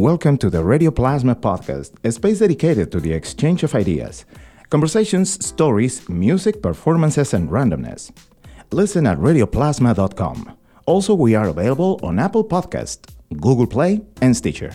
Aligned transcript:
Welcome 0.00 0.38
to 0.38 0.48
the 0.48 0.62
Radio 0.62 0.92
Plasma 0.92 1.34
podcast, 1.34 1.94
a 2.04 2.12
space 2.12 2.38
dedicated 2.38 2.92
to 2.92 3.00
the 3.00 3.12
exchange 3.12 3.64
of 3.64 3.74
ideas, 3.74 4.26
conversations, 4.70 5.44
stories, 5.44 6.08
music, 6.08 6.62
performances, 6.62 7.34
and 7.34 7.50
randomness. 7.50 8.12
Listen 8.70 9.08
at 9.08 9.18
radioplasma.com. 9.18 10.56
Also, 10.86 11.14
we 11.14 11.34
are 11.34 11.48
available 11.48 11.98
on 12.04 12.20
Apple 12.20 12.44
Podcast, 12.44 13.12
Google 13.40 13.66
Play, 13.66 14.00
and 14.22 14.36
Stitcher. 14.36 14.70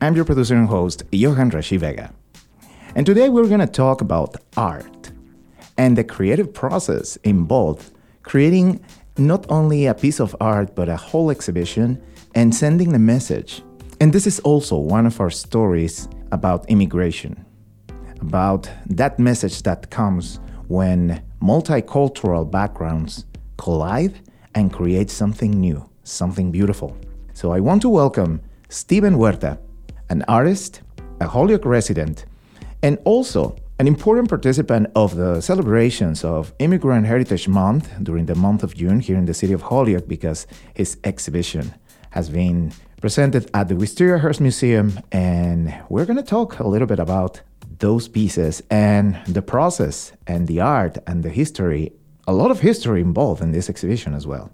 I'm 0.00 0.16
your 0.16 0.24
producer 0.24 0.56
and 0.56 0.66
host, 0.66 1.04
Johan 1.12 1.52
Rashi 1.52 1.78
Vega. 1.78 2.12
And 2.96 3.06
today 3.06 3.28
we're 3.28 3.46
going 3.46 3.60
to 3.60 3.68
talk 3.68 4.00
about 4.00 4.34
art 4.56 5.12
and 5.78 5.96
the 5.96 6.02
creative 6.02 6.52
process 6.52 7.14
involved 7.22 7.92
creating 8.24 8.84
not 9.16 9.46
only 9.48 9.86
a 9.86 9.94
piece 9.94 10.18
of 10.18 10.34
art, 10.40 10.74
but 10.74 10.88
a 10.88 10.96
whole 10.96 11.30
exhibition 11.30 12.02
and 12.34 12.52
sending 12.52 12.90
the 12.90 12.98
message. 12.98 13.62
And 14.00 14.12
this 14.12 14.26
is 14.26 14.40
also 14.40 14.76
one 14.76 15.06
of 15.06 15.20
our 15.20 15.30
stories 15.30 16.08
about 16.32 16.68
immigration, 16.68 17.44
about 18.20 18.68
that 18.86 19.18
message 19.18 19.62
that 19.62 19.90
comes 19.90 20.40
when 20.66 21.22
multicultural 21.40 22.50
backgrounds 22.50 23.26
collide 23.56 24.18
and 24.54 24.72
create 24.72 25.10
something 25.10 25.52
new, 25.52 25.88
something 26.02 26.50
beautiful. 26.50 26.96
So 27.34 27.52
I 27.52 27.60
want 27.60 27.82
to 27.82 27.88
welcome 27.88 28.40
Steven 28.68 29.14
Huerta, 29.14 29.58
an 30.10 30.24
artist, 30.26 30.82
a 31.20 31.26
Holyoke 31.28 31.64
resident, 31.64 32.26
and 32.82 32.98
also 33.04 33.56
an 33.78 33.86
important 33.86 34.28
participant 34.28 34.88
of 34.94 35.16
the 35.16 35.40
celebrations 35.40 36.24
of 36.24 36.52
Immigrant 36.58 37.06
Heritage 37.06 37.48
Month 37.48 37.90
during 38.02 38.26
the 38.26 38.34
month 38.34 38.62
of 38.62 38.74
June 38.74 39.00
here 39.00 39.16
in 39.16 39.26
the 39.26 39.34
city 39.34 39.52
of 39.52 39.62
Holyoke 39.62 40.08
because 40.08 40.46
his 40.74 40.96
exhibition 41.04 41.74
has 42.10 42.28
been 42.30 42.72
presented 43.04 43.50
at 43.52 43.68
the 43.68 43.74
Wistariahurst 43.74 44.40
Museum. 44.40 44.98
And 45.12 45.74
we're 45.90 46.06
going 46.06 46.16
to 46.16 46.30
talk 46.36 46.58
a 46.58 46.66
little 46.66 46.86
bit 46.86 46.98
about 46.98 47.42
those 47.80 48.08
pieces 48.08 48.62
and 48.70 49.20
the 49.28 49.42
process 49.42 50.12
and 50.26 50.48
the 50.48 50.62
art 50.62 50.96
and 51.06 51.22
the 51.22 51.28
history. 51.28 51.92
A 52.26 52.32
lot 52.32 52.50
of 52.50 52.60
history 52.60 53.02
involved 53.02 53.42
in 53.42 53.52
this 53.52 53.68
exhibition 53.68 54.14
as 54.14 54.26
well. 54.26 54.50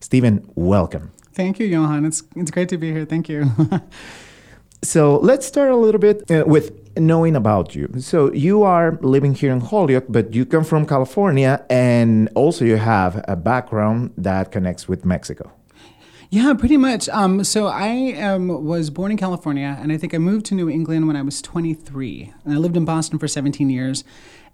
Steven, 0.00 0.50
welcome. 0.54 1.10
Thank 1.34 1.58
you, 1.58 1.66
Johan. 1.66 2.06
It's, 2.06 2.22
it's 2.34 2.50
great 2.50 2.70
to 2.70 2.78
be 2.78 2.92
here. 2.92 3.04
Thank 3.04 3.28
you. 3.28 3.44
so 4.82 5.18
let's 5.18 5.44
start 5.46 5.70
a 5.70 5.76
little 5.76 6.00
bit 6.00 6.30
uh, 6.30 6.44
with 6.46 6.96
knowing 6.96 7.36
about 7.36 7.74
you. 7.74 7.92
So 7.98 8.32
you 8.32 8.62
are 8.62 8.98
living 9.02 9.34
here 9.34 9.52
in 9.52 9.60
Holyoke, 9.60 10.06
but 10.08 10.34
you 10.34 10.46
come 10.46 10.64
from 10.64 10.86
California, 10.86 11.62
and 11.68 12.30
also 12.34 12.64
you 12.64 12.78
have 12.78 13.22
a 13.28 13.36
background 13.36 14.14
that 14.16 14.50
connects 14.50 14.88
with 14.88 15.04
Mexico. 15.04 15.52
Yeah, 16.28 16.54
pretty 16.54 16.76
much. 16.76 17.08
Um, 17.10 17.44
so 17.44 17.68
I 17.68 18.14
um, 18.14 18.48
was 18.64 18.90
born 18.90 19.12
in 19.12 19.16
California, 19.16 19.76
and 19.80 19.92
I 19.92 19.96
think 19.96 20.12
I 20.12 20.18
moved 20.18 20.46
to 20.46 20.54
New 20.54 20.68
England 20.68 21.06
when 21.06 21.14
I 21.14 21.22
was 21.22 21.40
23. 21.40 22.32
And 22.44 22.54
I 22.54 22.56
lived 22.56 22.76
in 22.76 22.84
Boston 22.84 23.18
for 23.18 23.28
17 23.28 23.70
years, 23.70 24.02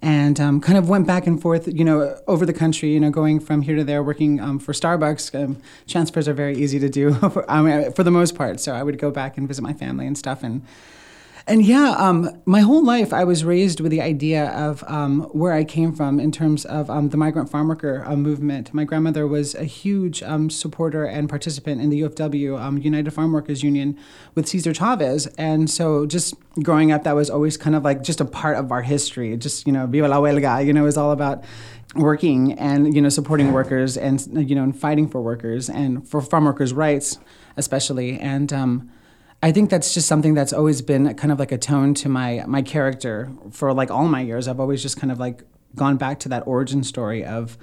and 0.02 0.38
um, 0.38 0.60
kind 0.60 0.76
of 0.76 0.90
went 0.90 1.06
back 1.06 1.26
and 1.26 1.40
forth, 1.40 1.66
you 1.66 1.84
know, 1.84 2.18
over 2.26 2.44
the 2.44 2.52
country, 2.52 2.92
you 2.92 3.00
know, 3.00 3.10
going 3.10 3.40
from 3.40 3.62
here 3.62 3.76
to 3.76 3.84
there, 3.84 4.02
working 4.02 4.38
um, 4.38 4.58
for 4.58 4.72
Starbucks. 4.72 5.34
Um, 5.42 5.62
transfers 5.86 6.28
are 6.28 6.34
very 6.34 6.56
easy 6.56 6.78
to 6.78 6.90
do, 6.90 7.14
for, 7.30 7.42
for 7.94 8.02
the 8.02 8.10
most 8.10 8.34
part. 8.34 8.60
So 8.60 8.74
I 8.74 8.82
would 8.82 8.98
go 8.98 9.10
back 9.10 9.38
and 9.38 9.48
visit 9.48 9.62
my 9.62 9.72
family 9.72 10.06
and 10.06 10.18
stuff, 10.18 10.42
and 10.42 10.62
and 11.46 11.64
yeah, 11.64 11.94
um, 11.98 12.30
my 12.46 12.60
whole 12.60 12.84
life 12.84 13.12
I 13.12 13.24
was 13.24 13.44
raised 13.44 13.80
with 13.80 13.90
the 13.90 14.00
idea 14.00 14.50
of 14.50 14.84
um, 14.86 15.22
where 15.32 15.52
I 15.52 15.64
came 15.64 15.92
from 15.92 16.20
in 16.20 16.30
terms 16.30 16.64
of 16.64 16.88
um, 16.88 17.08
the 17.08 17.16
migrant 17.16 17.50
farm 17.50 17.68
worker 17.68 18.04
uh, 18.06 18.14
movement. 18.14 18.72
My 18.72 18.84
grandmother 18.84 19.26
was 19.26 19.54
a 19.56 19.64
huge 19.64 20.22
um, 20.22 20.50
supporter 20.50 21.04
and 21.04 21.28
participant 21.28 21.80
in 21.80 21.90
the 21.90 22.02
UFW, 22.02 22.60
um, 22.60 22.78
United 22.78 23.10
Farm 23.10 23.32
Workers 23.32 23.62
Union, 23.62 23.98
with 24.36 24.46
Cesar 24.46 24.72
Chavez. 24.72 25.26
And 25.36 25.68
so 25.68 26.06
just 26.06 26.34
growing 26.62 26.92
up, 26.92 27.02
that 27.04 27.16
was 27.16 27.28
always 27.28 27.56
kind 27.56 27.74
of 27.74 27.82
like 27.82 28.04
just 28.04 28.20
a 28.20 28.24
part 28.24 28.56
of 28.56 28.70
our 28.70 28.82
history. 28.82 29.36
Just, 29.36 29.66
you 29.66 29.72
know, 29.72 29.86
Viva 29.86 30.08
la 30.08 30.18
Huelga, 30.18 30.64
you 30.64 30.72
know, 30.72 30.84
was 30.84 30.96
all 30.96 31.10
about 31.10 31.42
working 31.96 32.52
and, 32.52 32.94
you 32.94 33.02
know, 33.02 33.08
supporting 33.08 33.52
workers 33.52 33.96
and, 33.96 34.48
you 34.48 34.54
know, 34.54 34.62
and 34.62 34.78
fighting 34.78 35.08
for 35.08 35.20
workers 35.20 35.68
and 35.68 36.08
for 36.08 36.20
farm 36.20 36.44
workers' 36.44 36.72
rights, 36.72 37.18
especially. 37.56 38.18
And, 38.20 38.52
I 39.42 39.50
think 39.50 39.70
that's 39.70 39.92
just 39.92 40.06
something 40.06 40.34
that's 40.34 40.52
always 40.52 40.82
been 40.82 41.12
kind 41.14 41.32
of 41.32 41.38
like 41.40 41.50
a 41.50 41.58
tone 41.58 41.94
to 41.94 42.08
my 42.08 42.44
my 42.46 42.62
character 42.62 43.32
for 43.50 43.72
like 43.72 43.90
all 43.90 44.06
my 44.06 44.20
years. 44.20 44.46
I've 44.46 44.60
always 44.60 44.82
just 44.82 45.00
kind 45.00 45.10
of 45.10 45.18
like 45.18 45.42
gone 45.74 45.96
back 45.96 46.20
to 46.20 46.28
that 46.28 46.46
origin 46.46 46.84
story 46.84 47.24
of 47.24 47.58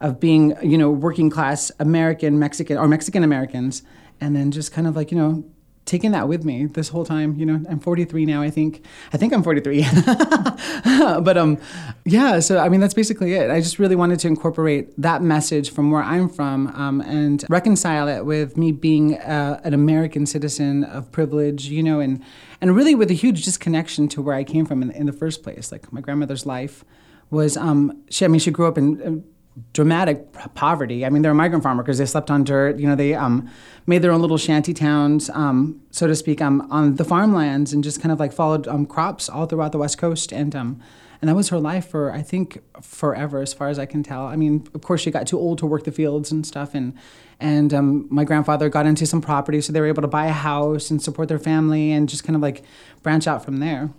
of 0.00 0.20
being, 0.20 0.54
you 0.62 0.78
know, 0.78 0.90
working 0.90 1.30
class 1.30 1.72
American, 1.80 2.38
Mexican 2.38 2.76
or 2.78 2.86
Mexican 2.86 3.24
Americans 3.24 3.82
and 4.20 4.36
then 4.36 4.50
just 4.50 4.72
kind 4.72 4.86
of 4.86 4.94
like, 4.94 5.10
you 5.10 5.18
know, 5.18 5.44
taken 5.84 6.12
that 6.12 6.28
with 6.28 6.44
me 6.44 6.66
this 6.66 6.88
whole 6.88 7.04
time. 7.04 7.36
You 7.36 7.46
know, 7.46 7.60
I'm 7.68 7.78
43 7.78 8.26
now. 8.26 8.42
I 8.42 8.50
think. 8.50 8.84
I 9.12 9.16
think 9.16 9.32
I'm 9.32 9.42
43. 9.42 9.86
but 11.20 11.36
um, 11.36 11.58
yeah. 12.04 12.40
So 12.40 12.58
I 12.58 12.68
mean, 12.68 12.80
that's 12.80 12.94
basically 12.94 13.34
it. 13.34 13.50
I 13.50 13.60
just 13.60 13.78
really 13.78 13.96
wanted 13.96 14.18
to 14.20 14.28
incorporate 14.28 15.00
that 15.00 15.22
message 15.22 15.70
from 15.70 15.90
where 15.90 16.02
I'm 16.02 16.28
from 16.28 16.68
um, 16.68 17.00
and 17.02 17.44
reconcile 17.48 18.08
it 18.08 18.24
with 18.24 18.56
me 18.56 18.72
being 18.72 19.18
uh, 19.18 19.60
an 19.64 19.74
American 19.74 20.26
citizen 20.26 20.84
of 20.84 21.10
privilege. 21.12 21.66
You 21.66 21.82
know, 21.82 22.00
and 22.00 22.22
and 22.60 22.74
really 22.74 22.94
with 22.94 23.10
a 23.10 23.14
huge 23.14 23.44
disconnection 23.44 24.08
to 24.08 24.22
where 24.22 24.34
I 24.34 24.44
came 24.44 24.66
from 24.66 24.82
in, 24.82 24.90
in 24.90 25.06
the 25.06 25.12
first 25.12 25.42
place. 25.42 25.70
Like 25.70 25.92
my 25.92 26.00
grandmother's 26.00 26.46
life 26.46 26.84
was 27.30 27.56
um, 27.56 28.02
she. 28.10 28.24
I 28.24 28.28
mean, 28.28 28.40
she 28.40 28.50
grew 28.50 28.66
up 28.66 28.78
in 28.78 29.24
dramatic 29.72 30.32
poverty. 30.54 31.06
I 31.06 31.10
mean, 31.10 31.22
they're 31.22 31.34
migrant 31.34 31.62
farm 31.62 31.78
workers. 31.78 31.98
They 31.98 32.06
slept 32.06 32.30
on 32.30 32.44
dirt. 32.44 32.78
You 32.78 32.88
know, 32.88 32.96
they 32.96 33.14
um, 33.14 33.48
made 33.86 34.02
their 34.02 34.10
own 34.10 34.20
little 34.20 34.38
shanty 34.38 34.74
towns, 34.74 35.30
um, 35.30 35.80
so 35.90 36.06
to 36.06 36.16
speak, 36.16 36.40
um, 36.40 36.66
on 36.70 36.96
the 36.96 37.04
farmlands, 37.04 37.72
and 37.72 37.84
just 37.84 38.00
kind 38.00 38.12
of 38.12 38.18
like 38.18 38.32
followed 38.32 38.66
um, 38.66 38.86
crops 38.86 39.28
all 39.28 39.46
throughout 39.46 39.72
the 39.72 39.78
West 39.78 39.98
Coast. 39.98 40.32
And 40.32 40.54
um, 40.56 40.80
and 41.20 41.28
that 41.28 41.36
was 41.36 41.48
her 41.48 41.58
life 41.58 41.88
for 41.88 42.12
I 42.12 42.22
think 42.22 42.58
forever, 42.82 43.40
as 43.40 43.54
far 43.54 43.68
as 43.68 43.78
I 43.78 43.86
can 43.86 44.02
tell. 44.02 44.26
I 44.26 44.36
mean, 44.36 44.66
of 44.74 44.82
course, 44.82 45.00
she 45.00 45.10
got 45.10 45.26
too 45.26 45.38
old 45.38 45.58
to 45.58 45.66
work 45.66 45.84
the 45.84 45.92
fields 45.92 46.32
and 46.32 46.46
stuff, 46.46 46.74
and 46.74 46.92
and 47.40 47.72
um, 47.72 48.06
my 48.10 48.24
grandfather 48.24 48.68
got 48.68 48.86
into 48.86 49.06
some 49.06 49.20
property, 49.20 49.60
so 49.60 49.72
they 49.72 49.80
were 49.80 49.86
able 49.86 50.02
to 50.02 50.08
buy 50.08 50.26
a 50.26 50.32
house 50.32 50.90
and 50.90 51.00
support 51.00 51.28
their 51.28 51.38
family, 51.38 51.92
and 51.92 52.08
just 52.08 52.24
kind 52.24 52.36
of 52.36 52.42
like 52.42 52.64
branch 53.02 53.26
out 53.26 53.44
from 53.44 53.60
there. 53.60 53.90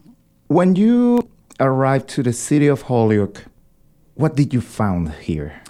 When 0.47 0.75
you 0.75 1.27
arrived 1.59 2.09
to 2.09 2.23
the 2.23 2.33
city 2.33 2.67
of 2.67 2.83
Holyoke 2.83 3.45
what 4.15 4.35
did 4.35 4.53
you 4.53 4.61
found 4.61 5.13
here? 5.15 5.61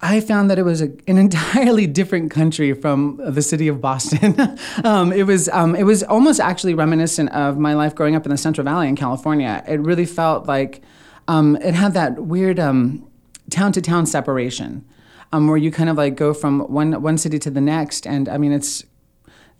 I 0.00 0.20
found 0.20 0.50
that 0.50 0.58
it 0.58 0.64
was 0.64 0.82
a, 0.82 0.90
an 1.06 1.18
entirely 1.26 1.86
different 1.86 2.30
country 2.30 2.72
from 2.74 3.20
the 3.22 3.42
city 3.42 3.68
of 3.68 3.80
Boston. 3.80 4.58
um, 4.84 5.12
it 5.12 5.24
was 5.24 5.48
um, 5.50 5.74
it 5.74 5.84
was 5.84 6.02
almost 6.02 6.40
actually 6.40 6.74
reminiscent 6.74 7.30
of 7.30 7.58
my 7.58 7.74
life 7.74 7.94
growing 7.94 8.14
up 8.16 8.26
in 8.26 8.30
the 8.30 8.36
Central 8.36 8.64
Valley 8.64 8.88
in 8.88 8.96
California. 8.96 9.62
It 9.66 9.80
really 9.80 10.06
felt 10.06 10.46
like 10.46 10.82
um, 11.28 11.56
it 11.56 11.74
had 11.74 11.94
that 11.94 12.24
weird 12.24 12.56
town 12.56 13.72
to 13.72 13.80
town 13.80 14.06
separation, 14.06 14.84
um, 15.32 15.48
where 15.48 15.56
you 15.56 15.70
kind 15.70 15.88
of 15.88 15.96
like 15.96 16.16
go 16.16 16.34
from 16.34 16.60
one 16.60 17.00
one 17.02 17.18
city 17.18 17.38
to 17.38 17.50
the 17.50 17.60
next, 17.60 18.06
and 18.06 18.28
I 18.28 18.38
mean 18.38 18.52
it's 18.52 18.84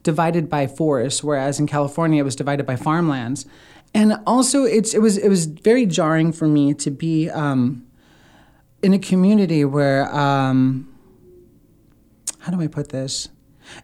divided 0.02 0.48
by 0.48 0.66
forests, 0.66 1.24
whereas 1.24 1.58
in 1.58 1.66
California 1.66 2.20
it 2.20 2.24
was 2.24 2.36
divided 2.36 2.66
by 2.66 2.76
farmlands, 2.76 3.46
and 3.94 4.20
also 4.26 4.64
it's 4.64 4.92
it 4.94 5.00
was 5.00 5.16
it 5.16 5.28
was 5.28 5.46
very 5.46 5.86
jarring 5.86 6.30
for 6.30 6.46
me 6.46 6.74
to 6.74 6.90
be 6.90 7.30
um, 7.30 7.85
in 8.86 8.94
a 8.94 8.98
community 9.00 9.64
where 9.64 10.14
um, 10.14 10.88
how 12.38 12.52
do 12.52 12.60
I 12.60 12.68
put 12.68 12.90
this? 12.90 13.28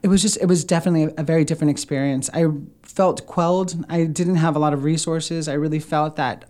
It 0.01 0.07
was 0.07 0.23
just 0.23 0.39
it 0.41 0.47
was 0.47 0.65
definitely 0.65 1.13
a, 1.19 1.25
very 1.25 1.45
different 1.45 1.73
experience. 1.73 2.31
I 2.33 2.45
felt 2.83 3.27
quelled. 3.27 3.85
I 3.89 4.05
didn't 4.05 4.37
have 4.37 4.55
a 4.55 4.61
lot 4.61 4.73
of 4.73 4.85
resources. 4.85 5.49
I 5.49 5.55
really 5.55 5.81
felt 5.81 6.15
that 6.17 6.45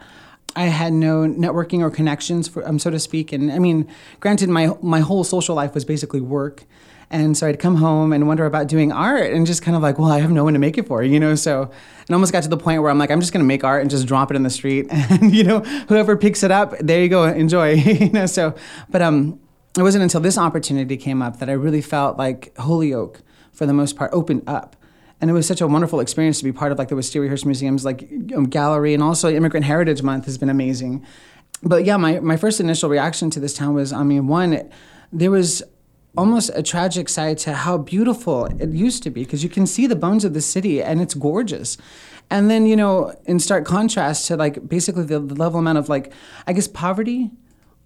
I 0.55 0.65
had 0.65 0.93
no 0.93 1.23
networking 1.23 1.81
or 1.81 1.91
connections, 1.91 2.47
for, 2.47 2.69
um, 2.69 2.79
so 2.79 2.91
to 2.91 2.99
speak. 2.99 3.33
And 3.33 3.51
I 3.51 3.59
mean, 3.59 3.89
granted, 4.21 4.51
my 4.51 4.77
my 4.83 5.01
whole 5.01 5.25
social 5.25 5.55
life 5.55 5.73
was 5.73 5.87
basically 5.87 6.21
work. 6.21 6.65
And 7.13 7.37
so 7.37 7.47
I'd 7.47 7.59
come 7.59 7.77
home 7.77 8.13
and 8.13 8.27
wonder 8.27 8.47
about 8.47 8.69
doing 8.69 8.91
art 8.91 9.33
and 9.33 9.47
just 9.47 9.63
kind 9.63 9.77
of 9.77 9.83
like, 9.83 9.99
well, 9.99 10.11
I 10.11 10.19
have 10.19 10.31
no 10.31 10.45
one 10.45 10.55
to 10.55 10.59
make 10.59 10.79
it 10.79 10.87
for, 10.87 11.03
you 11.03 11.21
know? 11.21 11.35
So 11.35 11.71
it 12.09 12.13
almost 12.13 12.33
got 12.33 12.43
to 12.45 12.49
the 12.49 12.57
point 12.57 12.81
where 12.81 12.91
I'm 12.91 12.97
like, 12.97 13.11
I'm 13.11 13.21
just 13.21 13.35
going 13.35 13.45
to 13.45 13.47
make 13.47 13.63
art 13.65 13.83
and 13.83 13.91
just 13.91 14.07
drop 14.07 14.31
it 14.31 14.37
in 14.37 14.43
the 14.43 14.51
street. 14.51 14.87
And, 14.93 15.35
you 15.35 15.45
know, 15.45 15.61
whoever 15.89 16.17
picks 16.17 16.43
it 16.43 16.51
up, 16.51 16.75
there 16.79 17.03
you 17.03 17.11
go, 17.11 17.25
enjoy, 17.45 17.73
you 17.75 18.11
know? 18.11 18.25
So, 18.25 18.55
but 18.89 19.03
um, 19.03 19.39
it 19.77 19.83
wasn't 19.83 20.03
until 20.03 20.23
this 20.23 20.39
opportunity 20.39 20.97
came 20.97 21.21
up 21.21 21.39
that 21.39 21.51
I 21.51 21.53
really 21.53 21.83
felt 21.83 22.17
like 22.17 22.57
Holyoke, 22.57 23.21
for 23.53 23.67
the 23.67 23.75
most 23.75 23.95
part, 23.95 24.11
opened 24.15 24.45
up 24.47 24.75
and 25.21 25.31
it 25.31 25.35
was 25.35 25.47
such 25.47 25.61
a 25.61 25.69
wonderful 25.69 26.01
experience 26.01 26.39
to 26.39 26.45
be 26.45 26.51
part 26.51 26.73
of 26.73 26.79
like 26.79 26.89
the 26.89 26.97
Wistariahurst 26.97 27.45
Museum's 27.45 27.85
like 27.85 28.11
um, 28.35 28.45
gallery 28.49 28.93
and 28.93 29.03
also 29.03 29.31
Immigrant 29.31 29.65
Heritage 29.65 30.03
Month 30.03 30.25
has 30.25 30.37
been 30.37 30.51
amazing. 30.51 31.07
But 31.63 31.85
yeah, 31.85 31.97
my, 31.97 32.19
my 32.19 32.37
first 32.37 32.59
initial 32.59 32.91
reaction 32.91 33.31
to 33.31 33.39
this 33.39 33.55
town 33.55 33.75
was, 33.75 33.93
I 33.93 34.03
mean, 34.03 34.27
one, 34.27 34.69
there 35.13 35.31
was 35.31 35.63
almost 36.17 36.51
a 36.55 36.63
tragic 36.63 37.09
side 37.09 37.39
to 37.39 37.55
how 37.55 37.79
beautiful 37.79 38.47
it 38.47 38.71
used 38.71 39.03
to 39.03 39.11
be 39.11 39.25
because 39.25 39.43
you 39.43 39.49
can 39.49 39.67
see 39.67 39.87
the 39.87 39.97
bones 39.97 40.25
of 40.25 40.35
the 40.35 40.41
city 40.41 40.83
and 40.83 41.01
it's 41.01 41.15
gorgeous. 41.15 41.79
And 42.31 42.51
then, 42.51 42.67
you 42.67 42.77
know, 42.77 43.15
in 43.25 43.39
stark 43.39 43.65
contrast 43.65 44.27
to 44.27 44.37
like 44.37 44.69
basically 44.69 45.05
the, 45.05 45.19
the 45.19 45.35
level 45.35 45.59
amount 45.59 45.79
of 45.79 45.89
like, 45.89 46.13
I 46.47 46.53
guess, 46.53 46.69
poverty 46.69 47.31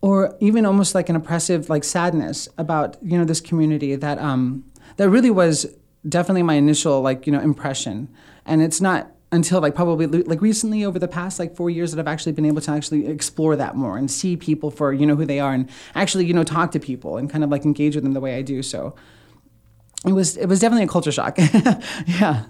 or 0.00 0.36
even 0.40 0.66
almost 0.66 0.94
like 0.94 1.08
an 1.08 1.16
oppressive 1.16 1.68
like 1.68 1.84
sadness 1.84 2.48
about, 2.58 2.96
you 3.02 3.16
know, 3.16 3.24
this 3.24 3.40
community 3.40 3.96
that, 3.96 4.18
um, 4.18 4.64
that 4.96 5.08
really 5.08 5.30
was 5.30 5.66
definitely 6.08 6.42
my 6.42 6.54
initial 6.54 7.00
like 7.00 7.26
you 7.26 7.32
know 7.32 7.40
impression, 7.40 8.08
and 8.44 8.62
it's 8.62 8.80
not 8.80 9.10
until 9.32 9.60
like 9.60 9.74
probably 9.74 10.06
like 10.06 10.40
recently 10.40 10.84
over 10.84 10.98
the 10.98 11.08
past 11.08 11.38
like 11.38 11.56
four 11.56 11.68
years 11.68 11.92
that 11.92 12.00
I've 12.00 12.12
actually 12.12 12.32
been 12.32 12.44
able 12.44 12.60
to 12.62 12.70
actually 12.70 13.06
explore 13.06 13.56
that 13.56 13.74
more 13.74 13.98
and 13.98 14.10
see 14.10 14.36
people 14.36 14.70
for 14.70 14.92
you 14.92 15.04
know 15.04 15.16
who 15.16 15.26
they 15.26 15.40
are 15.40 15.52
and 15.52 15.68
actually 15.94 16.26
you 16.26 16.34
know 16.34 16.44
talk 16.44 16.70
to 16.72 16.80
people 16.80 17.16
and 17.16 17.28
kind 17.28 17.42
of 17.42 17.50
like 17.50 17.64
engage 17.64 17.94
with 17.96 18.04
them 18.04 18.12
the 18.12 18.20
way 18.20 18.36
I 18.36 18.42
do. 18.42 18.62
So 18.62 18.94
it 20.06 20.12
was 20.12 20.36
it 20.36 20.46
was 20.46 20.60
definitely 20.60 20.84
a 20.84 20.88
culture 20.88 21.12
shock. 21.12 21.38
yeah. 22.06 22.44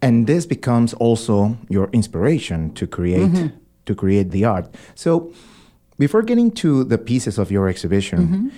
And 0.00 0.26
this 0.26 0.44
becomes 0.46 0.92
also 0.94 1.56
your 1.68 1.88
inspiration 1.92 2.72
to 2.74 2.86
create 2.86 3.30
mm-hmm. 3.30 3.56
to 3.86 3.94
create 3.94 4.30
the 4.30 4.44
art. 4.44 4.74
So 4.94 5.32
before 5.98 6.22
getting 6.22 6.50
to 6.52 6.84
the 6.84 6.98
pieces 6.98 7.38
of 7.38 7.50
your 7.50 7.68
exhibition, 7.68 8.18
mm-hmm. 8.18 8.48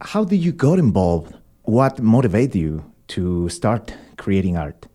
how 0.00 0.24
did 0.24 0.36
you 0.36 0.52
got 0.52 0.78
involved? 0.78 1.34
What 1.62 2.00
motivated 2.00 2.56
you 2.56 2.92
to 3.08 3.48
start 3.48 3.94
creating 4.16 4.56
art? 4.56 4.86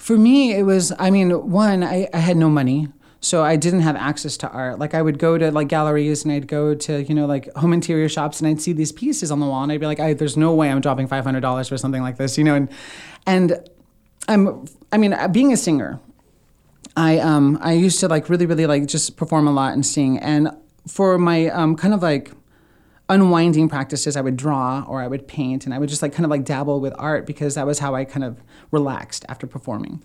For 0.00 0.16
me, 0.16 0.54
it 0.54 0.62
was, 0.62 0.94
I 0.98 1.10
mean, 1.10 1.50
one, 1.50 1.84
I, 1.84 2.08
I 2.14 2.20
had 2.20 2.38
no 2.38 2.48
money. 2.48 2.88
So 3.20 3.44
I 3.44 3.56
didn't 3.56 3.80
have 3.80 3.96
access 3.96 4.38
to 4.38 4.48
art. 4.48 4.78
Like 4.78 4.94
I 4.94 5.02
would 5.02 5.18
go 5.18 5.36
to 5.36 5.50
like 5.50 5.68
galleries 5.68 6.24
and 6.24 6.32
I'd 6.32 6.48
go 6.48 6.74
to, 6.74 7.02
you 7.02 7.14
know, 7.14 7.26
like 7.26 7.54
home 7.54 7.74
interior 7.74 8.08
shops 8.08 8.40
and 8.40 8.48
I'd 8.48 8.62
see 8.62 8.72
these 8.72 8.92
pieces 8.92 9.30
on 9.30 9.40
the 9.40 9.46
wall 9.46 9.62
and 9.62 9.70
I'd 9.70 9.78
be 9.78 9.84
like, 9.84 10.00
I, 10.00 10.14
there's 10.14 10.38
no 10.38 10.54
way 10.54 10.70
I'm 10.70 10.80
dropping 10.80 11.06
$500 11.06 11.68
for 11.68 11.76
something 11.76 12.00
like 12.00 12.16
this, 12.16 12.38
you 12.38 12.44
know? 12.44 12.54
And, 12.54 12.70
and 13.26 13.68
I'm, 14.26 14.64
I 14.90 14.96
mean, 14.96 15.14
being 15.32 15.52
a 15.52 15.56
singer, 15.58 16.00
I, 16.96 17.18
um, 17.18 17.58
I 17.60 17.74
used 17.74 18.00
to 18.00 18.08
like 18.08 18.30
really, 18.30 18.46
really 18.46 18.64
like 18.64 18.86
just 18.86 19.18
perform 19.18 19.46
a 19.46 19.52
lot 19.52 19.74
and 19.74 19.84
sing. 19.84 20.16
And 20.16 20.48
for 20.88 21.18
my 21.18 21.48
um, 21.48 21.76
kind 21.76 21.92
of 21.92 22.00
like 22.00 22.32
unwinding 23.10 23.68
practices, 23.68 24.16
I 24.16 24.22
would 24.22 24.36
draw 24.36 24.84
or 24.88 25.02
I 25.02 25.06
would 25.06 25.28
paint 25.28 25.66
and 25.66 25.74
I 25.74 25.78
would 25.78 25.88
just 25.88 26.00
like 26.00 26.12
kind 26.12 26.24
of 26.24 26.30
like 26.30 26.44
dabble 26.44 26.80
with 26.80 26.94
art 26.96 27.26
because 27.26 27.56
that 27.56 27.66
was 27.66 27.80
how 27.80 27.94
I 27.94 28.04
kind 28.04 28.24
of 28.24 28.42
relaxed 28.70 29.26
after 29.28 29.46
performing. 29.46 30.02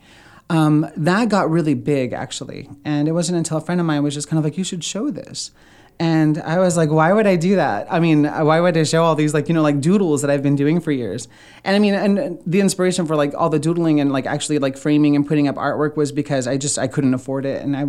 Um, 0.49 0.87
that 0.97 1.29
got 1.29 1.49
really 1.49 1.75
big 1.75 2.13
actually. 2.13 2.69
And 2.83 3.07
it 3.07 3.13
wasn't 3.13 3.37
until 3.37 3.57
a 3.57 3.61
friend 3.61 3.79
of 3.79 3.87
mine 3.87 4.03
was 4.03 4.13
just 4.13 4.27
kind 4.27 4.37
of 4.37 4.43
like, 4.43 4.57
you 4.57 4.63
should 4.63 4.83
show 4.83 5.09
this. 5.09 5.51
And 5.97 6.39
I 6.39 6.59
was 6.59 6.75
like, 6.75 6.89
why 6.89 7.13
would 7.13 7.25
I 7.25 7.37
do 7.37 7.55
that? 7.55 7.87
I 7.89 7.99
mean, 8.01 8.25
why 8.25 8.59
would 8.59 8.75
I 8.75 8.83
show 8.83 9.03
all 9.03 9.15
these 9.15 9.33
like, 9.33 9.47
you 9.47 9.53
know, 9.53 9.61
like 9.61 9.79
doodles 9.79 10.21
that 10.23 10.29
I've 10.29 10.43
been 10.43 10.57
doing 10.57 10.81
for 10.81 10.91
years? 10.91 11.29
And 11.63 11.73
I 11.73 11.79
mean, 11.79 11.93
and 11.93 12.37
the 12.45 12.59
inspiration 12.59 13.05
for 13.05 13.15
like 13.15 13.33
all 13.33 13.49
the 13.49 13.59
doodling 13.59 14.01
and 14.01 14.11
like 14.11 14.25
actually 14.25 14.59
like 14.59 14.77
framing 14.77 15.15
and 15.15 15.25
putting 15.25 15.47
up 15.47 15.55
artwork 15.55 15.95
was 15.95 16.11
because 16.11 16.47
I 16.47 16.57
just 16.57 16.77
I 16.77 16.87
couldn't 16.87 17.13
afford 17.13 17.45
it 17.45 17.61
and 17.61 17.77
I 17.77 17.85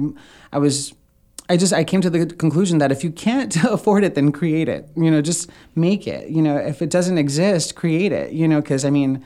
I 0.56 0.58
was 0.58 0.94
I 1.48 1.56
just 1.56 1.72
I 1.72 1.84
came 1.84 2.00
to 2.00 2.10
the 2.10 2.26
conclusion 2.26 2.78
that 2.78 2.90
if 2.90 3.04
you 3.04 3.10
can't 3.10 3.54
afford 3.64 4.04
it, 4.04 4.14
then 4.14 4.32
create 4.32 4.68
it. 4.68 4.88
You 4.96 5.10
know, 5.10 5.22
just 5.22 5.50
make 5.74 6.06
it. 6.06 6.30
You 6.30 6.42
know, 6.42 6.56
if 6.56 6.82
it 6.82 6.90
doesn't 6.90 7.18
exist, 7.18 7.76
create 7.76 8.12
it. 8.12 8.32
You 8.32 8.48
know, 8.48 8.60
because 8.60 8.84
I 8.84 8.90
mean, 8.90 9.22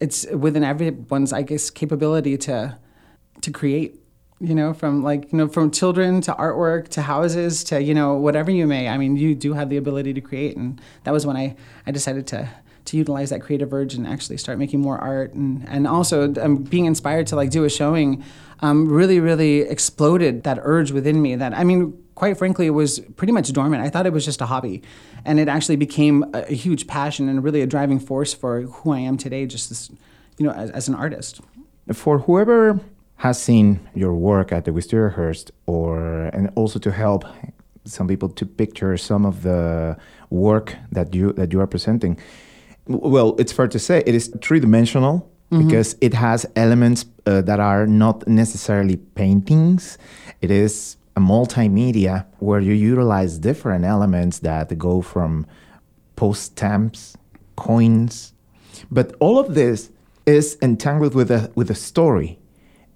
it's 0.00 0.26
within 0.30 0.64
everyone's 0.64 1.32
I 1.32 1.42
guess 1.42 1.70
capability 1.70 2.36
to 2.38 2.78
to 3.40 3.50
create. 3.50 4.00
You 4.40 4.54
know, 4.54 4.74
from 4.74 5.02
like 5.02 5.32
you 5.32 5.38
know, 5.38 5.48
from 5.48 5.70
children 5.70 6.20
to 6.22 6.34
artwork 6.34 6.88
to 6.88 7.02
houses 7.02 7.64
to 7.64 7.80
you 7.80 7.94
know 7.94 8.14
whatever 8.14 8.50
you 8.50 8.66
may. 8.66 8.88
I 8.88 8.98
mean, 8.98 9.16
you 9.16 9.34
do 9.34 9.54
have 9.54 9.70
the 9.70 9.76
ability 9.76 10.12
to 10.14 10.20
create, 10.20 10.56
and 10.56 10.80
that 11.04 11.12
was 11.12 11.24
when 11.24 11.36
I 11.36 11.56
I 11.86 11.92
decided 11.92 12.26
to 12.28 12.50
to 12.86 12.96
utilize 12.96 13.30
that 13.30 13.40
creative 13.40 13.72
urge 13.72 13.94
and 13.94 14.06
actually 14.06 14.36
start 14.36 14.58
making 14.58 14.80
more 14.80 14.98
art 14.98 15.32
and 15.34 15.66
and 15.68 15.86
also 15.86 16.34
um, 16.42 16.56
being 16.56 16.84
inspired 16.84 17.26
to 17.26 17.36
like 17.36 17.50
do 17.50 17.64
a 17.64 17.70
showing 17.70 18.22
um, 18.60 18.88
really, 18.88 19.20
really 19.20 19.60
exploded 19.60 20.44
that 20.44 20.58
urge 20.62 20.90
within 20.90 21.20
me 21.20 21.34
that, 21.36 21.52
I 21.54 21.64
mean, 21.64 21.98
quite 22.14 22.38
frankly, 22.38 22.66
it 22.66 22.70
was 22.70 23.00
pretty 23.16 23.32
much 23.32 23.52
dormant. 23.52 23.82
I 23.82 23.90
thought 23.90 24.06
it 24.06 24.12
was 24.12 24.24
just 24.24 24.40
a 24.40 24.46
hobby. 24.46 24.82
And 25.24 25.38
it 25.40 25.48
actually 25.48 25.76
became 25.76 26.24
a, 26.32 26.44
a 26.48 26.54
huge 26.54 26.86
passion 26.86 27.28
and 27.28 27.42
really 27.42 27.60
a 27.60 27.66
driving 27.66 27.98
force 27.98 28.32
for 28.32 28.62
who 28.62 28.92
I 28.92 29.00
am 29.00 29.16
today, 29.16 29.46
just 29.46 29.68
this, 29.68 29.90
you 30.38 30.46
know, 30.46 30.52
as, 30.52 30.70
as 30.70 30.88
an 30.88 30.94
artist. 30.94 31.40
For 31.92 32.20
whoever 32.20 32.80
has 33.16 33.42
seen 33.42 33.80
your 33.94 34.14
work 34.14 34.50
at 34.50 34.64
the 34.64 34.70
Wistariahurst, 34.70 35.50
or 35.66 36.26
and 36.32 36.50
also 36.54 36.78
to 36.78 36.90
help 36.90 37.24
some 37.84 38.08
people 38.08 38.28
to 38.30 38.46
picture 38.46 38.96
some 38.96 39.26
of 39.26 39.42
the 39.42 39.96
work 40.30 40.74
that 40.90 41.14
you 41.14 41.32
that 41.34 41.52
you 41.52 41.60
are 41.60 41.66
presenting. 41.66 42.18
Well, 42.86 43.34
it's 43.38 43.52
fair 43.52 43.68
to 43.68 43.78
say 43.78 44.02
it 44.06 44.14
is 44.14 44.34
three 44.42 44.60
dimensional 44.60 45.30
mm-hmm. 45.50 45.66
because 45.66 45.96
it 46.00 46.14
has 46.14 46.46
elements 46.56 47.06
uh, 47.26 47.40
that 47.42 47.60
are 47.60 47.86
not 47.86 48.26
necessarily 48.28 48.96
paintings. 48.96 49.98
It 50.42 50.50
is 50.50 50.96
a 51.16 51.20
multimedia 51.20 52.26
where 52.40 52.60
you 52.60 52.74
utilize 52.74 53.38
different 53.38 53.84
elements 53.84 54.40
that 54.40 54.76
go 54.76 55.00
from 55.00 55.46
post 56.16 56.42
stamps, 56.42 57.16
coins, 57.56 58.32
but 58.90 59.14
all 59.20 59.38
of 59.38 59.54
this 59.54 59.90
is 60.26 60.58
entangled 60.60 61.14
with 61.14 61.30
a 61.30 61.50
with 61.54 61.70
a 61.70 61.74
story, 61.74 62.38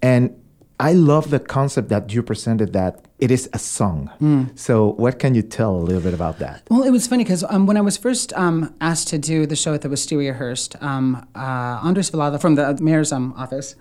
and 0.01 0.35
I 0.81 0.93
love 0.93 1.29
the 1.29 1.39
concept 1.39 1.89
that 1.89 2.13
you 2.13 2.23
presented 2.23 2.71
that 2.71 3.03
it 3.19 3.31
is 3.31 3.49
a 3.51 3.59
song. 3.59 4.09
Mm. 4.21 4.57
So, 4.57 4.93
what 4.93 5.19
can 5.19 5.35
you 5.35 5.41
tell 5.41 5.75
a 5.75 5.83
little 5.83 6.01
bit 6.01 6.13
about 6.13 6.39
that? 6.39 6.63
Well, 6.69 6.83
it 6.83 6.91
was 6.91 7.05
funny 7.05 7.25
because 7.25 7.43
um, 7.49 7.67
when 7.67 7.75
I 7.75 7.81
was 7.81 7.97
first 7.97 8.31
um, 8.33 8.73
asked 8.79 9.09
to 9.09 9.17
do 9.17 9.45
the 9.45 9.57
show 9.57 9.73
at 9.73 9.81
the 9.81 9.89
Wistariahurst, 9.89 10.81
um, 10.81 11.27
uh, 11.35 11.79
Andres 11.83 12.09
Velada 12.11 12.39
from 12.39 12.55
the 12.55 12.77
mayor's 12.79 13.11
um, 13.11 13.33
office 13.35 13.75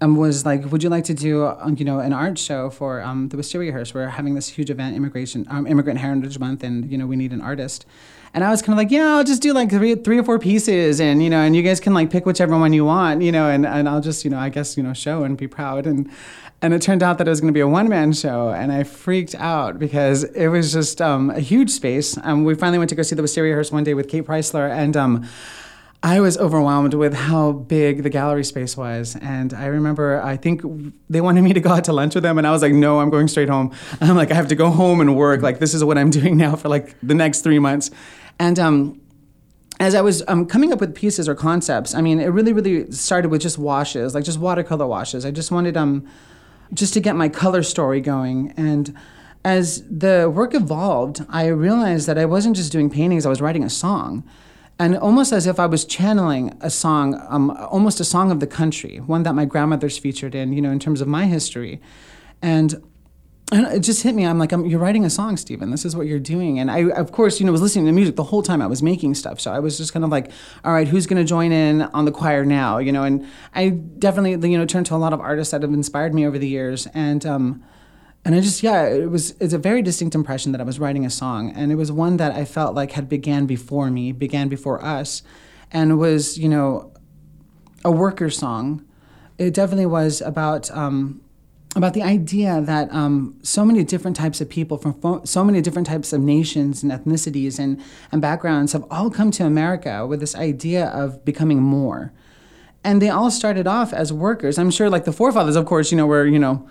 um, 0.00 0.16
was 0.16 0.44
like, 0.44 0.70
"Would 0.70 0.82
you 0.82 0.88
like 0.88 1.04
to 1.04 1.14
do, 1.14 1.46
um, 1.46 1.76
you 1.78 1.84
know, 1.84 1.98
an 2.00 2.12
art 2.12 2.38
show 2.38 2.70
for 2.70 3.00
the 3.00 3.36
Wistariahurst? 3.36 3.94
We're 3.94 4.08
having 4.08 4.34
this 4.34 4.48
huge 4.48 4.70
event, 4.70 4.96
immigration, 4.96 5.46
Immigrant 5.66 5.98
Heritage 6.00 6.38
Month, 6.38 6.62
and 6.62 6.90
you 6.90 6.98
know, 6.98 7.06
we 7.06 7.16
need 7.16 7.32
an 7.32 7.40
artist." 7.40 7.86
And 8.34 8.44
I 8.44 8.50
was 8.50 8.60
kind 8.60 8.74
of 8.74 8.76
like, 8.76 8.90
yeah, 8.90 9.16
I'll 9.16 9.24
just 9.24 9.40
do 9.40 9.52
like 9.52 9.70
three, 9.70 9.94
three 9.94 10.18
or 10.18 10.22
four 10.22 10.38
pieces, 10.38 11.00
and 11.00 11.22
you 11.22 11.30
know, 11.30 11.40
and 11.40 11.56
you 11.56 11.62
guys 11.62 11.80
can 11.80 11.94
like 11.94 12.10
pick 12.10 12.26
whichever 12.26 12.58
one 12.58 12.72
you 12.72 12.84
want, 12.84 13.22
you 13.22 13.32
know, 13.32 13.48
and, 13.48 13.64
and 13.66 13.88
I'll 13.88 14.00
just, 14.00 14.24
you 14.24 14.30
know, 14.30 14.38
I 14.38 14.48
guess, 14.50 14.76
you 14.76 14.82
know, 14.82 14.92
show 14.92 15.24
and 15.24 15.36
be 15.36 15.48
proud. 15.48 15.86
And 15.86 16.10
and 16.60 16.74
it 16.74 16.82
turned 16.82 17.02
out 17.02 17.18
that 17.18 17.26
it 17.28 17.30
was 17.30 17.40
going 17.40 17.52
to 17.52 17.56
be 17.56 17.60
a 17.60 17.68
one 17.68 17.88
man 17.88 18.12
show, 18.12 18.50
and 18.50 18.72
I 18.72 18.82
freaked 18.82 19.34
out 19.36 19.78
because 19.78 20.24
it 20.24 20.48
was 20.48 20.72
just 20.72 21.00
um, 21.00 21.30
a 21.30 21.40
huge 21.40 21.70
space. 21.70 22.18
Um, 22.22 22.44
we 22.44 22.54
finally 22.54 22.78
went 22.78 22.90
to 22.90 22.96
go 22.96 23.02
see 23.02 23.14
the 23.14 23.22
Wistariahurst 23.22 23.72
one 23.72 23.84
day 23.84 23.94
with 23.94 24.08
Kate 24.08 24.24
Preisler, 24.24 24.68
and 24.68 24.96
um, 24.96 25.26
I 26.02 26.20
was 26.20 26.38
overwhelmed 26.38 26.94
with 26.94 27.12
how 27.12 27.50
big 27.52 28.04
the 28.04 28.10
gallery 28.10 28.44
space 28.44 28.76
was. 28.76 29.16
And 29.16 29.52
I 29.52 29.66
remember, 29.66 30.22
I 30.22 30.36
think 30.36 30.62
they 31.10 31.20
wanted 31.20 31.42
me 31.42 31.52
to 31.52 31.60
go 31.60 31.70
out 31.70 31.84
to 31.84 31.92
lunch 31.92 32.14
with 32.14 32.22
them. 32.22 32.38
And 32.38 32.46
I 32.46 32.52
was 32.52 32.62
like, 32.62 32.72
no, 32.72 33.00
I'm 33.00 33.10
going 33.10 33.26
straight 33.26 33.48
home. 33.48 33.74
And 34.00 34.10
I'm 34.10 34.16
like, 34.16 34.30
I 34.30 34.34
have 34.34 34.48
to 34.48 34.54
go 34.54 34.70
home 34.70 35.00
and 35.00 35.16
work. 35.16 35.42
Like, 35.42 35.58
this 35.58 35.74
is 35.74 35.82
what 35.82 35.98
I'm 35.98 36.10
doing 36.18 36.36
now 36.36 36.54
for 36.54 36.68
like 36.68 36.94
the 37.02 37.14
next 37.14 37.40
three 37.40 37.58
months. 37.58 37.90
And 38.38 38.58
um, 38.60 39.00
as 39.80 39.96
I 39.96 40.00
was 40.00 40.22
um, 40.28 40.46
coming 40.46 40.72
up 40.72 40.80
with 40.80 40.94
pieces 40.94 41.28
or 41.28 41.34
concepts, 41.34 41.94
I 41.94 42.00
mean, 42.00 42.20
it 42.20 42.26
really, 42.26 42.52
really 42.52 42.90
started 42.92 43.30
with 43.30 43.42
just 43.42 43.58
washes, 43.58 44.14
like 44.14 44.22
just 44.22 44.38
watercolor 44.38 44.86
washes. 44.86 45.24
I 45.24 45.32
just 45.32 45.50
wanted 45.50 45.76
um, 45.76 46.08
just 46.72 46.94
to 46.94 47.00
get 47.00 47.16
my 47.16 47.28
color 47.28 47.64
story 47.64 48.00
going. 48.00 48.54
And 48.56 48.96
as 49.44 49.82
the 49.88 50.30
work 50.32 50.54
evolved, 50.54 51.24
I 51.28 51.46
realized 51.46 52.06
that 52.06 52.18
I 52.18 52.24
wasn't 52.24 52.54
just 52.54 52.70
doing 52.70 52.88
paintings, 52.88 53.26
I 53.26 53.28
was 53.28 53.40
writing 53.40 53.64
a 53.64 53.70
song 53.70 54.22
and 54.78 54.96
almost 54.96 55.32
as 55.32 55.46
if 55.46 55.58
I 55.58 55.66
was 55.66 55.84
channeling 55.84 56.56
a 56.60 56.70
song, 56.70 57.20
um, 57.28 57.50
almost 57.50 57.98
a 57.98 58.04
song 58.04 58.30
of 58.30 58.38
the 58.38 58.46
country, 58.46 58.98
one 58.98 59.24
that 59.24 59.34
my 59.34 59.44
grandmother's 59.44 59.98
featured 59.98 60.34
in, 60.34 60.52
you 60.52 60.62
know, 60.62 60.70
in 60.70 60.78
terms 60.78 61.00
of 61.00 61.08
my 61.08 61.26
history. 61.26 61.80
And, 62.42 62.80
and 63.50 63.66
it 63.66 63.80
just 63.80 64.04
hit 64.04 64.14
me. 64.14 64.24
I'm 64.24 64.38
like, 64.38 64.52
I'm, 64.52 64.66
you're 64.66 64.78
writing 64.78 65.04
a 65.04 65.10
song, 65.10 65.36
Steven. 65.36 65.72
This 65.72 65.84
is 65.84 65.96
what 65.96 66.06
you're 66.06 66.20
doing. 66.20 66.60
And 66.60 66.70
I, 66.70 66.90
of 66.90 67.10
course, 67.10 67.40
you 67.40 67.46
know, 67.46 67.50
was 67.50 67.60
listening 67.60 67.86
to 67.86 67.92
music 67.92 68.14
the 68.14 68.22
whole 68.22 68.42
time 68.42 68.62
I 68.62 68.68
was 68.68 68.80
making 68.80 69.14
stuff. 69.14 69.40
So 69.40 69.50
I 69.50 69.58
was 69.58 69.78
just 69.78 69.92
kind 69.92 70.04
of 70.04 70.10
like, 70.10 70.30
all 70.64 70.72
right, 70.72 70.86
who's 70.86 71.08
going 71.08 71.20
to 71.20 71.28
join 71.28 71.50
in 71.50 71.82
on 71.82 72.04
the 72.04 72.12
choir 72.12 72.44
now? 72.44 72.78
You 72.78 72.92
know, 72.92 73.02
and 73.02 73.26
I 73.54 73.70
definitely, 73.70 74.48
you 74.48 74.58
know, 74.58 74.66
turned 74.66 74.86
to 74.86 74.94
a 74.94 74.96
lot 74.96 75.12
of 75.12 75.18
artists 75.18 75.50
that 75.50 75.62
have 75.62 75.72
inspired 75.72 76.14
me 76.14 76.24
over 76.24 76.38
the 76.38 76.48
years. 76.48 76.86
And, 76.94 77.26
um, 77.26 77.64
and 78.24 78.34
I 78.34 78.40
just 78.40 78.62
yeah, 78.62 78.86
it 78.86 79.10
was 79.10 79.34
it's 79.40 79.54
a 79.54 79.58
very 79.58 79.82
distinct 79.82 80.14
impression 80.14 80.52
that 80.52 80.60
I 80.60 80.64
was 80.64 80.78
writing 80.78 81.06
a 81.06 81.10
song, 81.10 81.52
and 81.52 81.72
it 81.72 81.76
was 81.76 81.90
one 81.90 82.16
that 82.18 82.32
I 82.32 82.44
felt 82.44 82.74
like 82.74 82.92
had 82.92 83.08
began 83.08 83.46
before 83.46 83.90
me, 83.90 84.12
began 84.12 84.48
before 84.48 84.84
us, 84.84 85.22
and 85.70 85.98
was 85.98 86.38
you 86.38 86.48
know 86.48 86.92
a 87.84 87.90
worker 87.90 88.30
song. 88.30 88.84
It 89.38 89.54
definitely 89.54 89.86
was 89.86 90.20
about. 90.20 90.70
Um, 90.70 91.22
about 91.76 91.92
the 91.94 92.02
idea 92.02 92.60
that 92.62 92.92
um, 92.92 93.38
so 93.42 93.64
many 93.64 93.84
different 93.84 94.16
types 94.16 94.40
of 94.40 94.48
people 94.48 94.78
from 94.78 94.94
fo- 94.94 95.22
so 95.24 95.44
many 95.44 95.60
different 95.60 95.86
types 95.86 96.12
of 96.12 96.20
nations 96.20 96.82
and 96.82 96.90
ethnicities 96.90 97.58
and, 97.58 97.80
and 98.10 98.22
backgrounds 98.22 98.72
have 98.72 98.84
all 98.90 99.10
come 99.10 99.30
to 99.30 99.44
America 99.44 100.06
with 100.06 100.18
this 100.18 100.34
idea 100.34 100.86
of 100.86 101.24
becoming 101.24 101.62
more. 101.62 102.12
And 102.82 103.02
they 103.02 103.10
all 103.10 103.30
started 103.30 103.66
off 103.66 103.92
as 103.92 104.12
workers. 104.12 104.58
I'm 104.58 104.70
sure, 104.70 104.88
like 104.88 105.04
the 105.04 105.12
forefathers, 105.12 105.56
of 105.56 105.66
course, 105.66 105.92
you 105.92 105.98
know, 105.98 106.06
were, 106.06 106.26
you 106.26 106.38
know, 106.38 106.66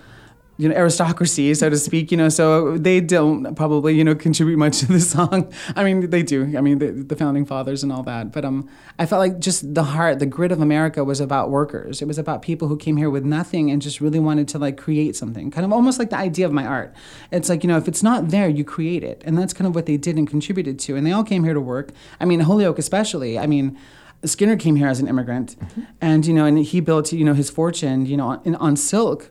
you 0.57 0.67
know 0.67 0.75
aristocracy 0.75 1.53
so 1.53 1.69
to 1.69 1.77
speak 1.77 2.11
you 2.11 2.17
know 2.17 2.29
so 2.29 2.77
they 2.77 2.99
don't 2.99 3.55
probably 3.55 3.95
you 3.95 4.03
know 4.03 4.15
contribute 4.15 4.57
much 4.57 4.79
to 4.81 4.85
the 4.87 4.99
song. 4.99 5.51
I 5.75 5.83
mean 5.83 6.09
they 6.09 6.23
do. 6.23 6.53
I 6.57 6.61
mean 6.61 6.79
the, 6.79 6.91
the, 6.91 7.15
founding 7.15 7.45
fathers 7.45 7.83
and 7.83 7.91
all 7.91 8.03
that. 8.03 8.31
But 8.31 8.45
um 8.45 8.69
i 8.99 9.05
felt 9.05 9.19
like 9.19 9.39
just 9.39 9.73
the 9.73 9.83
heart 9.83 10.19
the 10.19 10.25
grit 10.25 10.51
of 10.51 10.61
america 10.61 11.03
was 11.03 11.19
about 11.19 11.49
workers. 11.49 12.01
It 12.01 12.07
was 12.07 12.17
about 12.17 12.41
people 12.41 12.67
who 12.67 12.77
came 12.77 12.97
here 12.97 13.09
with 13.09 13.23
nothing 13.23 13.71
and 13.71 13.81
just 13.81 14.01
really 14.01 14.19
wanted 14.19 14.47
to 14.49 14.59
like 14.59 14.77
create 14.77 15.15
something. 15.15 15.51
Kind 15.51 15.65
of 15.65 15.71
almost 15.71 15.99
like 15.99 16.09
the 16.09 16.17
idea 16.17 16.45
of 16.45 16.51
my 16.51 16.65
art. 16.65 16.93
It's 17.31 17.49
like 17.49 17.63
you 17.63 17.67
know 17.67 17.77
if 17.77 17.87
it's 17.87 18.03
not 18.03 18.29
there 18.29 18.49
you 18.49 18.63
create 18.63 19.03
it. 19.03 19.21
And 19.25 19.37
that's 19.37 19.53
kind 19.53 19.67
of 19.67 19.75
what 19.75 19.85
they 19.85 19.97
did 19.97 20.17
and 20.17 20.27
contributed 20.27 20.79
to. 20.79 20.95
And 20.95 21.05
they 21.05 21.11
all 21.11 21.23
came 21.23 21.43
here 21.43 21.53
to 21.53 21.61
work. 21.61 21.91
I 22.19 22.25
mean 22.25 22.41
holyoke 22.41 22.79
especially. 22.79 23.37
I 23.37 23.47
mean 23.47 23.77
Skinner 24.25 24.57
came 24.57 24.75
here 24.75 24.87
as 24.87 24.99
an 24.99 25.07
immigrant, 25.07 25.55
mm-hmm. 25.59 25.83
and 26.01 26.25
you 26.25 26.33
know, 26.33 26.45
and 26.45 26.57
he 26.57 26.79
built 26.79 27.13
you 27.13 27.23
know 27.23 27.35
his 27.35 27.51
fortune 27.51 28.05
you 28.07 28.17
know 28.17 28.27
on, 28.27 28.55
on 28.55 28.75
silk. 28.75 29.29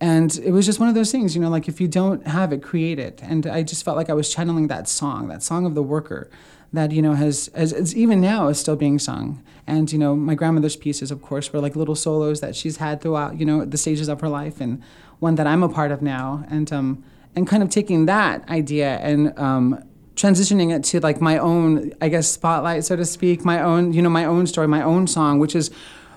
And 0.00 0.36
it 0.38 0.52
was 0.52 0.64
just 0.64 0.78
one 0.78 0.88
of 0.88 0.94
those 0.94 1.10
things, 1.10 1.34
you 1.34 1.42
know, 1.42 1.48
like 1.48 1.66
if 1.66 1.80
you 1.80 1.88
don't 1.88 2.26
have 2.26 2.52
it, 2.52 2.62
create 2.62 2.98
it. 2.98 3.20
And 3.22 3.46
I 3.46 3.62
just 3.62 3.84
felt 3.84 3.96
like 3.96 4.08
I 4.08 4.14
was 4.14 4.32
channeling 4.32 4.68
that 4.68 4.88
song, 4.88 5.28
that 5.28 5.42
song 5.42 5.66
of 5.66 5.74
the 5.74 5.82
worker, 5.82 6.30
that 6.72 6.92
you 6.92 7.00
know 7.00 7.14
has, 7.14 7.48
as 7.48 7.96
even 7.96 8.20
now 8.20 8.48
is 8.48 8.60
still 8.60 8.76
being 8.76 8.98
sung. 8.98 9.42
And 9.66 9.90
you 9.90 9.98
know, 9.98 10.14
my 10.14 10.34
grandmother's 10.34 10.76
pieces, 10.76 11.10
of 11.10 11.22
course, 11.22 11.52
were 11.52 11.60
like 11.60 11.74
little 11.74 11.94
solos 11.94 12.40
that 12.40 12.54
she's 12.54 12.76
had 12.76 13.00
throughout 13.00 13.40
you 13.40 13.46
know 13.46 13.64
the 13.64 13.78
stages 13.78 14.08
of 14.08 14.20
her 14.20 14.28
life, 14.28 14.60
and 14.60 14.82
one 15.18 15.34
that 15.36 15.46
I'm 15.46 15.62
a 15.62 15.68
part 15.68 15.90
of 15.90 16.02
now. 16.02 16.44
And 16.48 16.72
um, 16.72 17.04
and 17.34 17.46
kind 17.46 17.62
of 17.62 17.70
taking 17.70 18.06
that 18.06 18.48
idea 18.48 18.98
and 18.98 19.38
um, 19.38 19.82
transitioning 20.14 20.74
it 20.74 20.84
to 20.84 21.00
like 21.00 21.20
my 21.20 21.38
own, 21.38 21.92
I 22.00 22.08
guess, 22.08 22.28
spotlight, 22.28 22.84
so 22.84 22.96
to 22.96 23.04
speak, 23.04 23.44
my 23.44 23.62
own, 23.62 23.92
you 23.92 24.02
know, 24.02 24.10
my 24.10 24.24
own 24.24 24.46
story, 24.46 24.66
my 24.66 24.82
own 24.82 25.06
song, 25.06 25.38
which 25.38 25.54
is 25.54 25.70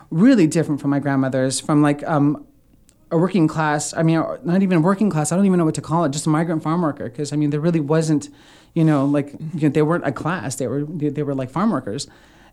really 0.09 0.47
different 0.47 0.81
from 0.81 0.89
my 0.89 0.99
grandmother's, 0.99 1.59
from 1.59 1.81
like 1.81 2.03
um, 2.07 2.45
a 3.11 3.17
working 3.17 3.47
class, 3.47 3.93
I 3.93 4.03
mean, 4.03 4.23
not 4.43 4.61
even 4.63 4.79
a 4.79 4.81
working 4.81 5.09
class, 5.09 5.31
I 5.31 5.35
don't 5.35 5.45
even 5.45 5.59
know 5.59 5.65
what 5.65 5.75
to 5.75 5.81
call 5.81 6.05
it, 6.05 6.11
just 6.11 6.25
a 6.25 6.29
migrant 6.29 6.63
farm 6.63 6.81
worker, 6.81 7.09
because 7.09 7.33
I 7.33 7.35
mean, 7.35 7.49
there 7.49 7.59
really 7.59 7.79
wasn't, 7.79 8.29
you 8.73 8.83
know, 8.83 9.05
like, 9.05 9.33
you 9.53 9.61
know, 9.67 9.69
they 9.69 9.81
weren't 9.81 10.07
a 10.07 10.11
class, 10.11 10.55
they 10.55 10.67
were, 10.67 10.85
they 10.85 11.23
were 11.23 11.35
like 11.35 11.49
farm 11.49 11.71
workers. 11.71 12.07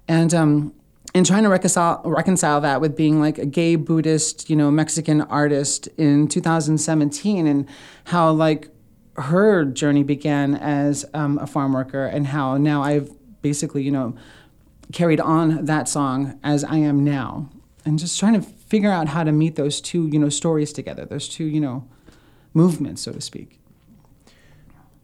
And, 0.08 0.34
um, 0.34 0.74
and 1.14 1.24
trying 1.24 1.42
to 1.44 1.48
reconcile 1.48 2.02
reconcile 2.04 2.60
that 2.60 2.82
with 2.82 2.94
being 2.94 3.18
like 3.18 3.38
a 3.38 3.46
gay 3.46 3.76
Buddhist, 3.76 4.50
you 4.50 4.56
know, 4.56 4.70
Mexican 4.70 5.22
artist 5.22 5.88
in 5.96 6.28
2017, 6.28 7.46
and 7.46 7.66
how 8.04 8.30
like 8.30 8.68
her 9.16 9.64
journey 9.64 10.02
began 10.02 10.54
as 10.54 11.04
um, 11.14 11.38
a 11.38 11.46
farm 11.46 11.72
worker 11.72 12.04
and 12.04 12.26
how 12.26 12.56
now 12.56 12.82
I've 12.82 13.10
basically, 13.42 13.82
you 13.82 13.90
know, 13.90 14.14
carried 14.92 15.20
on 15.20 15.64
that 15.64 15.88
song 15.88 16.38
as 16.44 16.62
I 16.62 16.76
am 16.76 17.04
now. 17.04 17.48
And 17.84 17.98
just 17.98 18.18
trying 18.20 18.40
to 18.40 18.46
figure 18.68 18.90
out 18.90 19.08
how 19.08 19.24
to 19.24 19.32
meet 19.32 19.56
those 19.56 19.80
two, 19.80 20.08
you 20.08 20.18
know, 20.18 20.28
stories 20.28 20.72
together, 20.72 21.04
those 21.04 21.28
two, 21.28 21.44
you 21.44 21.60
know, 21.60 21.88
movements, 22.54 23.02
so 23.02 23.12
to 23.12 23.20
speak. 23.20 23.58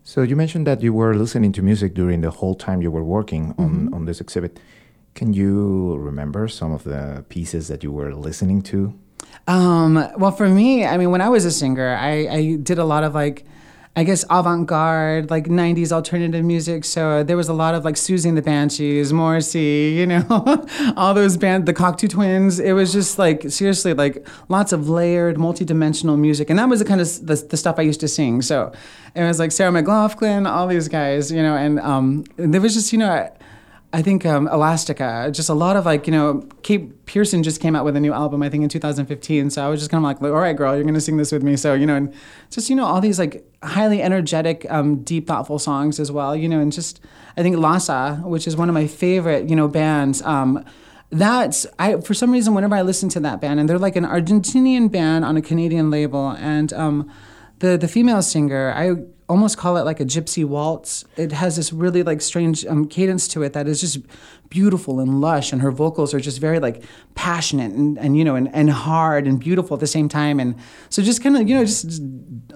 So 0.03 0.21
you 0.21 0.37
mentioned 0.37 0.67
that 0.67 0.83
you 0.83 0.93
were 0.93 1.15
listening 1.15 1.53
to 1.53 1.63
music 1.63 1.95
during 1.95 2.21
the 2.21 2.31
whole 2.31 2.55
time 2.55 2.83
you 2.83 2.91
were 2.91 3.03
working 3.03 3.55
on, 3.57 3.71
mm-hmm. 3.71 3.95
on 3.95 4.05
this 4.05 4.21
exhibit. 4.21 4.61
Can 5.15 5.33
you 5.33 5.97
remember 5.97 6.47
some 6.49 6.73
of 6.73 6.85
the 6.85 7.25
pieces 7.29 7.69
that 7.69 7.83
you 7.83 7.91
were 7.91 8.15
listening 8.15 8.61
to? 8.63 8.93
Um, 9.47 9.95
well, 10.19 10.33
for 10.33 10.49
me, 10.49 10.85
I 10.85 10.99
mean, 10.99 11.11
when 11.11 11.23
I 11.23 11.31
was 11.31 11.45
a 11.45 11.51
singer, 11.51 11.95
I, 11.95 12.29
I 12.29 12.57
did 12.57 12.79
a 12.79 12.85
lot 12.85 13.03
of 13.03 13.15
like 13.15 13.47
I 13.97 14.03
guess 14.03 14.25
avant-garde, 14.29 15.31
like 15.31 15.47
'90s 15.47 15.93
alternative 15.93 16.45
music. 16.45 16.85
So 16.85 17.23
there 17.23 17.37
was 17.37 17.49
a 17.49 17.53
lot 17.53 17.75
of 17.75 17.85
like 17.85 17.95
Siouxsie 17.95 18.27
and 18.27 18.37
the 18.37 18.43
Banshees, 18.43 19.13
Morrissey, 19.13 19.95
you 19.97 20.07
know, 20.07 20.27
all 20.97 21.15
those 21.15 21.37
bands, 21.37 21.67
the 21.67 21.75
Cocteau 21.75 22.11
Twins. 22.11 22.59
It 22.59 22.73
was 22.73 22.93
just 22.93 23.19
like 23.21 23.49
seriously 23.51 23.95
like 23.95 24.27
lots 24.49 24.73
of 24.73 24.89
layered, 24.89 25.39
multi-dimensional 25.39 26.17
music, 26.17 26.51
and 26.51 26.59
that 26.59 26.69
was 26.69 26.81
the 26.81 26.85
kind 26.85 27.01
of 27.01 27.27
the, 27.27 27.37
the 27.37 27.57
stuff 27.57 27.79
I 27.79 27.83
used 27.83 28.01
to 28.01 28.09
sing. 28.09 28.43
So 28.43 28.73
it 29.15 29.23
was 29.23 29.39
like 29.39 29.53
Sarah 29.53 29.71
McLachlan, 29.71 30.51
all 30.51 30.67
these 30.67 30.89
guys, 30.89 31.31
you 31.31 31.43
know, 31.43 31.55
and 31.57 31.79
um, 31.79 32.25
there 32.37 32.61
was 32.61 32.75
just 32.75 32.93
you 32.93 32.99
know. 32.99 33.11
I 33.11 33.31
think 34.03 34.27
um, 34.27 34.49
Elastica, 34.49 35.31
just 35.33 35.49
a 35.49 35.55
lot 35.55 35.77
of 35.77 35.85
like, 35.85 36.07
you 36.07 36.13
know, 36.13 36.49
Kate 36.63 37.07
Pierson 37.07 37.43
just 37.43 37.61
came 37.61 37.77
out 37.77 37.85
with 37.85 37.97
a 37.97 38.01
new 38.01 38.13
album, 38.13 38.43
I 38.43 38.49
think 38.49 38.63
in 38.63 38.69
2015. 38.69 39.51
So 39.51 39.65
I 39.65 39.69
was 39.69 39.81
just 39.81 39.91
kind 39.91 40.05
of 40.05 40.05
like, 40.05 40.23
all 40.23 40.41
right, 40.41 40.57
girl, 40.57 40.75
you're 40.75 40.83
going 40.85 40.95
to 40.95 41.01
sing 41.01 41.17
this 41.17 41.31
with 41.31 41.43
me. 41.43 41.57
So, 41.57 41.75
you 41.75 41.87
know, 41.87 41.95
and 41.95 42.15
just, 42.51 42.71
you 42.71 42.77
know, 42.77 42.87
all 42.87 43.01
these 43.01 43.19
like 43.19 43.45
highly 43.63 44.03
energetic, 44.03 44.67
um, 44.71 45.03
deep, 45.03 45.27
thoughtful 45.27 45.59
songs 45.59 46.01
as 46.01 46.11
well, 46.11 46.35
you 46.35 46.49
know, 46.49 46.61
and 46.61 46.73
just, 46.73 47.01
I 47.37 47.43
think 47.43 47.57
Lhasa, 47.57 48.21
which 48.25 48.47
is 48.47 48.57
one 48.57 48.69
of 48.69 48.75
my 48.75 48.87
favorite, 48.87 49.49
you 49.49 49.57
know, 49.57 49.69
bands, 49.69 50.23
um, 50.23 50.65
that's 51.11 51.65
I 51.79 52.01
for 52.01 52.13
some 52.13 52.33
reason 52.33 52.55
whenever 52.55 52.75
I 52.75 52.83
listen 52.83 53.09
to 53.11 53.21
that 53.21 53.41
band 53.41 53.61
and 53.61 53.69
they're 53.69 53.79
like 53.79 53.95
an 53.95 54.05
Argentinian 54.05 54.91
band 54.91 55.25
on 55.25 55.37
a 55.37 55.43
Canadian 55.43 55.89
label 55.89 56.31
and 56.31 56.73
um, 56.73 57.11
the 57.61 57.77
the 57.77 57.87
female 57.87 58.21
singer 58.21 58.73
I 58.75 58.97
almost 59.29 59.57
call 59.57 59.77
it 59.77 59.83
like 59.83 60.01
a 60.01 60.05
gypsy 60.05 60.45
waltz. 60.45 61.05
It 61.17 61.33
has 61.33 61.57
this 61.57 61.73
really 61.73 62.03
like 62.03 62.21
strange 62.21 62.65
um, 62.67 62.87
cadence 62.87 63.27
to 63.29 63.43
it 63.43 63.53
that 63.55 63.67
is 63.67 63.81
just 63.81 63.99
beautiful 64.49 65.01
and 65.01 65.21
lush, 65.21 65.53
and 65.53 65.63
her 65.63 65.71
vocals 65.71 66.13
are 66.15 66.21
just 66.21 66.41
very 66.41 66.59
like 66.59 66.83
passionate 67.15 67.73
and, 67.73 67.99
and 67.99 68.17
you 68.17 68.25
know 68.25 68.37
and, 68.37 68.55
and 68.55 68.71
hard 68.71 69.27
and 69.27 69.41
beautiful 69.41 69.75
at 69.75 69.81
the 69.81 69.87
same 69.87 70.09
time. 70.09 70.39
And 70.41 70.57
so 70.91 71.03
just 71.03 71.23
kind 71.23 71.37
of 71.37 71.49
you 71.49 71.57
know 71.57 71.65
just, 71.65 71.89
just 71.89 72.03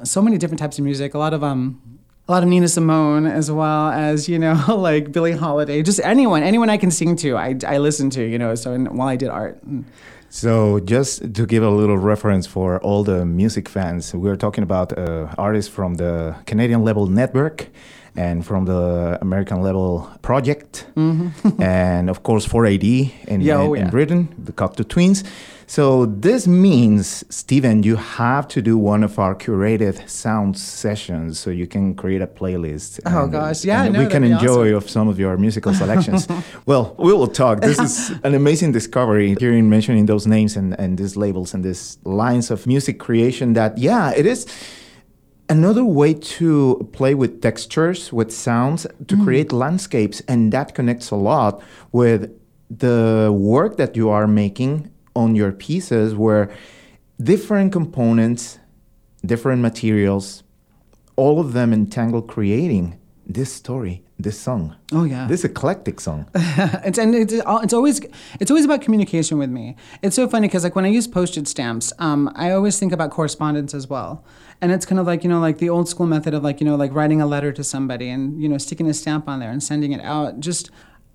so 0.04 0.20
many 0.20 0.38
different 0.38 0.60
types 0.60 0.78
of 0.78 0.84
music. 0.84 1.14
A 1.14 1.18
lot 1.18 1.34
of 1.34 1.42
um 1.42 1.80
a 2.28 2.32
lot 2.32 2.42
of 2.42 2.48
Nina 2.48 2.68
Simone 2.68 3.26
as 3.26 3.50
well 3.50 3.88
as 3.90 4.28
you 4.28 4.38
know 4.38 4.62
like 4.76 5.12
Billie 5.12 5.32
Holiday. 5.32 5.82
Just 5.82 6.00
anyone 6.04 6.42
anyone 6.42 6.68
I 6.68 6.76
can 6.76 6.90
sing 6.90 7.16
to, 7.16 7.36
I 7.36 7.56
I 7.66 7.78
listen 7.78 8.10
to. 8.10 8.22
You 8.22 8.38
know, 8.38 8.54
so 8.54 8.76
while 8.78 9.08
I 9.08 9.16
did 9.16 9.28
art. 9.28 9.60
So, 10.30 10.78
just 10.80 11.34
to 11.34 11.46
give 11.46 11.62
a 11.62 11.70
little 11.70 11.96
reference 11.96 12.46
for 12.46 12.78
all 12.80 13.02
the 13.02 13.24
music 13.24 13.68
fans, 13.68 14.14
we're 14.14 14.36
talking 14.36 14.62
about 14.62 14.96
uh, 14.96 15.28
artists 15.38 15.72
from 15.72 15.94
the 15.94 16.36
Canadian 16.44 16.82
Level 16.84 17.06
Nettwerk 17.08 17.68
and 18.14 18.44
from 18.44 18.66
the 18.66 19.16
American 19.22 19.62
Level 19.62 20.10
Projekt, 20.22 20.84
mm-hmm. 20.94 21.62
and 21.62 22.10
of 22.10 22.22
course 22.24 22.46
4AD 22.46 23.10
in, 23.26 23.40
yeah, 23.40 23.56
oh, 23.56 23.72
in, 23.72 23.84
in 23.84 23.90
Britain, 23.90 24.28
the 24.36 24.52
Cocteau 24.52 24.86
Twins. 24.86 25.24
So 25.68 26.06
this 26.06 26.46
means, 26.46 27.24
Steven, 27.28 27.82
you 27.82 27.96
have 27.96 28.48
to 28.48 28.62
do 28.62 28.78
one 28.78 29.04
of 29.04 29.18
our 29.18 29.34
curated 29.34 30.08
sound 30.08 30.56
sessions 30.56 31.38
so 31.38 31.50
you 31.50 31.66
can 31.66 31.94
create 31.94 32.22
a 32.22 32.26
playlist. 32.26 33.00
Oh 33.04 33.24
and, 33.24 33.32
gosh, 33.32 33.66
yeah, 33.66 33.84
and 33.84 33.92
no, 33.92 34.02
we 34.02 34.06
can 34.06 34.24
enjoy 34.24 34.68
awesome. 34.68 34.76
of 34.76 34.88
some 34.88 35.08
of 35.08 35.18
your 35.18 35.36
musical 35.36 35.74
selections. 35.74 36.26
well, 36.66 36.96
we 36.98 37.12
will 37.12 37.26
talk. 37.26 37.60
This 37.60 37.78
is 37.78 38.18
an 38.24 38.34
amazing 38.34 38.72
discovery 38.72 39.36
hearing 39.38 39.68
mentioning 39.68 40.06
those 40.06 40.26
names 40.26 40.56
and, 40.56 40.72
and 40.80 40.96
these 40.96 41.18
labels 41.18 41.52
and 41.52 41.62
these 41.62 41.98
lines 42.02 42.50
of 42.50 42.66
music 42.66 42.98
creation 42.98 43.52
that, 43.52 43.76
yeah, 43.76 44.10
it 44.16 44.24
is 44.24 44.46
another 45.50 45.84
way 45.84 46.14
to 46.14 46.88
play 46.94 47.14
with 47.14 47.42
textures, 47.42 48.10
with 48.10 48.32
sounds, 48.32 48.86
to 49.06 49.16
mm. 49.16 49.22
create 49.22 49.52
landscapes, 49.52 50.22
and 50.28 50.50
that 50.50 50.74
connects 50.74 51.10
a 51.10 51.16
lot 51.16 51.62
with 51.92 52.34
the 52.70 53.30
work 53.38 53.76
that 53.76 53.96
you 53.96 54.08
are 54.08 54.26
making 54.26 54.90
on 55.18 55.34
your 55.34 55.50
pieces 55.50 56.14
where 56.14 56.48
different 57.20 57.72
components, 57.72 58.60
different 59.26 59.60
materials, 59.60 60.44
all 61.16 61.40
of 61.40 61.52
them 61.52 61.72
entangle 61.72 62.22
creating 62.22 62.96
this 63.26 63.52
story, 63.52 64.04
this 64.18 64.38
song. 64.38 64.76
Oh 64.92 65.02
yeah, 65.04 65.26
this 65.26 65.44
eclectic 65.44 66.00
song. 66.00 66.30
it's 66.34 66.98
and 66.98 67.14
it's, 67.14 67.32
it's 67.34 67.74
always 67.74 68.00
it's 68.40 68.50
always 68.50 68.64
about 68.64 68.80
communication 68.80 69.38
with 69.38 69.50
me. 69.50 69.74
It's 70.02 70.14
so 70.14 70.28
funny 70.28 70.46
because 70.46 70.62
like 70.62 70.76
when 70.76 70.84
I 70.84 70.88
use 70.88 71.08
postage 71.08 71.48
stamps, 71.48 71.92
um, 71.98 72.30
I 72.36 72.52
always 72.52 72.78
think 72.78 72.92
about 72.92 73.10
correspondence 73.10 73.74
as 73.74 73.88
well, 73.88 74.24
and 74.60 74.70
it's 74.70 74.86
kind 74.86 75.00
of 75.00 75.06
like 75.06 75.24
you 75.24 75.28
know 75.28 75.40
like 75.40 75.58
the 75.58 75.68
old 75.68 75.88
school 75.88 76.06
method 76.06 76.32
of 76.32 76.44
like 76.44 76.60
you 76.60 76.66
know 76.66 76.76
like 76.76 76.94
writing 76.94 77.20
a 77.20 77.26
letter 77.26 77.52
to 77.52 77.64
somebody 77.64 78.08
and 78.08 78.40
you 78.40 78.48
know 78.48 78.56
sticking 78.56 78.88
a 78.88 78.94
stamp 78.94 79.28
on 79.28 79.40
there 79.40 79.50
and 79.50 79.62
sending 79.62 79.90
it 79.92 80.00
out. 80.00 80.38
Just 80.38 80.70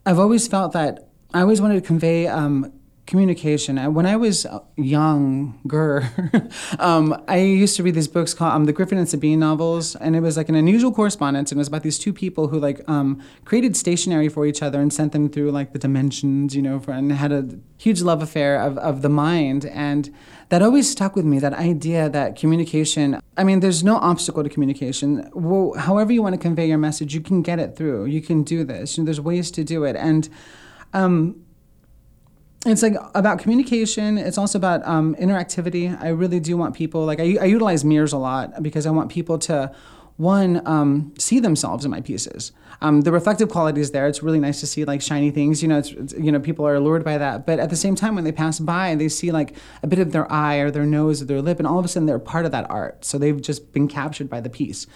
I've 0.06 0.20
always 0.20 0.48
felt 0.48 0.74
that 0.74 1.08
I 1.34 1.42
always 1.42 1.62
wanted 1.62 1.76
to 1.76 1.88
convey 1.88 2.28
um, 2.28 2.72
communication. 3.06 3.78
When 3.94 4.06
I 4.06 4.16
was 4.16 4.46
younger, 4.78 6.10
um, 6.80 7.22
I 7.28 7.38
used 7.38 7.76
to 7.78 7.84
read 7.84 7.96
these 7.96 8.08
books 8.08 8.34
called 8.34 8.54
um, 8.54 8.66
the 8.66 8.74
Griffin 8.74 8.98
and 8.98 9.08
Sabine 9.10 9.40
novels, 9.40 9.96
and 9.96 10.16
it 10.16 10.22
was 10.22 10.38
like 10.38 10.50
an 10.50 10.56
unusual 10.56 10.92
correspondence, 10.92 11.52
and 11.52 11.58
it 11.58 11.62
was 11.62 11.68
about 11.68 11.84
these 11.84 12.00
two 12.00 12.14
people 12.14 12.48
who 12.48 12.60
like 12.60 12.88
um, 12.90 13.22
created 13.46 13.76
stationery 13.76 14.30
for 14.30 14.46
each 14.46 14.62
other 14.62 14.80
and 14.80 14.94
sent 14.94 15.12
them 15.12 15.30
through 15.30 15.52
like 15.52 15.74
the 15.74 15.80
dimensions, 15.80 16.56
you 16.56 16.62
know, 16.62 16.80
for, 16.80 16.92
and 16.92 17.12
had 17.12 17.32
a 17.32 17.60
huge 17.78 18.02
love 18.02 18.22
affair 18.22 18.62
of, 18.62 18.78
of 18.78 19.02
the 19.02 19.10
mind, 19.10 19.66
and 19.66 20.14
that 20.50 20.62
always 20.62 20.90
stuck 20.90 21.16
with 21.16 21.26
me. 21.26 21.40
That 21.40 21.54
idea 21.54 22.10
that 22.10 22.38
communication. 22.38 23.20
I 23.36 23.44
mean, 23.44 23.60
there's 23.60 23.84
no 23.84 23.98
obstacle 23.98 24.44
to 24.44 24.50
communication. 24.50 25.30
Well, 25.34 25.74
however 25.78 26.14
you 26.14 26.22
want 26.22 26.36
to 26.36 26.42
convey 26.42 26.68
your 26.68 26.78
message, 26.78 27.14
you 27.14 27.22
can 27.22 27.42
get 27.42 27.60
it 27.60 27.76
through. 27.76 28.06
You 28.06 28.22
can 28.22 28.44
do 28.44 28.64
this. 28.64 28.98
You 28.98 29.04
know, 29.04 29.06
there's 29.06 29.20
ways 29.20 29.52
to 29.52 29.64
do 29.64 29.84
it, 29.84 29.96
and 29.96 30.30
um, 30.94 31.43
it's 32.66 32.82
like 32.82 32.96
about 33.14 33.40
communication. 33.40 34.18
It's 34.18 34.38
also 34.38 34.58
about 34.58 34.86
um, 34.88 35.16
interactivity. 35.16 36.00
I 36.02 36.10
really 36.10 36.40
do 36.40 36.56
want 36.56 36.76
people 36.76 37.06
like 37.06 37.20
I, 37.20 37.38
I, 37.42 37.46
utilize 37.46 37.84
mirrors 37.84 38.14
a 38.14 38.18
lot 38.18 38.64
because 38.64 38.86
I 38.86 38.92
want 38.92 39.12
people 39.12 39.38
to 39.40 39.74
one 40.16 40.66
um, 40.68 41.14
see 41.18 41.40
themselves 41.40 41.84
in 41.84 41.92
my 41.92 42.00
pieces. 42.00 42.52
Um, 42.82 43.02
the 43.02 43.12
reflective 43.12 43.50
quality 43.50 43.82
is 43.82 43.92
there. 43.92 44.08
It's 44.08 44.22
really 44.22 44.40
nice 44.40 44.60
to 44.60 44.68
see 44.68 44.86
like 44.86 45.02
shiny 45.02 45.32
things. 45.32 45.62
You 45.62 45.70
know, 45.70 45.80
it's, 45.80 45.92
it's, 45.92 46.14
you 46.14 46.32
know 46.32 46.40
people 46.40 46.66
are 46.66 46.76
allured 46.76 47.04
by 47.04 47.18
that. 47.18 47.46
But 47.46 47.60
at 47.60 47.70
the 47.70 47.76
same 47.76 47.96
time, 47.96 48.16
when 48.16 48.24
they 48.24 48.32
pass 48.32 48.60
by, 48.60 48.96
they 48.96 49.10
see 49.10 49.32
like 49.32 49.56
a 49.82 49.88
bit 49.88 50.00
of 50.00 50.12
their 50.12 50.32
eye 50.32 50.58
or 50.58 50.72
their 50.72 50.86
nose 50.86 51.22
or 51.22 51.26
their 51.26 51.42
lip, 51.42 51.60
and 51.60 51.68
all 51.68 51.80
of 51.80 51.86
a 51.86 51.88
sudden 51.88 52.06
they're 52.06 52.20
part 52.20 52.46
of 52.46 52.52
that 52.52 52.70
art. 52.70 53.04
So 53.04 53.18
they've 53.18 53.42
just 53.42 53.74
been 53.74 53.88
captured 53.88 54.30
by 54.30 54.40
the 54.40 54.50
piece 54.50 54.88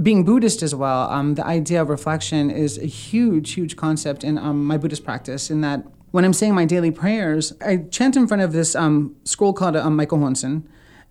being 0.00 0.24
Buddhist 0.24 0.62
as 0.62 0.76
well, 0.76 1.10
um, 1.10 1.34
the 1.34 1.44
idea 1.44 1.82
of 1.82 1.88
reflection 1.88 2.52
is 2.52 2.78
a 2.78 2.86
huge, 2.86 3.54
huge 3.54 3.74
concept 3.74 4.22
in 4.22 4.38
um, 4.38 4.64
my 4.64 4.76
Buddhist 4.76 5.04
practice. 5.04 5.50
In 5.50 5.60
that 5.62 5.84
when 6.10 6.24
I'm 6.24 6.32
saying 6.32 6.54
my 6.54 6.64
daily 6.64 6.90
prayers, 6.90 7.52
I 7.60 7.78
chant 7.90 8.16
in 8.16 8.26
front 8.26 8.42
of 8.42 8.52
this 8.52 8.74
um, 8.74 9.16
scroll 9.24 9.52
called 9.52 9.76
um, 9.76 9.96
my 9.96 10.06
Gohonzon. 10.06 10.62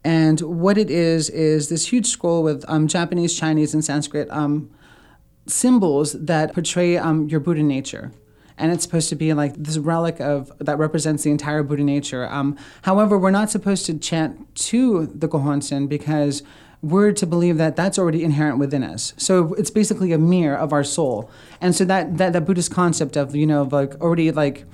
And 0.03 0.39
what 0.41 0.77
it 0.77 0.89
is, 0.89 1.29
is 1.29 1.69
this 1.69 1.87
huge 1.91 2.07
scroll 2.07 2.41
with 2.43 2.63
um, 2.67 2.87
Japanese, 2.87 3.37
Chinese, 3.37 3.73
and 3.73 3.83
Sanskrit 3.83 4.29
um, 4.31 4.69
symbols 5.45 6.13
that 6.13 6.53
portray 6.53 6.97
um, 6.97 7.27
your 7.29 7.39
Buddha 7.39 7.63
nature. 7.63 8.11
and 8.57 8.71
it's 8.71 8.83
supposed 8.83 9.09
to 9.09 9.15
be 9.15 9.33
like 9.33 9.53
this 9.55 9.77
relic 9.77 10.19
of 10.19 10.51
that 10.59 10.77
represents 10.77 11.23
the 11.23 11.31
entire 11.31 11.63
Buddha 11.63 11.83
nature. 11.83 12.27
Um, 12.27 12.57
however, 12.83 13.17
we're 13.17 13.31
not 13.31 13.49
supposed 13.49 13.85
to 13.85 13.97
chant 13.97 14.55
to 14.55 15.07
the 15.07 15.27
Gohonzon 15.27 15.87
because 15.87 16.43
we're 16.81 17.11
to 17.11 17.25
believe 17.25 17.57
that 17.57 17.75
that's 17.75 17.97
already 17.97 18.23
inherent 18.23 18.59
within 18.59 18.83
us. 18.83 19.13
So 19.17 19.53
it's 19.55 19.69
basically 19.69 20.11
a 20.11 20.17
mirror 20.17 20.55
of 20.55 20.73
our 20.73 20.83
soul. 20.83 21.29
And 21.59 21.75
so 21.75 21.85
that, 21.85 22.17
that, 22.17 22.33
that 22.33 22.45
Buddhist 22.45 22.71
concept 22.71 23.15
of, 23.15 23.35
you 23.35 23.47
know, 23.47 23.63
like 23.63 23.99
already 24.01 24.31
like 24.31 24.65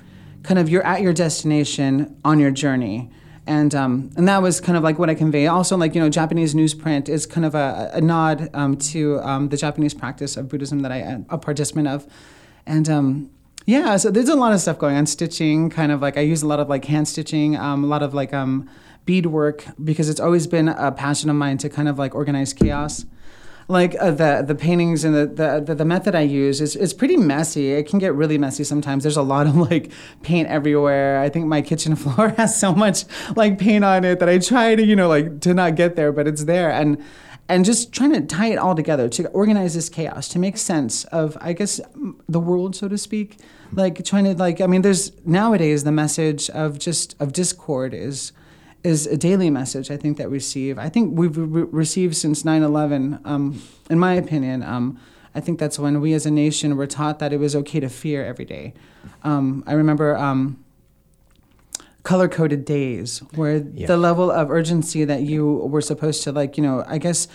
kind 0.44 0.58
of 0.58 0.68
you're 0.68 0.86
at 0.86 1.02
your 1.02 1.12
destination 1.12 2.16
on 2.24 2.38
your 2.38 2.52
journey. 2.52 3.10
And, 3.46 3.74
um, 3.74 4.10
and 4.16 4.26
that 4.28 4.40
was 4.40 4.60
kind 4.60 4.78
of 4.78 4.84
like 4.84 4.98
what 4.98 5.10
I 5.10 5.14
convey. 5.14 5.46
Also, 5.48 5.76
like, 5.76 5.94
you 5.94 6.00
know, 6.00 6.08
Japanese 6.08 6.54
newsprint 6.54 7.08
is 7.08 7.26
kind 7.26 7.44
of 7.44 7.54
a, 7.54 7.90
a 7.92 8.00
nod 8.00 8.48
um, 8.54 8.76
to 8.76 9.20
um, 9.20 9.48
the 9.48 9.56
Japanese 9.56 9.92
practice 9.92 10.36
of 10.36 10.48
Buddhism 10.48 10.80
that 10.80 10.92
I 10.92 10.98
am 10.98 11.26
a 11.28 11.36
participant 11.36 11.88
of. 11.88 12.06
And 12.64 12.88
um, 12.88 13.30
yeah, 13.66 13.96
so 13.96 14.10
there's 14.10 14.30
a 14.30 14.34
lot 14.34 14.52
of 14.52 14.60
stuff 14.60 14.78
going 14.78 14.96
on. 14.96 15.06
Stitching, 15.06 15.68
kind 15.68 15.92
of 15.92 16.00
like 16.00 16.16
I 16.16 16.20
use 16.20 16.42
a 16.42 16.46
lot 16.46 16.60
of 16.60 16.68
like 16.68 16.86
hand 16.86 17.08
stitching, 17.08 17.56
um, 17.56 17.84
a 17.84 17.86
lot 17.86 18.02
of 18.02 18.14
like 18.14 18.32
um, 18.32 18.68
beadwork 19.04 19.66
because 19.82 20.08
it's 20.08 20.20
always 20.20 20.46
been 20.46 20.68
a 20.68 20.92
passion 20.92 21.28
of 21.28 21.36
mine 21.36 21.58
to 21.58 21.68
kind 21.68 21.88
of 21.88 21.98
like 21.98 22.14
organize 22.14 22.54
chaos 22.54 23.04
like 23.68 23.96
uh, 23.98 24.10
the 24.10 24.44
the 24.46 24.54
paintings 24.54 25.04
and 25.04 25.14
the, 25.14 25.62
the, 25.64 25.74
the 25.74 25.84
method 25.84 26.14
I 26.14 26.22
use 26.22 26.60
is 26.60 26.76
is 26.76 26.92
pretty 26.92 27.16
messy. 27.16 27.72
It 27.72 27.88
can 27.88 27.98
get 27.98 28.14
really 28.14 28.38
messy 28.38 28.64
sometimes. 28.64 29.04
There's 29.04 29.16
a 29.16 29.22
lot 29.22 29.46
of 29.46 29.56
like 29.56 29.90
paint 30.22 30.48
everywhere. 30.48 31.20
I 31.20 31.28
think 31.28 31.46
my 31.46 31.62
kitchen 31.62 31.96
floor 31.96 32.30
has 32.30 32.58
so 32.58 32.74
much 32.74 33.04
like 33.36 33.58
paint 33.58 33.84
on 33.84 34.04
it 34.04 34.20
that 34.20 34.28
I 34.28 34.38
try 34.38 34.74
to 34.74 34.84
you 34.84 34.96
know 34.96 35.08
like 35.08 35.40
to 35.42 35.54
not 35.54 35.76
get 35.76 35.96
there, 35.96 36.12
but 36.12 36.28
it's 36.28 36.44
there 36.44 36.70
and 36.70 37.02
and 37.48 37.64
just 37.64 37.92
trying 37.92 38.12
to 38.12 38.20
tie 38.22 38.46
it 38.46 38.56
all 38.56 38.74
together 38.74 39.08
to 39.08 39.28
organize 39.28 39.74
this 39.74 39.88
chaos 39.88 40.28
to 40.28 40.38
make 40.38 40.56
sense 40.56 41.04
of 41.04 41.36
i 41.40 41.52
guess 41.52 41.80
the 42.28 42.40
world 42.40 42.74
so 42.74 42.88
to 42.88 42.96
speak 42.96 43.38
like 43.72 44.02
trying 44.04 44.24
to 44.24 44.34
like 44.34 44.60
i 44.60 44.66
mean 44.66 44.82
there's 44.82 45.12
nowadays 45.26 45.84
the 45.84 45.92
message 45.92 46.48
of 46.50 46.78
just 46.78 47.14
of 47.20 47.32
discord 47.32 47.92
is 47.92 48.32
is 48.84 49.06
a 49.06 49.16
daily 49.16 49.50
message 49.50 49.90
I 49.90 49.96
think 49.96 50.18
that 50.18 50.28
we 50.30 50.34
receive. 50.34 50.78
I 50.78 50.88
think 50.88 51.18
we've 51.18 51.36
re- 51.36 51.66
received 51.70 52.14
since 52.16 52.44
9/11. 52.44 53.20
Um, 53.24 53.60
in 53.90 53.98
my 53.98 54.14
opinion, 54.14 54.62
um, 54.62 54.98
I 55.34 55.40
think 55.40 55.58
that's 55.58 55.78
when 55.78 56.00
we 56.00 56.12
as 56.12 56.26
a 56.26 56.30
nation 56.30 56.76
were 56.76 56.86
taught 56.86 57.18
that 57.18 57.32
it 57.32 57.38
was 57.38 57.56
okay 57.56 57.80
to 57.80 57.88
fear 57.88 58.24
every 58.24 58.44
day. 58.44 58.74
Um, 59.24 59.64
I 59.66 59.72
remember 59.72 60.16
um, 60.16 60.62
color 62.04 62.28
coded 62.28 62.64
days 62.64 63.20
where 63.34 63.56
yeah. 63.56 63.86
the 63.86 63.96
level 63.96 64.30
of 64.30 64.50
urgency 64.50 65.04
that 65.04 65.22
you 65.22 65.46
were 65.46 65.80
supposed 65.80 66.22
to 66.24 66.32
like, 66.32 66.56
you 66.56 66.62
know, 66.62 66.84
I 66.86 66.98
guess 66.98 67.26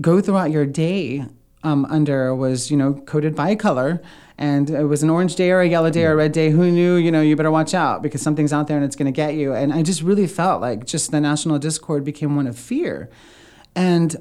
go 0.00 0.20
throughout 0.20 0.50
your 0.50 0.66
day 0.66 1.24
um, 1.62 1.84
under 1.86 2.34
was 2.34 2.70
you 2.70 2.76
know 2.76 2.94
coded 2.94 3.34
by 3.34 3.54
color 3.54 4.02
and 4.38 4.68
it 4.68 4.84
was 4.84 5.02
an 5.02 5.10
orange 5.10 5.34
day 5.34 5.50
or 5.50 5.60
a 5.60 5.68
yellow 5.68 5.90
day 5.90 6.04
or 6.04 6.12
a 6.12 6.16
red 6.16 6.32
day. 6.32 6.50
Who 6.50 6.70
knew? 6.70 6.96
You 6.96 7.10
know 7.10 7.20
you 7.20 7.36
better 7.36 7.50
watch 7.50 7.74
out 7.74 8.02
because 8.02 8.22
something's 8.22 8.52
out 8.52 8.66
there 8.66 8.76
and 8.76 8.84
it's 8.84 8.96
going 8.96 9.06
to 9.06 9.16
get 9.16 9.34
you. 9.34 9.54
And 9.54 9.72
i 9.72 9.82
just 9.82 10.02
really 10.02 10.26
felt 10.26 10.60
like 10.60 10.84
just 10.84 11.10
the 11.10 11.20
national 11.20 11.58
discord 11.58 12.04
became 12.04 12.36
one 12.36 12.46
of 12.46 12.58
fear. 12.58 13.08
And 13.74 14.16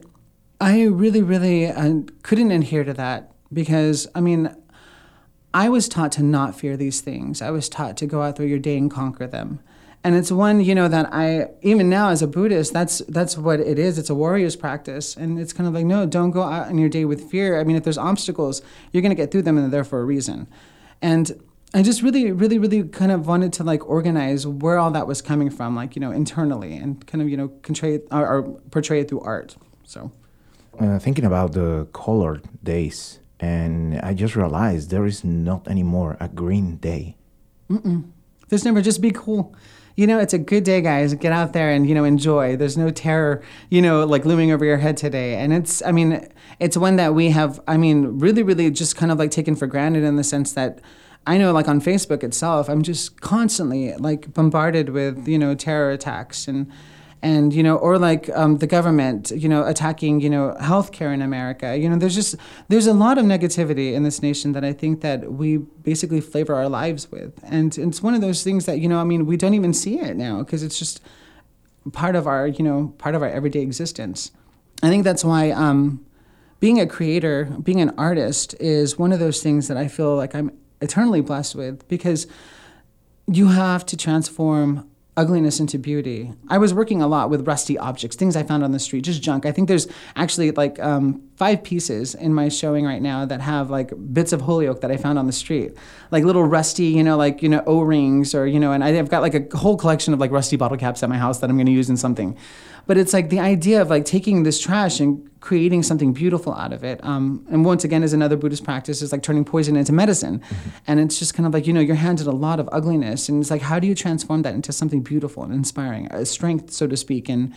i 0.62 0.84
really 0.84 1.22
really 1.22 1.68
uh, 1.68 1.96
couldn't 2.24 2.52
adhere 2.52 2.86
to 2.86 2.94
that 2.94 3.34
because 3.52 4.08
i 4.16 4.22
mean 4.22 4.56
i 5.54 5.68
was 5.68 5.90
taught 5.90 6.14
to 6.14 6.24
not 6.24 6.56
fear 6.56 6.78
these 6.78 7.02
things. 7.02 7.42
I 7.42 7.52
was 7.52 7.68
taught 7.68 7.98
to 7.98 8.06
go 8.06 8.22
out 8.22 8.38
through 8.38 8.48
your 8.48 8.60
day 8.60 8.78
and 8.78 8.90
conquer 8.90 9.28
them 9.28 9.60
and 10.06 10.16
it's 10.16 10.32
one 10.32 10.62
you 10.62 10.76
know 10.76 10.88
that 10.88 11.12
i 11.12 11.48
even 11.64 11.90
now 11.90 12.10
as 12.10 12.22
a 12.22 12.28
buddhist 12.28 12.72
that's 12.72 13.00
that's 13.10 13.38
what 13.38 13.60
it 13.60 13.80
is. 13.80 13.98
It's 13.98 14.12
a 14.12 14.16
warrior's 14.16 14.56
practice. 14.56 15.18
And 15.18 15.40
it's 15.40 15.52
kind 15.52 15.68
of 15.68 15.74
like 15.74 15.86
no 15.86 16.06
don't 16.06 16.32
go 16.32 16.44
out 16.44 16.70
in 16.70 16.78
your 16.78 16.90
day 16.90 17.06
with 17.06 17.30
fear. 17.32 17.60
I 17.60 17.64
mean 17.64 17.76
if 17.76 17.84
there's 17.84 17.98
obstacles 17.98 18.62
you're 18.92 19.02
going 19.02 19.16
to 19.16 19.22
get 19.22 19.32
through 19.32 19.42
them 19.42 19.58
and 19.58 19.66
they're 19.66 19.80
there 19.80 19.84
for 19.84 20.00
a 20.00 20.06
reason. 20.06 20.48
And 21.02 21.26
i 21.74 21.82
just 21.82 22.02
really 22.04 22.32
really 22.32 22.60
really 22.60 22.84
kind 22.84 23.12
of 23.12 23.28
wanted 23.28 23.52
to 23.54 23.64
like 23.64 23.84
organize 23.90 24.46
where 24.46 24.78
all 24.78 24.92
that 24.92 25.08
was 25.08 25.22
coming 25.22 25.50
from 25.50 25.76
like 25.76 25.96
you 25.96 26.00
know 26.00 26.12
internally 26.12 26.78
and 26.78 27.06
kind 27.08 27.22
of 27.22 27.28
you 27.28 27.36
know 27.36 27.48
portray 27.48 28.00
or, 28.12 28.26
or 28.34 28.44
portray 28.70 29.00
it 29.02 29.10
through 29.10 29.22
art. 29.22 29.58
So. 29.84 30.12
Uh, 30.80 31.00
thinking 31.00 31.24
about 31.24 31.54
the 31.54 31.88
colored 31.94 32.44
days 32.62 33.20
and 33.40 33.98
i 34.02 34.14
just 34.14 34.36
realized 34.36 34.90
there 34.90 35.06
is 35.06 35.24
not 35.24 35.66
anymore 35.70 36.18
a 36.20 36.28
green 36.28 36.76
day. 36.76 37.16
Mm-mm. 37.70 38.12
there's 38.50 38.66
never 38.66 38.82
just 38.82 39.02
be 39.02 39.10
cool 39.10 39.56
you 39.96 40.06
know, 40.08 40.20
it's 40.20 40.34
a 40.34 40.38
good 40.38 40.64
day, 40.64 40.82
guys. 40.82 41.14
Get 41.14 41.32
out 41.32 41.54
there 41.54 41.72
and, 41.72 41.88
you 41.88 41.96
know, 41.96 42.04
enjoy. 42.04 42.56
There's 42.56 42.78
no 42.78 42.90
terror, 42.90 43.42
you 43.70 43.82
know, 43.82 44.06
like 44.06 44.26
looming 44.26 44.52
over 44.52 44.66
your 44.66 44.78
head 44.78 44.98
today. 44.98 45.36
And 45.36 45.54
it's, 45.54 45.82
I 45.84 45.92
mean, 45.92 46.28
it's 46.60 46.76
one 46.76 46.98
that 46.98 47.14
we 47.14 47.30
have, 47.30 47.60
I 47.68 47.78
mean, 47.78 48.20
really, 48.20 48.44
really 48.44 48.70
just 48.72 48.96
kind 48.96 49.12
of 49.12 49.18
like 49.18 49.32
taken 49.32 49.56
for 49.56 49.68
granted 49.68 50.04
in 50.04 50.16
the 50.16 50.24
sense 50.24 50.54
that 50.54 50.82
I 51.26 51.38
know, 51.38 51.52
like 51.54 51.68
on 51.68 51.82
Facebook 51.82 52.24
itself, 52.24 52.70
I'm 52.70 52.84
just 52.84 53.22
constantly 53.22 53.96
like 53.96 54.34
bombarded 54.34 54.90
with, 54.90 55.28
you 55.28 55.40
know, 55.40 55.56
terror 55.56 55.92
attacks 55.92 56.48
and, 56.48 56.72
and 57.22 57.54
you 57.54 57.64
know 57.64 57.78
or 57.78 57.98
like 57.98 58.30
um, 58.36 58.58
the 58.58 58.68
government 58.68 59.32
you 59.32 59.50
know 59.50 59.66
attacking 59.66 60.22
you 60.22 60.30
know 60.30 60.56
healthcare 60.62 61.14
in 61.14 61.22
america. 61.22 61.78
You 61.78 61.90
know 61.90 61.98
there's 61.98 62.16
just 62.16 62.36
there's 62.68 62.88
a 62.88 62.94
lot 62.94 63.18
of 63.18 63.26
negativity 63.26 63.94
in 63.94 64.04
this 64.04 64.22
nation 64.22 64.52
that 64.54 64.64
i 64.64 64.74
think 64.74 65.02
that 65.02 65.34
we 65.34 65.58
basically 65.58 66.22
flavor 66.22 66.56
our 66.56 66.70
lives 66.70 67.12
with. 67.12 67.40
And 67.44 67.78
it's 67.78 68.02
one 68.02 68.14
of 68.14 68.22
those 68.22 68.44
things 68.44 68.66
that 68.66 68.80
you 68.80 68.88
know 68.88 69.00
i 69.00 69.04
mean 69.04 69.26
we 69.26 69.38
don't 69.38 69.54
even 69.54 69.74
see 69.74 70.00
it 70.00 70.16
now 70.16 70.40
because 70.40 70.64
it's 70.64 70.78
just 70.78 71.02
part 71.92 72.16
of 72.16 72.28
our 72.28 72.48
you 72.48 72.64
know 72.64 72.94
part 72.98 73.16
of 73.16 73.22
our 73.22 73.30
everyday 73.30 73.62
existence. 73.62 74.32
I 74.84 74.90
think 74.90 75.04
that's 75.04 75.24
why 75.24 75.52
um, 75.52 76.06
being 76.60 76.80
a 76.80 76.88
creator 76.88 77.46
being 77.62 77.82
an 77.82 77.94
artist 77.98 78.56
is 78.60 78.98
one 78.98 79.12
of 79.12 79.20
those 79.20 79.42
things 79.42 79.68
that 79.68 79.78
i 79.78 79.88
feel 79.88 80.16
like 80.16 80.34
i'm 80.34 80.52
eternally 80.82 81.22
blessed 81.22 81.56
with 81.56 81.88
because 81.88 82.28
you 83.28 83.48
have 83.48 83.86
to 83.86 83.98
transform 83.98 84.90
ugliness 85.18 85.60
into 85.60 85.80
beauty. 85.80 86.34
I 86.50 86.58
was 86.58 86.74
working 86.74 87.02
a 87.02 87.08
lot 87.08 87.30
with 87.30 87.48
rusty 87.48 87.78
objects, 87.78 88.18
things 88.18 88.36
I 88.36 88.44
found 88.44 88.64
on 88.64 88.72
the 88.72 88.80
street, 88.80 89.06
just 89.06 89.22
junk. 89.22 89.46
I 89.46 89.52
think 89.52 89.68
there's 89.68 89.88
actually 90.16 90.52
like 90.52 90.78
um, 90.80 91.22
five 91.38 91.64
pieces 91.64 92.16
in 92.16 92.34
my 92.34 92.50
showing 92.50 92.86
right 92.86 93.02
now 93.02 93.26
that 93.26 93.40
have 93.40 93.70
like 93.70 93.94
bits 94.14 94.34
of 94.34 94.42
holyoke 94.42 94.82
that 94.82 94.92
I 94.92 94.98
found 94.98 95.18
on 95.18 95.26
the 95.26 95.34
street, 95.34 95.74
like 96.12 96.26
little 96.26 96.44
rusty, 96.44 96.88
you 96.88 97.04
know, 97.04 97.16
like 97.16 97.42
you 97.42 97.50
know 97.50 97.64
O 97.66 97.82
rings 97.82 98.36
or 98.36 98.46
you 98.46 98.60
know, 98.60 98.74
and 98.74 98.84
I've 98.84 99.10
got 99.10 99.22
like 99.22 99.36
a 99.36 99.58
whole 99.58 99.78
collection 99.78 100.14
of 100.14 100.20
like 100.20 100.32
rusty 100.32 100.58
bottle 100.58 100.78
caps 100.78 101.02
at 101.02 101.10
my 101.10 101.18
house 101.18 101.40
that 101.40 101.50
I'm 101.50 101.56
going 101.56 101.68
to 101.68 101.72
use 101.72 101.90
in 101.90 101.98
something. 101.98 102.38
But 102.88 102.98
it's 102.98 103.14
like 103.14 103.30
the 103.30 103.40
idea 103.40 103.82
of 103.82 103.90
like 103.90 104.06
taking 104.06 104.44
this 104.44 104.60
trash 104.60 105.00
and 105.00 105.30
creating 105.40 105.84
something 105.84 106.14
beautiful 106.14 106.54
out 106.54 106.74
of 106.74 106.84
it. 106.84 107.04
Um, 107.04 107.46
and 107.50 107.66
once 107.66 107.84
again, 107.84 108.04
is 108.04 108.14
another 108.14 108.36
Buddhist 108.36 108.64
practice 108.64 109.02
is 109.02 109.12
like 109.12 109.24
turning 109.24 109.46
poison 109.46 109.76
into 109.76 109.94
medicine. 109.94 110.40
Mm-hmm. 110.40 110.70
And 110.88 111.00
it's 111.00 111.20
just 111.20 111.34
kind 111.34 111.46
of 111.48 111.54
like, 111.54 111.68
you 111.68 111.74
know, 111.74 111.80
you're 111.80 111.96
handed 111.96 112.28
a 112.28 112.32
lot 112.32 112.60
of 112.60 112.70
ugliness. 112.72 113.30
And 113.30 113.42
it's 113.42 113.52
like, 113.52 113.62
how 113.62 113.80
do 113.80 113.88
you 113.88 113.96
transform 113.96 114.42
that 114.44 114.54
into 114.54 114.72
something 114.72 115.02
beautiful 115.02 115.44
and 115.44 115.54
inspiring, 115.54 116.08
a 116.12 116.26
strength, 116.26 116.72
so 116.72 116.88
to 116.88 116.98
speak? 116.98 117.30
And 117.30 117.54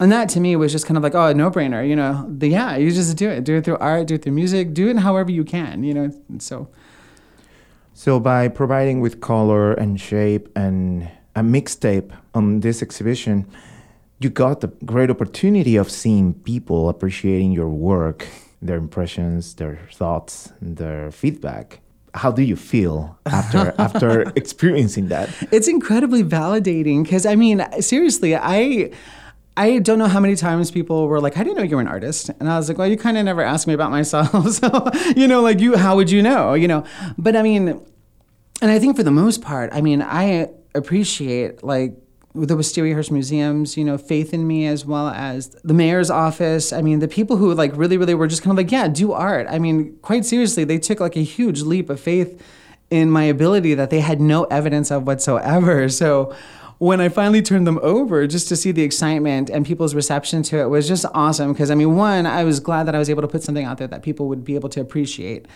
and 0.00 0.10
that 0.10 0.30
to 0.30 0.40
me 0.40 0.56
was 0.56 0.72
just 0.72 0.86
kind 0.86 0.96
of 0.96 1.02
like, 1.02 1.14
oh, 1.14 1.26
a 1.26 1.34
no 1.34 1.50
brainer, 1.50 1.86
you 1.86 1.94
know. 1.94 2.26
The, 2.28 2.48
yeah, 2.48 2.76
you 2.76 2.90
just 2.90 3.16
do 3.16 3.28
it. 3.28 3.44
Do 3.44 3.56
it 3.56 3.64
through 3.64 3.76
art, 3.76 4.06
do 4.06 4.14
it 4.14 4.22
through 4.22 4.32
music, 4.32 4.72
do 4.72 4.88
it 4.88 4.96
however 4.96 5.30
you 5.30 5.44
can, 5.44 5.84
you 5.84 5.92
know. 5.92 6.10
And 6.28 6.42
so. 6.42 6.68
So 7.94 8.18
by 8.18 8.48
providing 8.48 9.00
with 9.00 9.20
color 9.20 9.74
and 9.74 10.00
shape 10.00 10.48
and 10.56 11.10
a 11.36 11.42
mixtape 11.42 12.10
on 12.34 12.60
this 12.60 12.82
exhibition, 12.82 13.46
you 14.22 14.30
got 14.30 14.60
the 14.60 14.68
great 14.84 15.10
opportunity 15.10 15.76
of 15.76 15.90
seeing 15.90 16.34
people 16.34 16.88
appreciating 16.88 17.52
your 17.52 17.68
work, 17.68 18.26
their 18.60 18.76
impressions, 18.76 19.54
their 19.54 19.80
thoughts, 19.92 20.52
their 20.60 21.10
feedback. 21.10 21.80
How 22.14 22.30
do 22.30 22.42
you 22.42 22.56
feel 22.56 23.18
after 23.26 23.74
after 23.78 24.32
experiencing 24.36 25.08
that? 25.08 25.30
It's 25.50 25.66
incredibly 25.68 26.22
validating 26.22 27.02
because 27.02 27.24
I 27.26 27.36
mean, 27.36 27.64
seriously, 27.80 28.36
I 28.36 28.90
I 29.56 29.78
don't 29.78 29.98
know 29.98 30.08
how 30.08 30.20
many 30.20 30.36
times 30.36 30.70
people 30.70 31.08
were 31.08 31.20
like, 31.20 31.36
"I 31.38 31.42
didn't 31.42 31.56
know 31.56 31.62
you 31.62 31.76
were 31.76 31.82
an 31.82 31.88
artist," 31.88 32.30
and 32.38 32.48
I 32.48 32.58
was 32.58 32.68
like, 32.68 32.78
"Well, 32.78 32.88
you 32.88 32.96
kind 32.98 33.16
of 33.16 33.24
never 33.24 33.42
asked 33.42 33.66
me 33.66 33.74
about 33.74 33.90
myself, 33.90 34.48
so 34.60 34.90
you 35.16 35.26
know, 35.26 35.40
like 35.40 35.60
you, 35.60 35.76
how 35.76 35.96
would 35.96 36.10
you 36.10 36.22
know?" 36.22 36.54
You 36.54 36.68
know, 36.68 36.84
but 37.16 37.34
I 37.34 37.42
mean, 37.42 37.80
and 38.60 38.70
I 38.70 38.78
think 38.78 38.96
for 38.96 39.02
the 39.02 39.10
most 39.10 39.40
part, 39.40 39.70
I 39.72 39.80
mean, 39.80 40.02
I 40.02 40.50
appreciate 40.74 41.62
like 41.62 41.94
the 42.34 42.56
Wistariahurst 42.56 43.10
Museums, 43.10 43.76
you 43.76 43.84
know, 43.84 43.98
faith 43.98 44.32
in 44.32 44.46
me 44.46 44.66
as 44.66 44.86
well 44.86 45.08
as 45.08 45.48
the 45.62 45.74
mayor's 45.74 46.10
office. 46.10 46.72
I 46.72 46.80
mean, 46.80 47.00
the 47.00 47.08
people 47.08 47.36
who 47.36 47.52
like 47.52 47.76
really, 47.76 47.98
really 47.98 48.14
were 48.14 48.26
just 48.26 48.42
kind 48.42 48.52
of 48.52 48.56
like, 48.56 48.72
yeah, 48.72 48.88
do 48.88 49.12
art. 49.12 49.46
I 49.50 49.58
mean, 49.58 49.96
quite 50.00 50.24
seriously, 50.24 50.64
they 50.64 50.78
took 50.78 50.98
like 50.98 51.16
a 51.16 51.22
huge 51.22 51.62
leap 51.62 51.90
of 51.90 52.00
faith 52.00 52.42
in 52.90 53.10
my 53.10 53.24
ability 53.24 53.74
that 53.74 53.90
they 53.90 54.00
had 54.00 54.20
no 54.20 54.44
evidence 54.44 54.90
of 54.90 55.06
whatsoever. 55.06 55.88
So 56.02 56.34
when 56.78 57.00
I 57.00 57.10
finally 57.10 57.42
turned 57.42 57.64
them 57.64 57.78
over, 57.80 58.26
just 58.26 58.48
to 58.48 58.56
see 58.56 58.72
the 58.72 58.82
excitement 58.82 59.50
and 59.50 59.64
people's 59.64 59.94
reception 59.94 60.42
to 60.44 60.58
it 60.58 60.66
was 60.66 60.88
just 60.88 61.04
awesome. 61.14 61.52
Because 61.52 61.70
I 61.70 61.76
mean, 61.76 61.94
one, 61.94 62.26
I 62.26 62.42
was 62.42 62.58
glad 62.58 62.88
that 62.88 62.94
I 62.94 62.98
was 62.98 63.08
able 63.08 63.22
to 63.22 63.28
put 63.28 63.44
something 63.44 63.64
out 63.64 63.78
there 63.78 63.86
that 63.86 64.02
people 64.02 64.26
would 64.28 64.44
be 64.44 64.56
able 64.56 64.68
to 64.70 64.80
appreciate. 64.80 65.46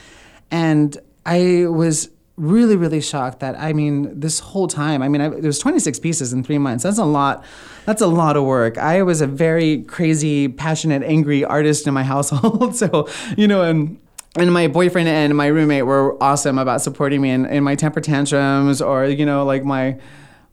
And 0.52 0.96
I 1.24 1.66
was 1.66 2.10
really, 2.37 2.77
really 2.77 3.01
shocked 3.01 3.40
that 3.40 3.59
I 3.59 3.72
mean, 3.72 4.18
this 4.18 4.40
whole 4.40 4.68
time, 4.68 5.03
I 5.03 5.09
mean, 5.09 5.20
I, 5.20 5.29
there 5.29 5.42
was 5.42 5.59
26 5.59 5.99
pieces 6.01 6.33
in 6.33 6.44
three 6.44 6.59
months. 6.59 6.85
That's 6.85 6.99
a 6.99 7.05
lot. 7.05 7.44
That's 7.87 8.03
a 8.03 8.07
lot 8.07 8.37
of 8.37 8.44
work. 8.44 8.79
I 8.79 9.03
was 9.03 9.20
a 9.20 9.27
very 9.27 9.83
crazy, 9.83 10.49
passionate, 10.49 11.03
angry 11.03 11.44
artist 11.44 11.87
in 11.87 11.94
my 11.94 12.03
household. 12.14 12.77
so, 12.77 13.09
you 13.37 13.49
know, 13.49 13.62
and 13.62 13.99
and 14.37 14.53
my 14.53 14.68
boyfriend 14.68 15.09
and 15.09 15.35
my 15.37 15.46
roommate 15.46 15.87
were 15.87 16.22
awesome 16.22 16.59
about 16.59 16.83
supporting 16.83 17.22
me 17.22 17.31
in, 17.31 17.46
in 17.46 17.64
my 17.64 17.75
temper 17.75 18.03
tantrums 18.03 18.83
or 18.83 19.07
you 19.07 19.25
know 19.25 19.46
like 19.46 19.64
my 19.64 19.99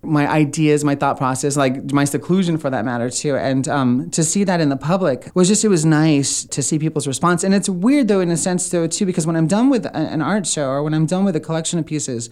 my 0.03 0.27
ideas, 0.27 0.83
my 0.83 0.95
thought 0.95 1.17
process, 1.17 1.55
like 1.55 1.91
my 1.91 2.03
seclusion 2.03 2.57
for 2.57 2.69
that 2.69 2.85
matter 2.85 3.09
too. 3.09 3.35
And 3.35 3.67
um, 3.67 4.09
to 4.11 4.23
see 4.23 4.43
that 4.43 4.59
in 4.59 4.69
the 4.69 4.77
public 4.77 5.31
was 5.33 5.47
just, 5.47 5.63
it 5.63 5.69
was 5.69 5.85
nice 5.85 6.43
to 6.45 6.61
see 6.61 6.77
people's 6.77 7.07
response. 7.07 7.43
And 7.43 7.53
it's 7.53 7.69
weird 7.69 8.07
though, 8.07 8.19
in 8.19 8.29
a 8.29 8.37
sense 8.37 8.69
though 8.69 8.87
too, 8.87 9.05
because 9.05 9.25
when 9.25 9.35
I'm 9.35 9.47
done 9.47 9.69
with 9.69 9.85
an 9.93 10.21
art 10.21 10.45
show 10.45 10.69
or 10.69 10.83
when 10.83 10.93
I'm 10.93 11.05
done 11.05 11.23
with 11.23 11.35
a 11.35 11.39
collection 11.39 11.79
of 11.79 11.85
pieces, 11.85 12.29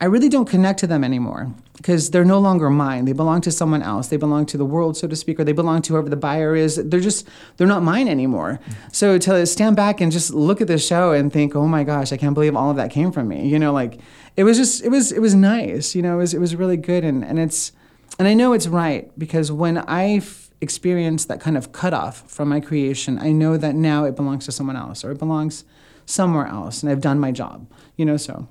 I 0.00 0.06
really 0.06 0.28
don't 0.28 0.48
connect 0.48 0.80
to 0.80 0.86
them 0.86 1.04
anymore 1.04 1.52
because 1.76 2.10
they're 2.10 2.24
no 2.24 2.38
longer 2.38 2.70
mine. 2.70 3.04
They 3.04 3.12
belong 3.12 3.40
to 3.42 3.50
someone 3.50 3.82
else. 3.82 4.08
They 4.08 4.16
belong 4.16 4.46
to 4.46 4.56
the 4.56 4.64
world, 4.64 4.96
so 4.96 5.06
to 5.08 5.16
speak, 5.16 5.38
or 5.38 5.44
they 5.44 5.52
belong 5.52 5.82
to 5.82 5.92
whoever 5.92 6.08
the 6.08 6.16
buyer 6.16 6.54
is. 6.56 6.76
They're 6.76 7.00
just, 7.00 7.28
they're 7.56 7.66
not 7.66 7.82
mine 7.82 8.08
anymore. 8.08 8.60
So 8.92 9.18
to 9.18 9.46
stand 9.46 9.76
back 9.76 10.00
and 10.00 10.10
just 10.10 10.32
look 10.32 10.60
at 10.60 10.68
the 10.68 10.78
show 10.78 11.12
and 11.12 11.32
think, 11.32 11.54
oh 11.54 11.66
my 11.66 11.84
gosh, 11.84 12.12
I 12.12 12.16
can't 12.16 12.34
believe 12.34 12.56
all 12.56 12.70
of 12.70 12.76
that 12.76 12.90
came 12.90 13.12
from 13.12 13.28
me. 13.28 13.48
You 13.48 13.58
know, 13.58 13.72
like 13.72 14.00
it 14.36 14.44
was 14.44 14.56
just, 14.56 14.84
it 14.84 14.88
was, 14.88 15.12
it 15.12 15.20
was 15.20 15.34
nice. 15.34 15.94
You 15.94 16.02
know, 16.02 16.14
it 16.14 16.18
was, 16.18 16.34
it 16.34 16.40
was 16.40 16.56
really 16.56 16.76
good. 16.76 17.04
And, 17.04 17.24
and 17.24 17.38
it's, 17.38 17.72
and 18.18 18.28
I 18.28 18.34
know 18.34 18.52
it's 18.52 18.68
right 18.68 19.10
because 19.18 19.50
when 19.50 19.78
I've 19.78 20.50
experienced 20.60 21.28
that 21.28 21.40
kind 21.40 21.56
of 21.56 21.72
cutoff 21.72 22.30
from 22.30 22.48
my 22.48 22.60
creation, 22.60 23.18
I 23.18 23.32
know 23.32 23.56
that 23.56 23.74
now 23.74 24.04
it 24.04 24.14
belongs 24.14 24.44
to 24.46 24.52
someone 24.52 24.76
else 24.76 25.04
or 25.04 25.10
it 25.10 25.18
belongs 25.18 25.64
somewhere 26.06 26.46
else 26.46 26.82
and 26.82 26.90
I've 26.90 27.00
done 27.00 27.18
my 27.18 27.32
job, 27.32 27.70
you 27.96 28.04
know, 28.04 28.16
so 28.16 28.48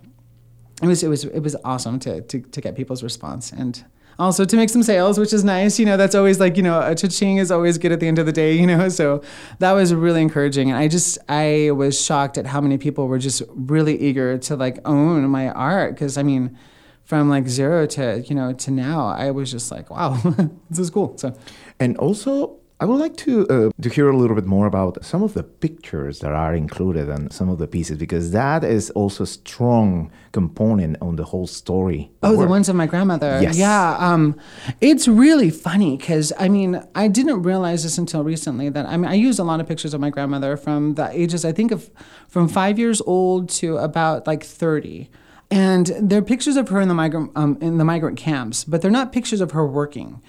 it 0.82 0.88
was 0.88 1.04
it 1.04 1.08
was 1.08 1.26
it 1.26 1.40
was 1.42 1.56
awesome 1.64 2.00
to 2.00 2.22
to, 2.22 2.40
to 2.42 2.62
get 2.62 2.76
people's 2.76 3.04
response 3.04 3.52
and 3.52 3.84
also 4.20 4.46
to 4.46 4.56
make 4.56 4.70
some 4.70 4.84
sales, 4.84 5.18
which 5.18 5.34
is 5.34 5.44
nice. 5.44 5.80
You 5.80 5.86
know, 5.86 5.98
that's 5.98 6.14
always 6.16 6.40
like, 6.40 6.56
you 6.56 6.64
know, 6.64 6.80
a 6.80 6.94
cha-ching 6.94 7.38
is 7.38 7.50
always 7.50 7.78
good 7.78 7.92
at 7.92 8.00
the 8.00 8.08
end 8.08 8.20
of 8.20 8.26
the 8.26 8.32
day, 8.32 8.54
you 8.60 8.68
know, 8.68 8.88
so 8.90 9.22
that 9.60 9.72
was 9.72 9.94
really 9.94 10.22
encouraging. 10.22 10.70
And 10.70 10.78
I 10.78 10.88
just, 10.88 11.18
I 11.28 11.72
was 11.72 12.00
shocked 12.00 12.38
at 12.38 12.46
how 12.46 12.62
many 12.62 12.78
people 12.78 13.08
were 13.08 13.20
just 13.20 13.42
really 13.56 14.00
eager 14.00 14.38
to 14.38 14.56
like 14.56 14.80
own 14.86 15.28
my 15.30 15.50
art. 15.50 15.98
Cause 15.98 16.18
I 16.18 16.24
mean, 16.24 16.58
from 17.04 17.30
like 17.30 17.48
zero 17.48 17.86
to, 17.88 18.22
you 18.22 18.36
know, 18.36 18.54
to 18.54 18.72
now, 18.72 19.08
I 19.08 19.32
was 19.32 19.52
just 19.52 19.72
like, 19.72 19.90
wow, 19.90 20.14
this 20.70 20.80
is 20.80 20.90
cool. 20.90 21.18
So, 21.18 21.36
and 21.80 21.98
also 21.98 22.61
I 22.82 22.86
would 22.86 23.00
like 23.00 23.16
to 23.18 23.48
uh, 23.48 23.70
to 23.80 23.90
hear 23.90 24.10
a 24.10 24.18
little 24.18 24.36
bit 24.36 24.48
more 24.48 24.66
about 24.66 25.06
some 25.06 25.22
of 25.22 25.36
the 25.36 25.44
pictures 25.44 26.20
that 26.22 26.32
are 26.32 26.56
included 26.56 27.10
in 27.10 27.30
some 27.30 27.48
of 27.48 27.60
the 27.60 27.68
pieces 27.68 28.00
because 28.00 28.32
that 28.32 28.64
is 28.64 28.90
also 28.92 29.24
a 29.24 29.28
strong 29.28 30.12
component 30.32 30.98
on 31.00 31.16
the 31.16 31.26
whole 31.26 31.46
story. 31.46 32.12
Oh, 32.24 32.36
the 32.36 32.48
ones 32.48 32.70
of 32.70 32.76
my 32.76 32.88
grandmother. 32.88 33.40
Yes. 33.40 33.56
Yeah. 33.56 33.96
Um, 34.00 34.36
it's 34.82 35.08
really 35.08 35.52
funny 35.52 35.96
because 35.96 36.34
I 36.40 36.50
mean 36.50 36.84
I 36.96 37.08
didn't 37.08 37.44
realize 37.44 37.84
this 37.84 38.00
until 38.00 38.24
recently 38.24 38.70
that 38.70 38.88
I 38.88 38.98
mean 38.98 39.12
I 39.12 39.14
used 39.14 39.38
a 39.38 39.44
lot 39.44 39.60
of 39.60 39.68
pictures 39.68 39.94
of 39.94 40.02
my 40.02 40.10
grandmother 40.10 40.58
from 40.58 40.96
the 40.96 41.08
ages 41.12 41.46
I 41.46 41.52
think 41.52 41.72
of 41.72 41.92
from 42.28 42.48
five 42.48 42.80
years 42.80 43.00
old 43.06 43.48
to 43.62 43.78
about 43.78 44.26
like 44.26 44.44
thirty. 44.44 45.12
And 45.52 45.86
they're 46.02 46.24
pictures 46.24 46.56
of 46.56 46.70
her 46.70 46.82
in 46.82 46.88
the 46.88 46.96
migrant 46.96 47.32
um, 47.36 47.60
in 47.62 47.78
the 47.78 47.86
migrant 47.86 48.18
camps, 48.18 48.64
but 48.64 48.82
they're 48.82 48.90
not 48.90 49.12
pictures 49.12 49.42
of 49.42 49.52
her 49.52 49.68
working, 49.68 50.20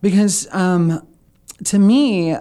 because 0.00 0.46
um, 0.52 1.06
to 1.64 1.78
me, 1.78 2.36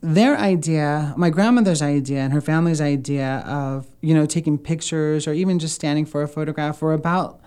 their 0.00 0.36
idea, 0.36 1.14
my 1.16 1.30
grandmother's 1.30 1.82
idea 1.82 2.20
and 2.20 2.32
her 2.32 2.40
family's 2.40 2.80
idea 2.80 3.42
of, 3.46 3.86
you 4.00 4.14
know, 4.14 4.26
taking 4.26 4.58
pictures 4.58 5.26
or 5.26 5.32
even 5.32 5.58
just 5.58 5.74
standing 5.74 6.04
for 6.04 6.22
a 6.22 6.28
photograph 6.28 6.80
were 6.80 6.92
about 6.92 7.40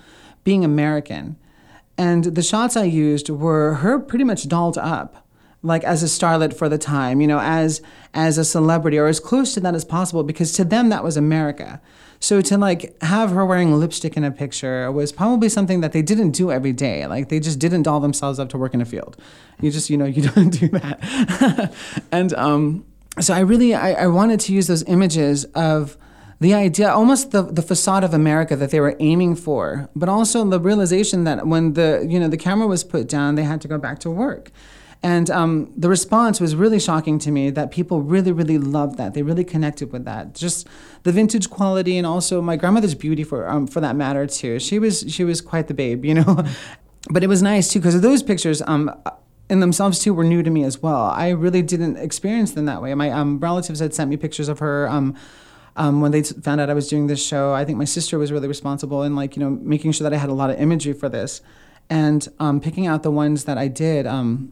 being 0.44 0.66
American. 0.66 1.38
And 1.98 2.24
the 2.24 2.42
shots 2.42 2.76
I 2.76 2.86
used 2.86 3.30
were 3.30 3.76
her 3.76 4.00
pretty 4.00 4.24
much 4.24 4.48
dolled 4.48 4.78
up 4.78 5.28
like 5.62 5.84
as 5.84 6.02
a 6.02 6.06
starlet 6.06 6.54
for 6.54 6.70
the 6.70 6.78
time, 6.78 7.22
you 7.22 7.28
know, 7.28 7.40
as 7.40 7.82
as 8.14 8.38
a 8.38 8.46
celebrity 8.46 8.98
or 8.98 9.08
as 9.08 9.20
close 9.20 9.54
to 9.54 9.60
that 9.60 9.76
as 9.76 9.86
possible 9.86 10.24
because 10.24 10.54
to 10.54 10.64
them 10.64 10.90
that 10.90 11.04
was 11.04 11.18
America. 11.18 11.82
So 12.20 12.42
to 12.42 12.58
like 12.58 13.02
have 13.02 13.32
her 13.32 13.46
wearing 13.46 13.74
lipstick 13.80 14.18
in 14.18 14.24
a 14.24 14.32
picture 14.32 14.92
was 14.92 15.12
probably 15.12 15.48
something 15.48 15.82
that 15.82 15.94
they 15.94 16.02
didn't 16.02 16.32
do 16.32 16.52
every 16.52 16.74
day. 16.74 17.08
Like 17.08 17.30
they 17.30 17.40
just 17.40 17.60
didn't 17.60 17.84
doll 17.84 18.00
themselves 18.00 18.40
up 18.40 18.50
to 18.50 18.58
work 18.58 18.74
in 18.74 18.82
a 18.82 18.86
field. 18.86 19.16
You 19.62 19.72
just, 19.72 19.90
you 19.90 19.98
know, 19.98 20.06
you 20.06 20.30
don't 20.30 20.50
do 20.50 20.68
that. 20.70 21.74
and 22.12 22.34
um, 22.34 22.86
so 23.20 23.34
I 23.34 23.40
really, 23.40 23.74
I, 23.74 23.94
I 23.94 24.08
wanted 24.08 24.40
to 24.42 24.54
use 24.54 24.68
those 24.68 24.84
images 24.84 25.46
of 25.56 25.98
the 26.42 26.54
idea, 26.54 26.90
almost 26.90 27.32
the, 27.32 27.44
the 27.44 27.62
facade 27.62 28.04
of 28.04 28.14
America 28.14 28.56
that 28.56 28.72
they 28.72 28.80
were 28.80 28.96
aiming 29.00 29.36
for, 29.36 29.90
but 29.96 30.08
also 30.08 30.46
the 30.46 30.60
realization 30.60 31.26
that 31.26 31.48
when 31.48 31.74
the, 31.74 32.06
you 32.08 32.20
know, 32.20 32.30
the 32.30 32.38
camera 32.38 32.68
was 32.68 32.84
put 32.84 33.10
down, 33.10 33.36
they 33.36 33.44
had 33.44 33.60
to 33.62 33.68
go 33.68 33.78
back 33.78 34.00
to 34.00 34.10
work. 34.10 34.52
And 35.02 35.30
um, 35.30 35.72
the 35.78 35.88
response 35.88 36.42
was 36.42 36.56
really 36.56 36.80
shocking 36.80 37.20
to 37.20 37.32
me 37.32 37.52
that 37.52 37.72
people 37.72 38.02
really, 38.02 38.34
really 38.34 38.58
loved 38.58 38.98
that. 38.98 39.14
They 39.14 39.22
really 39.22 39.46
connected 39.46 39.94
with 39.94 40.04
that. 40.06 40.36
Just 40.36 40.68
the 41.04 41.14
vintage 41.14 41.50
quality 41.50 41.98
and 41.98 42.06
also 42.06 42.42
my 42.42 42.58
grandmother's 42.58 42.96
beauty 42.96 43.24
for 43.24 43.48
um, 43.48 43.66
for 43.66 43.80
that 43.80 43.96
matter 43.96 44.28
too. 44.28 44.60
She 44.60 44.78
was 44.78 45.06
she 45.08 45.24
was 45.24 45.40
quite 45.40 45.68
the 45.68 45.74
babe, 45.74 46.04
you 46.04 46.16
know. 46.16 46.44
but 47.10 47.24
it 47.24 47.28
was 47.28 47.42
nice 47.42 47.72
too 47.72 47.80
because 47.80 48.00
those 48.02 48.22
pictures 48.22 48.62
um, 48.68 48.94
in 49.50 49.62
themselves 49.62 50.00
too 50.00 50.14
were 50.14 50.26
new 50.26 50.44
to 50.44 50.50
me 50.50 50.66
as 50.66 50.82
well. 50.82 51.04
I 51.04 51.30
really 51.30 51.62
didn't 51.62 51.96
experience 51.96 52.52
them 52.52 52.66
that 52.66 52.82
way. 52.82 52.94
My 52.94 53.10
um, 53.10 53.40
relatives 53.40 53.80
had 53.80 53.94
sent 53.94 54.10
me 54.10 54.18
pictures 54.18 54.50
of 54.50 54.60
her. 54.60 54.90
Um, 54.90 55.16
um, 55.78 56.02
when 56.02 56.12
they 56.12 56.24
t- 56.24 56.36
found 56.42 56.60
out 56.60 56.70
I 56.70 56.74
was 56.74 56.90
doing 56.90 57.08
this 57.08 57.26
show, 57.26 57.54
I 57.54 57.64
think 57.64 57.78
my 57.78 57.86
sister 57.86 58.20
was 58.20 58.34
really 58.34 58.50
responsible 58.50 59.04
in 59.04 59.16
like 59.16 59.38
you 59.38 59.40
know 59.42 59.50
making 59.50 59.94
sure 59.94 60.04
that 60.04 60.14
I 60.14 60.18
had 60.18 60.30
a 60.30 60.34
lot 60.34 60.50
of 60.50 60.60
imagery 60.60 60.92
for 60.92 61.08
this, 61.08 61.42
and 61.90 62.28
um, 62.38 62.60
picking 62.60 62.86
out 62.86 63.04
the 63.04 63.12
ones 63.12 63.46
that 63.46 63.58
I 63.58 63.70
did. 63.70 64.06
Um, 64.06 64.52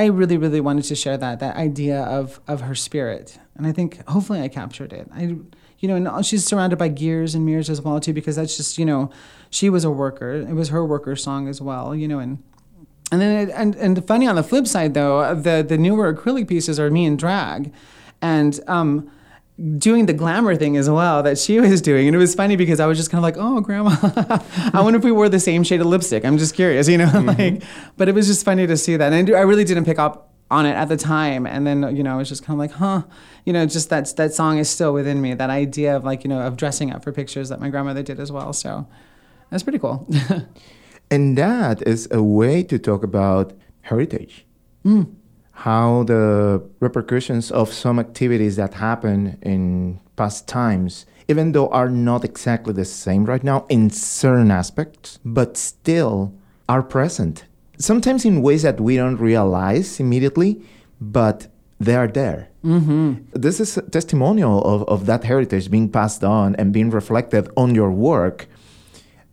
I 0.00 0.06
really, 0.06 0.38
really 0.38 0.62
wanted 0.62 0.84
to 0.84 0.94
share 0.94 1.18
that 1.18 1.40
that 1.40 1.56
idea 1.56 2.00
of 2.04 2.40
of 2.48 2.62
her 2.62 2.74
spirit, 2.74 3.38
and 3.54 3.66
I 3.66 3.72
think 3.72 4.06
hopefully 4.08 4.40
I 4.40 4.48
captured 4.48 4.94
it. 4.94 5.06
I, 5.12 5.36
you 5.78 5.88
know, 5.88 5.94
and 5.96 6.24
she's 6.24 6.46
surrounded 6.46 6.78
by 6.78 6.88
gears 6.88 7.34
and 7.34 7.44
mirrors 7.44 7.68
as 7.68 7.82
well 7.82 8.00
too, 8.00 8.14
because 8.14 8.36
that's 8.36 8.56
just 8.56 8.78
you 8.78 8.86
know, 8.86 9.10
she 9.50 9.68
was 9.68 9.84
a 9.84 9.90
worker. 9.90 10.32
It 10.32 10.54
was 10.54 10.70
her 10.70 10.86
worker 10.86 11.16
song 11.16 11.48
as 11.48 11.60
well, 11.60 11.94
you 11.94 12.08
know, 12.08 12.18
and 12.18 12.42
and 13.12 13.20
then 13.20 13.48
it, 13.48 13.52
and 13.54 13.74
and 13.76 14.06
funny 14.06 14.26
on 14.26 14.36
the 14.36 14.42
flip 14.42 14.66
side 14.66 14.94
though, 14.94 15.34
the 15.34 15.62
the 15.62 15.76
newer 15.76 16.14
acrylic 16.14 16.48
pieces 16.48 16.80
are 16.80 16.90
me 16.90 17.04
in 17.04 17.18
drag, 17.18 17.70
and 18.22 18.58
um, 18.68 19.10
doing 19.78 20.06
the 20.06 20.12
glamour 20.12 20.56
thing 20.56 20.76
as 20.76 20.88
well 20.88 21.22
that 21.22 21.38
she 21.38 21.60
was 21.60 21.82
doing. 21.82 22.06
And 22.06 22.14
it 22.14 22.18
was 22.18 22.34
funny 22.34 22.56
because 22.56 22.80
I 22.80 22.86
was 22.86 22.96
just 22.96 23.10
kind 23.10 23.18
of 23.18 23.22
like, 23.22 23.36
oh, 23.38 23.60
grandma, 23.60 23.96
I 24.72 24.80
wonder 24.80 24.98
if 24.98 25.04
we 25.04 25.12
wore 25.12 25.28
the 25.28 25.40
same 25.40 25.62
shade 25.64 25.80
of 25.80 25.86
lipstick. 25.86 26.24
I'm 26.24 26.38
just 26.38 26.54
curious, 26.54 26.88
you 26.88 26.98
know? 26.98 27.10
Mm-hmm. 27.20 27.56
like, 27.56 27.62
but 27.96 28.08
it 28.08 28.14
was 28.14 28.28
just 28.28 28.44
funny 28.44 28.66
to 28.66 28.76
see 28.76 28.96
that. 28.96 29.12
And 29.12 29.30
I 29.30 29.40
really 29.40 29.64
didn't 29.64 29.84
pick 29.84 29.98
up 29.98 30.32
on 30.50 30.64
it 30.64 30.72
at 30.72 30.88
the 30.88 30.96
time. 30.96 31.46
And 31.46 31.66
then, 31.66 31.94
you 31.94 32.02
know, 32.02 32.14
I 32.14 32.16
was 32.16 32.28
just 32.28 32.44
kind 32.44 32.54
of 32.54 32.58
like, 32.58 32.72
huh, 32.72 33.02
you 33.44 33.52
know, 33.52 33.66
just 33.66 33.90
that, 33.90 34.14
that 34.16 34.32
song 34.32 34.58
is 34.58 34.70
still 34.70 34.94
within 34.94 35.20
me. 35.20 35.34
That 35.34 35.50
idea 35.50 35.94
of 35.94 36.04
like, 36.04 36.24
you 36.24 36.28
know, 36.28 36.40
of 36.40 36.56
dressing 36.56 36.92
up 36.92 37.04
for 37.04 37.12
pictures 37.12 37.50
that 37.50 37.60
my 37.60 37.68
grandmother 37.68 38.02
did 38.02 38.18
as 38.20 38.32
well. 38.32 38.52
So 38.52 38.86
that's 39.50 39.62
pretty 39.62 39.78
cool. 39.78 40.08
and 41.10 41.36
that 41.36 41.86
is 41.86 42.08
a 42.10 42.22
way 42.22 42.62
to 42.62 42.78
talk 42.78 43.02
about 43.02 43.52
heritage. 43.82 44.46
Mm 44.84 45.19
how 45.60 46.04
the 46.04 46.62
repercussions 46.80 47.50
of 47.50 47.70
some 47.70 47.98
activities 47.98 48.56
that 48.56 48.72
happen 48.72 49.36
in 49.42 50.00
past 50.16 50.48
times, 50.48 51.04
even 51.28 51.52
though 51.52 51.68
are 51.68 51.90
not 51.90 52.24
exactly 52.24 52.72
the 52.72 52.84
same 52.84 53.26
right 53.26 53.44
now 53.44 53.66
in 53.68 53.90
certain 53.90 54.50
aspects, 54.50 55.18
but 55.22 55.58
still 55.58 56.32
are 56.66 56.82
present. 56.82 57.44
Sometimes 57.76 58.24
in 58.24 58.40
ways 58.40 58.62
that 58.62 58.80
we 58.80 58.96
don't 58.96 59.18
realize 59.18 60.00
immediately, 60.00 60.62
but 60.98 61.48
they 61.78 61.94
are 61.94 62.08
there. 62.08 62.48
Mm-hmm. 62.64 63.24
This 63.34 63.60
is 63.60 63.76
a 63.76 63.82
testimonial 63.82 64.62
of, 64.62 64.88
of 64.88 65.04
that 65.06 65.24
heritage 65.24 65.70
being 65.70 65.90
passed 65.90 66.24
on 66.24 66.56
and 66.56 66.72
being 66.72 66.88
reflected 66.88 67.50
on 67.58 67.74
your 67.74 67.90
work 67.90 68.48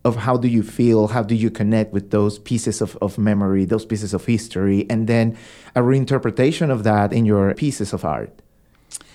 of 0.08 0.16
how 0.16 0.36
do 0.36 0.48
you 0.48 0.62
feel, 0.62 1.06
how 1.08 1.22
do 1.22 1.34
you 1.34 1.50
connect 1.50 1.92
with 1.92 2.10
those 2.10 2.38
pieces 2.40 2.80
of, 2.80 2.96
of 3.00 3.18
memory, 3.18 3.64
those 3.64 3.84
pieces 3.84 4.12
of 4.12 4.24
history, 4.24 4.86
and 4.90 5.06
then 5.06 5.36
a 5.76 5.80
reinterpretation 5.80 6.70
of 6.70 6.82
that 6.82 7.12
in 7.12 7.24
your 7.24 7.54
pieces 7.54 7.92
of 7.92 8.04
art. 8.04 8.32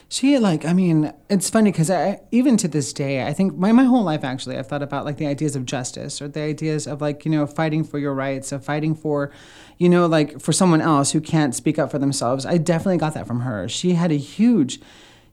She 0.07 0.37
like 0.37 0.63
I 0.63 0.73
mean 0.73 1.11
it's 1.27 1.49
funny 1.49 1.71
because 1.71 1.89
I 1.89 2.21
even 2.29 2.55
to 2.57 2.67
this 2.67 2.93
day 2.93 3.25
I 3.25 3.33
think 3.33 3.57
my, 3.57 3.71
my 3.71 3.83
whole 3.83 4.03
life 4.03 4.23
actually 4.23 4.59
I've 4.59 4.67
thought 4.67 4.83
about 4.83 5.05
like 5.05 5.17
the 5.17 5.25
ideas 5.25 5.55
of 5.55 5.65
justice 5.65 6.21
or 6.21 6.27
the 6.27 6.41
ideas 6.41 6.85
of 6.85 7.01
like 7.01 7.25
you 7.25 7.31
know 7.31 7.47
fighting 7.47 7.83
for 7.83 7.97
your 7.97 8.13
rights 8.13 8.51
of 8.51 8.63
fighting 8.63 8.93
for 8.93 9.31
you 9.79 9.89
know 9.89 10.05
like 10.05 10.39
for 10.39 10.53
someone 10.53 10.81
else 10.81 11.13
who 11.13 11.19
can't 11.19 11.55
speak 11.55 11.79
up 11.79 11.89
for 11.89 11.97
themselves 11.97 12.45
I 12.45 12.59
definitely 12.59 12.99
got 12.99 13.15
that 13.15 13.25
from 13.25 13.39
her 13.39 13.67
she 13.67 13.93
had 13.93 14.11
a 14.11 14.17
huge 14.17 14.79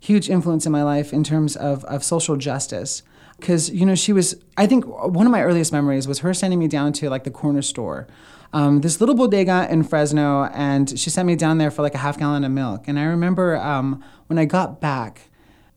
huge 0.00 0.28
influence 0.28 0.66
in 0.66 0.72
my 0.72 0.82
life 0.82 1.12
in 1.12 1.22
terms 1.22 1.56
of, 1.56 1.84
of 1.84 2.02
social 2.02 2.36
justice 2.36 3.02
because 3.38 3.70
you 3.70 3.86
know 3.86 3.94
she 3.94 4.12
was 4.12 4.36
i 4.56 4.66
think 4.66 4.84
one 4.86 5.26
of 5.26 5.32
my 5.32 5.42
earliest 5.42 5.72
memories 5.72 6.08
was 6.08 6.20
her 6.20 6.34
sending 6.34 6.58
me 6.58 6.68
down 6.68 6.92
to 6.92 7.08
like 7.08 7.24
the 7.24 7.30
corner 7.30 7.62
store 7.62 8.06
um, 8.52 8.80
this 8.80 9.00
little 9.00 9.14
bodega 9.14 9.68
in 9.70 9.82
fresno 9.82 10.44
and 10.52 10.98
she 10.98 11.08
sent 11.08 11.26
me 11.26 11.36
down 11.36 11.58
there 11.58 11.70
for 11.70 11.82
like 11.82 11.94
a 11.94 11.98
half 11.98 12.18
gallon 12.18 12.44
of 12.44 12.50
milk 12.50 12.88
and 12.88 12.98
i 12.98 13.04
remember 13.04 13.56
um, 13.56 14.02
when 14.26 14.38
i 14.38 14.44
got 14.44 14.80
back 14.80 15.30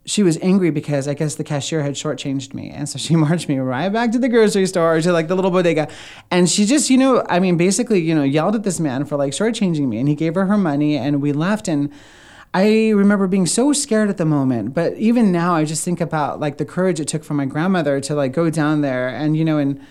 she 0.06 0.22
was 0.22 0.38
angry 0.42 0.70
because 0.70 1.08
I 1.08 1.14
guess 1.14 1.36
the 1.36 1.44
cashier 1.44 1.82
had 1.82 1.94
shortchanged 1.94 2.54
me. 2.54 2.70
And 2.70 2.90
so 2.90 2.98
she 2.98 3.16
marched 3.26 3.48
me 3.48 3.58
right 3.60 3.90
back 3.90 4.12
to 4.12 4.20
the 4.20 4.30
grocery 4.30 4.66
store 4.66 5.00
to 5.00 5.12
like 5.14 5.28
the 5.28 5.36
little 5.36 5.52
bodega. 5.52 5.88
And 6.30 6.50
she 6.50 6.66
just, 6.66 6.90
you 6.90 6.98
know, 6.98 7.26
I 7.30 7.40
mean, 7.40 7.58
basically, 7.58 8.02
you 8.02 8.14
know, 8.14 8.24
yelled 8.24 8.56
at 8.56 8.64
this 8.64 8.80
man 8.80 9.06
for 9.06 9.16
like 9.16 9.32
shortchanging 9.32 9.88
me. 9.88 10.00
And 10.00 10.10
he 10.10 10.16
gave 10.16 10.36
her 10.36 10.46
her 10.48 10.58
money 10.58 10.98
and 10.98 11.22
we 11.22 11.32
left. 11.32 11.68
And 11.68 11.92
I 12.54 12.90
remember 12.90 13.28
being 13.28 13.48
so 13.48 13.74
scared 13.74 14.10
at 14.10 14.18
the 14.18 14.26
moment, 14.26 14.74
but 14.74 14.94
even 14.98 15.32
now 15.32 15.56
I 15.56 15.66
just 15.66 15.84
think 15.84 16.00
about 16.00 16.40
like 16.40 16.58
the 16.58 16.66
courage 16.66 17.00
it 17.00 17.08
took 17.08 17.24
for 17.24 17.34
my 17.34 17.46
grandmother 17.46 18.00
to 18.02 18.14
like 18.14 18.32
go 18.32 18.50
down 18.50 18.82
there 18.82 19.08
and 19.08 19.36
you 19.36 19.44
know 19.44 19.58
and 19.58 19.84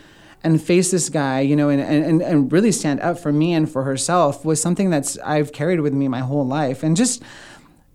and 0.44 0.60
face 0.60 0.90
this 0.90 1.08
guy, 1.08 1.40
you 1.40 1.54
know, 1.54 1.68
and, 1.68 1.80
and, 1.80 2.20
and 2.20 2.52
really 2.52 2.72
stand 2.72 3.00
up 3.00 3.18
for 3.18 3.32
me 3.32 3.52
and 3.52 3.70
for 3.70 3.84
herself 3.84 4.44
was 4.44 4.60
something 4.60 4.90
that's 4.90 5.16
I've 5.18 5.52
carried 5.52 5.80
with 5.80 5.92
me 5.92 6.08
my 6.08 6.20
whole 6.20 6.46
life. 6.46 6.82
And 6.82 6.96
just 6.96 7.22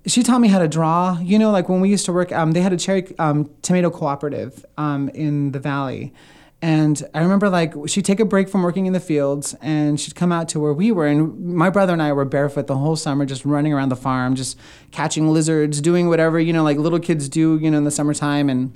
she 0.05 0.23
taught 0.23 0.39
me 0.39 0.47
how 0.47 0.59
to 0.59 0.67
draw. 0.67 1.19
You 1.19 1.37
know, 1.37 1.51
like 1.51 1.67
when 1.67 1.81
we 1.81 1.89
used 1.89 2.05
to 2.05 2.13
work, 2.13 2.31
um, 2.31 2.53
they 2.53 2.61
had 2.61 2.73
a 2.73 2.77
cherry 2.77 3.13
um, 3.19 3.49
tomato 3.61 3.89
cooperative 3.89 4.65
um, 4.77 5.09
in 5.09 5.51
the 5.51 5.59
valley. 5.59 6.13
And 6.61 7.07
I 7.13 7.21
remember 7.21 7.49
like 7.49 7.73
she'd 7.85 8.05
take 8.05 8.19
a 8.19 8.25
break 8.25 8.49
from 8.49 8.63
working 8.63 8.87
in 8.87 8.93
the 8.93 8.99
fields 8.99 9.55
and 9.61 9.99
she'd 9.99 10.15
come 10.15 10.31
out 10.31 10.49
to 10.49 10.59
where 10.59 10.73
we 10.73 10.91
were. 10.91 11.05
And 11.05 11.53
my 11.53 11.69
brother 11.69 11.93
and 11.93 12.01
I 12.01 12.11
were 12.13 12.25
barefoot 12.25 12.65
the 12.65 12.77
whole 12.77 12.95
summer, 12.95 13.25
just 13.25 13.45
running 13.45 13.73
around 13.73 13.89
the 13.89 13.95
farm, 13.95 14.35
just 14.35 14.57
catching 14.91 15.29
lizards, 15.29 15.81
doing 15.81 16.07
whatever, 16.07 16.39
you 16.39 16.53
know, 16.53 16.63
like 16.63 16.77
little 16.77 16.99
kids 16.99 17.29
do, 17.29 17.59
you 17.61 17.69
know, 17.69 17.77
in 17.77 17.83
the 17.83 17.91
summertime 17.91 18.49
and 18.49 18.75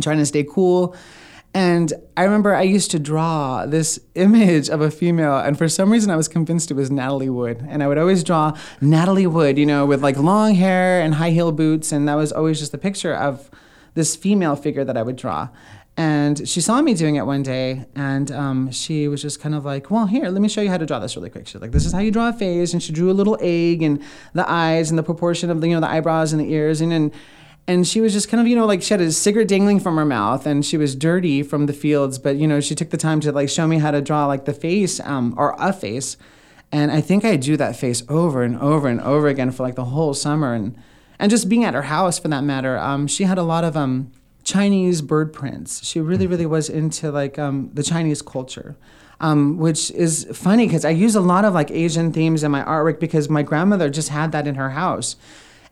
trying 0.00 0.18
to 0.18 0.26
stay 0.26 0.44
cool. 0.44 0.94
And 1.52 1.92
I 2.16 2.22
remember 2.22 2.54
I 2.54 2.62
used 2.62 2.92
to 2.92 3.00
draw 3.00 3.66
this 3.66 3.98
image 4.14 4.68
of 4.68 4.80
a 4.80 4.88
female, 4.88 5.36
and 5.36 5.58
for 5.58 5.68
some 5.68 5.90
reason 5.90 6.08
I 6.10 6.16
was 6.16 6.28
convinced 6.28 6.70
it 6.70 6.74
was 6.74 6.92
Natalie 6.92 7.28
Wood. 7.28 7.66
And 7.68 7.82
I 7.82 7.88
would 7.88 7.98
always 7.98 8.22
draw 8.22 8.56
Natalie 8.80 9.26
Wood, 9.26 9.58
you 9.58 9.66
know, 9.66 9.84
with 9.84 10.00
like 10.00 10.16
long 10.16 10.54
hair 10.54 11.00
and 11.00 11.14
high 11.14 11.30
heel 11.30 11.50
boots. 11.50 11.90
And 11.90 12.08
that 12.08 12.14
was 12.14 12.30
always 12.30 12.60
just 12.60 12.70
the 12.70 12.78
picture 12.78 13.12
of 13.12 13.50
this 13.94 14.14
female 14.14 14.54
figure 14.54 14.84
that 14.84 14.96
I 14.96 15.02
would 15.02 15.16
draw. 15.16 15.48
And 15.96 16.48
she 16.48 16.60
saw 16.60 16.80
me 16.80 16.94
doing 16.94 17.16
it 17.16 17.26
one 17.26 17.42
day, 17.42 17.84
and 17.94 18.30
um, 18.30 18.70
she 18.70 19.08
was 19.08 19.20
just 19.20 19.40
kind 19.40 19.54
of 19.54 19.64
like, 19.64 19.90
"Well, 19.90 20.06
here, 20.06 20.28
let 20.28 20.40
me 20.40 20.48
show 20.48 20.62
you 20.62 20.70
how 20.70 20.78
to 20.78 20.86
draw 20.86 20.98
this 20.98 21.16
really 21.16 21.30
quick." 21.30 21.46
She's 21.46 21.60
like, 21.60 21.72
"This 21.72 21.84
is 21.84 21.92
how 21.92 21.98
you 21.98 22.10
draw 22.10 22.28
a 22.28 22.32
face," 22.32 22.72
and 22.72 22.82
she 22.82 22.92
drew 22.92 23.10
a 23.10 23.12
little 23.12 23.36
egg 23.40 23.82
and 23.82 24.02
the 24.32 24.48
eyes 24.50 24.90
and 24.90 24.98
the 24.98 25.02
proportion 25.02 25.50
of 25.50 25.60
the 25.60 25.68
you 25.68 25.74
know 25.74 25.80
the 25.80 25.90
eyebrows 25.90 26.32
and 26.32 26.40
the 26.40 26.50
ears, 26.52 26.80
and 26.80 26.92
and 26.92 27.12
and 27.66 27.86
she 27.86 28.00
was 28.00 28.12
just 28.12 28.28
kind 28.28 28.40
of 28.40 28.46
you 28.46 28.56
know 28.56 28.66
like 28.66 28.82
she 28.82 28.94
had 28.94 29.00
a 29.00 29.12
cigarette 29.12 29.48
dangling 29.48 29.80
from 29.80 29.96
her 29.96 30.04
mouth, 30.04 30.46
and 30.46 30.64
she 30.64 30.76
was 30.76 30.94
dirty 30.94 31.42
from 31.42 31.66
the 31.66 31.72
fields, 31.72 32.18
but 32.18 32.36
you 32.36 32.46
know 32.46 32.60
she 32.60 32.74
took 32.74 32.90
the 32.90 32.96
time 32.96 33.20
to 33.20 33.32
like 33.32 33.48
show 33.48 33.66
me 33.66 33.78
how 33.78 33.90
to 33.90 34.00
draw 34.00 34.26
like 34.26 34.44
the 34.44 34.54
face 34.54 35.00
um, 35.00 35.34
or 35.36 35.54
a 35.58 35.72
face, 35.72 36.16
and 36.72 36.90
I 36.90 37.00
think 37.00 37.24
I 37.24 37.36
drew 37.36 37.56
that 37.58 37.76
face 37.76 38.02
over 38.08 38.42
and 38.42 38.56
over 38.58 38.88
and 38.88 39.00
over 39.00 39.28
again 39.28 39.50
for 39.50 39.64
like 39.64 39.74
the 39.74 39.86
whole 39.86 40.14
summer, 40.14 40.54
and 40.54 40.76
and 41.18 41.30
just 41.30 41.48
being 41.48 41.64
at 41.64 41.74
her 41.74 41.82
house 41.82 42.18
for 42.18 42.28
that 42.28 42.42
matter, 42.42 42.78
um, 42.78 43.06
she 43.06 43.24
had 43.24 43.36
a 43.36 43.42
lot 43.42 43.64
of 43.64 43.76
um 43.76 44.12
Chinese 44.44 45.02
bird 45.02 45.32
prints. 45.32 45.84
She 45.84 46.00
really, 46.00 46.26
really 46.26 46.46
was 46.46 46.68
into 46.68 47.10
like 47.10 47.38
um, 47.38 47.70
the 47.74 47.82
Chinese 47.82 48.22
culture. 48.22 48.76
Um, 49.22 49.58
which 49.58 49.90
is 49.90 50.26
funny 50.32 50.66
because 50.66 50.86
I 50.86 50.90
use 50.90 51.14
a 51.14 51.20
lot 51.20 51.44
of 51.44 51.52
like 51.52 51.70
Asian 51.70 52.10
themes 52.10 52.42
in 52.42 52.50
my 52.50 52.64
artwork 52.64 52.98
because 52.98 53.28
my 53.28 53.42
grandmother 53.42 53.90
just 53.90 54.08
had 54.08 54.32
that 54.32 54.46
in 54.46 54.54
her 54.54 54.70
house. 54.70 55.16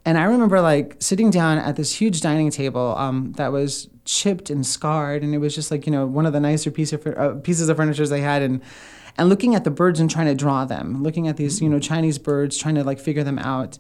And 0.05 0.19
I 0.19 0.25
remember 0.25 0.61
like 0.61 0.97
sitting 1.01 1.31
down 1.31 1.57
at 1.57 1.77
this 1.77 1.99
huge 1.99 2.21
dining 2.21 2.51
table 2.51 2.95
um, 2.97 3.33
that 3.39 3.51
was 3.51 3.89
chipped 4.05 4.51
and 4.51 4.67
scarred, 4.67 5.23
and 5.23 5.35
it 5.35 5.39
was 5.39 5.55
just 5.55 5.71
like 5.71 5.87
you 5.87 5.93
know 5.93 6.07
one 6.07 6.27
of 6.27 6.33
the 6.33 6.41
nicer 6.41 6.71
piece 6.71 6.93
of, 6.93 7.07
uh, 7.07 7.35
pieces 7.43 7.69
of 7.69 7.77
furniture 7.77 8.07
they 8.07 8.21
had, 8.21 8.43
and 8.43 8.61
and 9.17 9.29
looking 9.29 9.55
at 9.55 9.65
the 9.65 9.71
birds 9.71 10.01
and 10.01 10.11
trying 10.11 10.27
to 10.27 10.35
draw 10.35 10.65
them, 10.65 11.03
looking 11.03 11.29
at 11.29 11.37
these 11.37 11.61
you 11.61 11.69
know 11.69 11.79
Chinese 11.79 12.19
birds, 12.19 12.57
trying 12.57 12.75
to 12.75 12.85
like 12.85 12.99
figure 12.99 13.25
them 13.25 13.39
out 13.39 13.79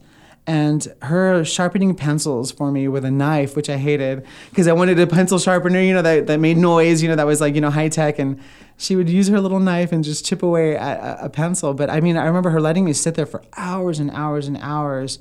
and 0.49 0.89
her 1.03 1.45
sharpening 1.45 1.95
pencils 1.95 2.51
for 2.51 2.73
me 2.73 2.89
with 2.89 3.05
a 3.05 3.11
knife, 3.11 3.55
which 3.55 3.69
I 3.69 3.77
hated 3.77 4.25
because 4.49 4.67
I 4.67 4.73
wanted 4.73 4.99
a 4.99 5.07
pencil 5.07 5.39
sharpener, 5.39 5.83
you 5.83 5.93
know, 5.93 6.01
that, 6.01 6.27
that 6.27 6.41
made 6.41 6.57
noise, 6.57 7.03
you 7.03 7.09
know, 7.11 7.17
that 7.17 7.27
was 7.27 7.39
like, 7.39 7.55
you 7.55 7.61
know, 7.61 7.69
high 7.69 7.91
tech. 7.91 8.19
And 8.19 8.41
she 8.79 8.97
would 8.97 9.11
use 9.11 9.29
her 9.29 9.43
little 9.43 9.61
knife 9.61 9.93
and 9.93 10.03
just 10.03 10.25
chip 10.25 10.43
away 10.43 10.75
at 10.75 10.99
a, 11.01 11.27
a 11.27 11.29
pencil. 11.29 11.75
But 11.75 11.91
I 11.91 12.01
mean, 12.01 12.17
I 12.17 12.25
remember 12.25 12.49
her 12.49 12.63
letting 12.63 12.87
me 12.87 12.95
sit 12.95 13.15
there 13.15 13.27
for 13.27 13.43
hours 13.59 13.99
and 13.99 14.11
hours 14.13 14.49
and 14.49 14.57
hours 14.63 15.19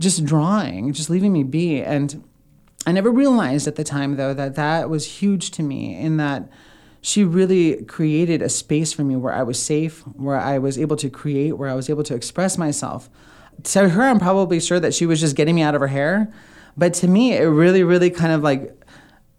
just 0.00 0.24
drawing, 0.24 0.92
just 0.92 1.08
leaving 1.08 1.32
me 1.32 1.44
be. 1.44 1.80
And 1.80 2.24
I 2.84 2.90
never 2.90 3.12
realized 3.12 3.68
at 3.68 3.76
the 3.76 3.84
time, 3.84 4.16
though, 4.16 4.34
that 4.34 4.56
that 4.56 4.90
was 4.90 5.06
huge 5.06 5.52
to 5.52 5.62
me 5.62 5.96
in 5.96 6.16
that 6.16 6.50
she 7.00 7.22
really 7.22 7.84
created 7.84 8.42
a 8.42 8.48
space 8.48 8.92
for 8.92 9.04
me 9.04 9.14
where 9.14 9.32
I 9.32 9.44
was 9.44 9.62
safe, 9.62 10.00
where 10.16 10.36
I 10.36 10.58
was 10.58 10.76
able 10.80 10.96
to 10.96 11.08
create, 11.08 11.52
where 11.52 11.68
I 11.68 11.74
was 11.74 11.88
able 11.88 12.02
to 12.02 12.16
express 12.16 12.58
myself 12.58 13.08
to 13.64 13.88
her, 13.88 14.02
I'm 14.02 14.18
probably 14.18 14.60
sure 14.60 14.80
that 14.80 14.94
she 14.94 15.06
was 15.06 15.20
just 15.20 15.36
getting 15.36 15.54
me 15.54 15.62
out 15.62 15.74
of 15.74 15.80
her 15.80 15.88
hair. 15.88 16.32
But 16.76 16.94
to 16.94 17.08
me, 17.08 17.36
it 17.36 17.42
really, 17.42 17.82
really 17.82 18.10
kind 18.10 18.32
of 18.32 18.42
like 18.42 18.72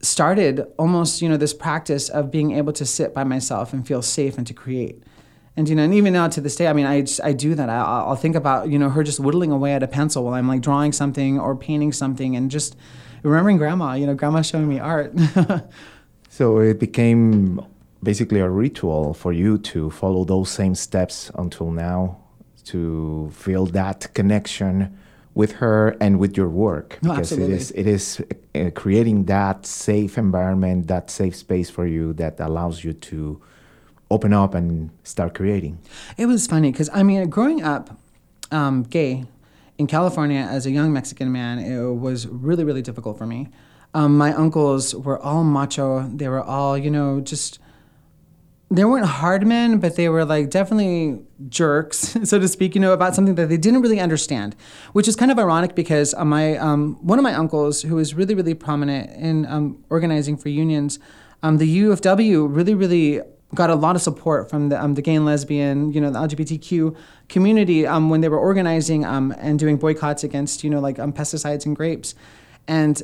started 0.01 0.65
almost, 0.77 1.21
you 1.21 1.29
know, 1.29 1.37
this 1.37 1.53
practice 1.53 2.09
of 2.09 2.31
being 2.31 2.51
able 2.51 2.73
to 2.73 2.85
sit 2.85 3.13
by 3.13 3.23
myself 3.23 3.73
and 3.73 3.87
feel 3.87 4.01
safe 4.01 4.37
and 4.37 4.45
to 4.47 4.53
create. 4.53 5.03
And 5.55 5.67
you 5.67 5.75
know, 5.75 5.83
and 5.83 5.93
even 5.93 6.13
now 6.13 6.27
to 6.29 6.39
this 6.39 6.55
day, 6.55 6.67
I 6.67 6.73
mean, 6.73 6.85
I 6.85 7.05
I 7.21 7.33
do 7.33 7.53
that. 7.55 7.69
I, 7.69 7.79
I'll 7.79 8.15
think 8.15 8.35
about 8.35 8.69
you 8.69 8.79
know 8.79 8.89
her 8.89 9.03
just 9.03 9.19
whittling 9.19 9.51
away 9.51 9.73
at 9.73 9.83
a 9.83 9.87
pencil 9.87 10.23
while 10.23 10.35
I'm 10.35 10.47
like 10.47 10.61
drawing 10.61 10.93
something 10.93 11.37
or 11.37 11.53
painting 11.55 11.91
something, 11.91 12.35
and 12.35 12.49
just 12.49 12.77
remembering 13.23 13.57
grandma. 13.57 13.95
You 13.95 14.07
know, 14.07 14.13
grandma 14.13 14.41
showing 14.41 14.69
me 14.69 14.79
art. 14.79 15.13
so 16.29 16.59
it 16.59 16.79
became 16.79 17.59
basically 18.01 18.39
a 18.39 18.49
ritual 18.49 19.13
for 19.13 19.33
you 19.33 19.57
to 19.57 19.89
follow 19.89 20.23
those 20.23 20.49
same 20.49 20.75
steps 20.75 21.29
until 21.35 21.71
now 21.71 22.19
to 22.71 23.29
feel 23.33 23.65
that 23.67 24.13
connection 24.13 24.97
with 25.33 25.53
her 25.53 25.95
and 26.01 26.19
with 26.19 26.35
your 26.35 26.49
work. 26.49 26.99
No, 27.01 27.11
because 27.11 27.31
absolutely. 27.31 27.55
it 27.55 27.61
is 27.61 27.71
it 27.71 27.87
is 27.87 28.21
uh, 28.55 28.71
creating 28.75 29.25
that 29.25 29.65
safe 29.65 30.17
environment 30.17 30.87
that 30.87 31.09
safe 31.09 31.35
space 31.35 31.69
for 31.69 31.85
you 31.85 32.13
that 32.13 32.39
allows 32.39 32.83
you 32.83 32.93
to 32.93 33.41
open 34.11 34.33
up 34.33 34.53
and 34.53 34.89
start 35.03 35.33
creating. 35.33 35.79
It 36.17 36.25
was 36.25 36.47
funny 36.47 36.71
because 36.71 36.89
i 36.93 37.03
mean 37.03 37.29
growing 37.29 37.61
up 37.61 37.97
um, 38.51 38.83
gay 38.83 39.25
in 39.77 39.85
california 39.87 40.41
as 40.55 40.65
a 40.65 40.71
young 40.71 40.91
mexican 40.91 41.31
man 41.31 41.59
it 41.59 41.93
was 42.05 42.27
really 42.27 42.63
really 42.63 42.81
difficult 42.81 43.17
for 43.17 43.25
me. 43.25 43.49
Um, 43.93 44.17
my 44.17 44.33
uncles 44.33 44.93
were 44.93 45.19
all 45.19 45.43
macho. 45.43 46.07
They 46.19 46.27
were 46.27 46.43
all 46.43 46.77
you 46.77 46.91
know 46.91 47.21
just 47.21 47.59
they 48.71 48.85
weren't 48.85 49.05
hard 49.05 49.47
men, 49.47 49.79
but 49.79 49.95
they 49.95 50.09
were 50.09 50.25
like 50.25 50.49
definitely 50.49 51.19
jerks, 51.47 51.97
so 52.23 52.39
to 52.39 52.47
speak, 52.47 52.75
you 52.75 52.81
know, 52.81 52.93
about 52.93 53.15
something 53.15 53.35
that 53.35 53.49
they 53.49 53.57
didn't 53.57 53.81
really 53.81 53.99
understand, 53.99 54.55
which 54.93 55.07
is 55.07 55.15
kind 55.15 55.31
of 55.31 55.39
ironic 55.39 55.75
because 55.75 56.13
uh, 56.13 56.25
my 56.25 56.55
um, 56.57 56.95
one 57.01 57.17
of 57.17 57.23
my 57.23 57.33
uncles, 57.33 57.81
who 57.81 57.95
was 57.95 58.13
really 58.13 58.35
really 58.35 58.53
prominent 58.53 59.11
in 59.11 59.45
um, 59.47 59.83
organizing 59.89 60.37
for 60.37 60.49
unions, 60.49 60.99
um, 61.41 61.57
the 61.57 61.79
UFW 61.79 62.47
really 62.55 62.75
really 62.75 63.21
got 63.55 63.71
a 63.71 63.75
lot 63.75 63.95
of 63.95 64.01
support 64.03 64.47
from 64.47 64.69
the, 64.69 64.79
um, 64.79 64.93
the 64.93 65.01
gay 65.01 65.15
and 65.15 65.25
lesbian, 65.25 65.91
you 65.91 65.99
know, 65.99 66.11
the 66.11 66.19
LGBTQ 66.19 66.95
community 67.29 67.87
um, 67.87 68.11
when 68.11 68.21
they 68.21 68.29
were 68.29 68.37
organizing 68.37 69.03
um, 69.03 69.33
and 69.39 69.57
doing 69.57 69.77
boycotts 69.77 70.23
against, 70.23 70.63
you 70.63 70.69
know, 70.69 70.79
like 70.79 70.97
pesticides 70.97 71.65
and 71.65 71.75
grapes, 71.75 72.13
and 72.67 73.01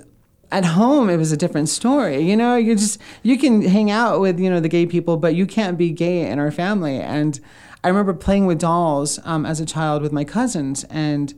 at 0.55 0.63
home 0.63 1.09
it 1.09 1.17
was 1.17 1.33
a 1.33 1.37
different 1.37 1.67
story. 1.67 2.21
You 2.21 2.37
know 2.37 2.55
you 2.55 2.75
just 2.75 2.97
you 3.23 3.37
can 3.37 3.61
hang 3.61 3.91
out 3.91 4.21
with 4.21 4.39
you 4.39 4.49
know 4.49 4.61
the 4.61 4.69
gay 4.69 4.85
people 4.85 5.17
but 5.17 5.35
you 5.35 5.45
can't 5.45 5.77
be 5.77 5.91
gay 5.91 6.25
in 6.25 6.39
our 6.39 6.51
family. 6.51 6.97
And 6.97 7.39
i 7.83 7.89
remember 7.89 8.13
playing 8.13 8.45
with 8.45 8.59
dolls 8.59 9.19
um, 9.25 9.45
as 9.45 9.59
a 9.59 9.65
child 9.65 10.01
with 10.01 10.13
my 10.13 10.23
cousins 10.23 10.85
and 10.85 11.33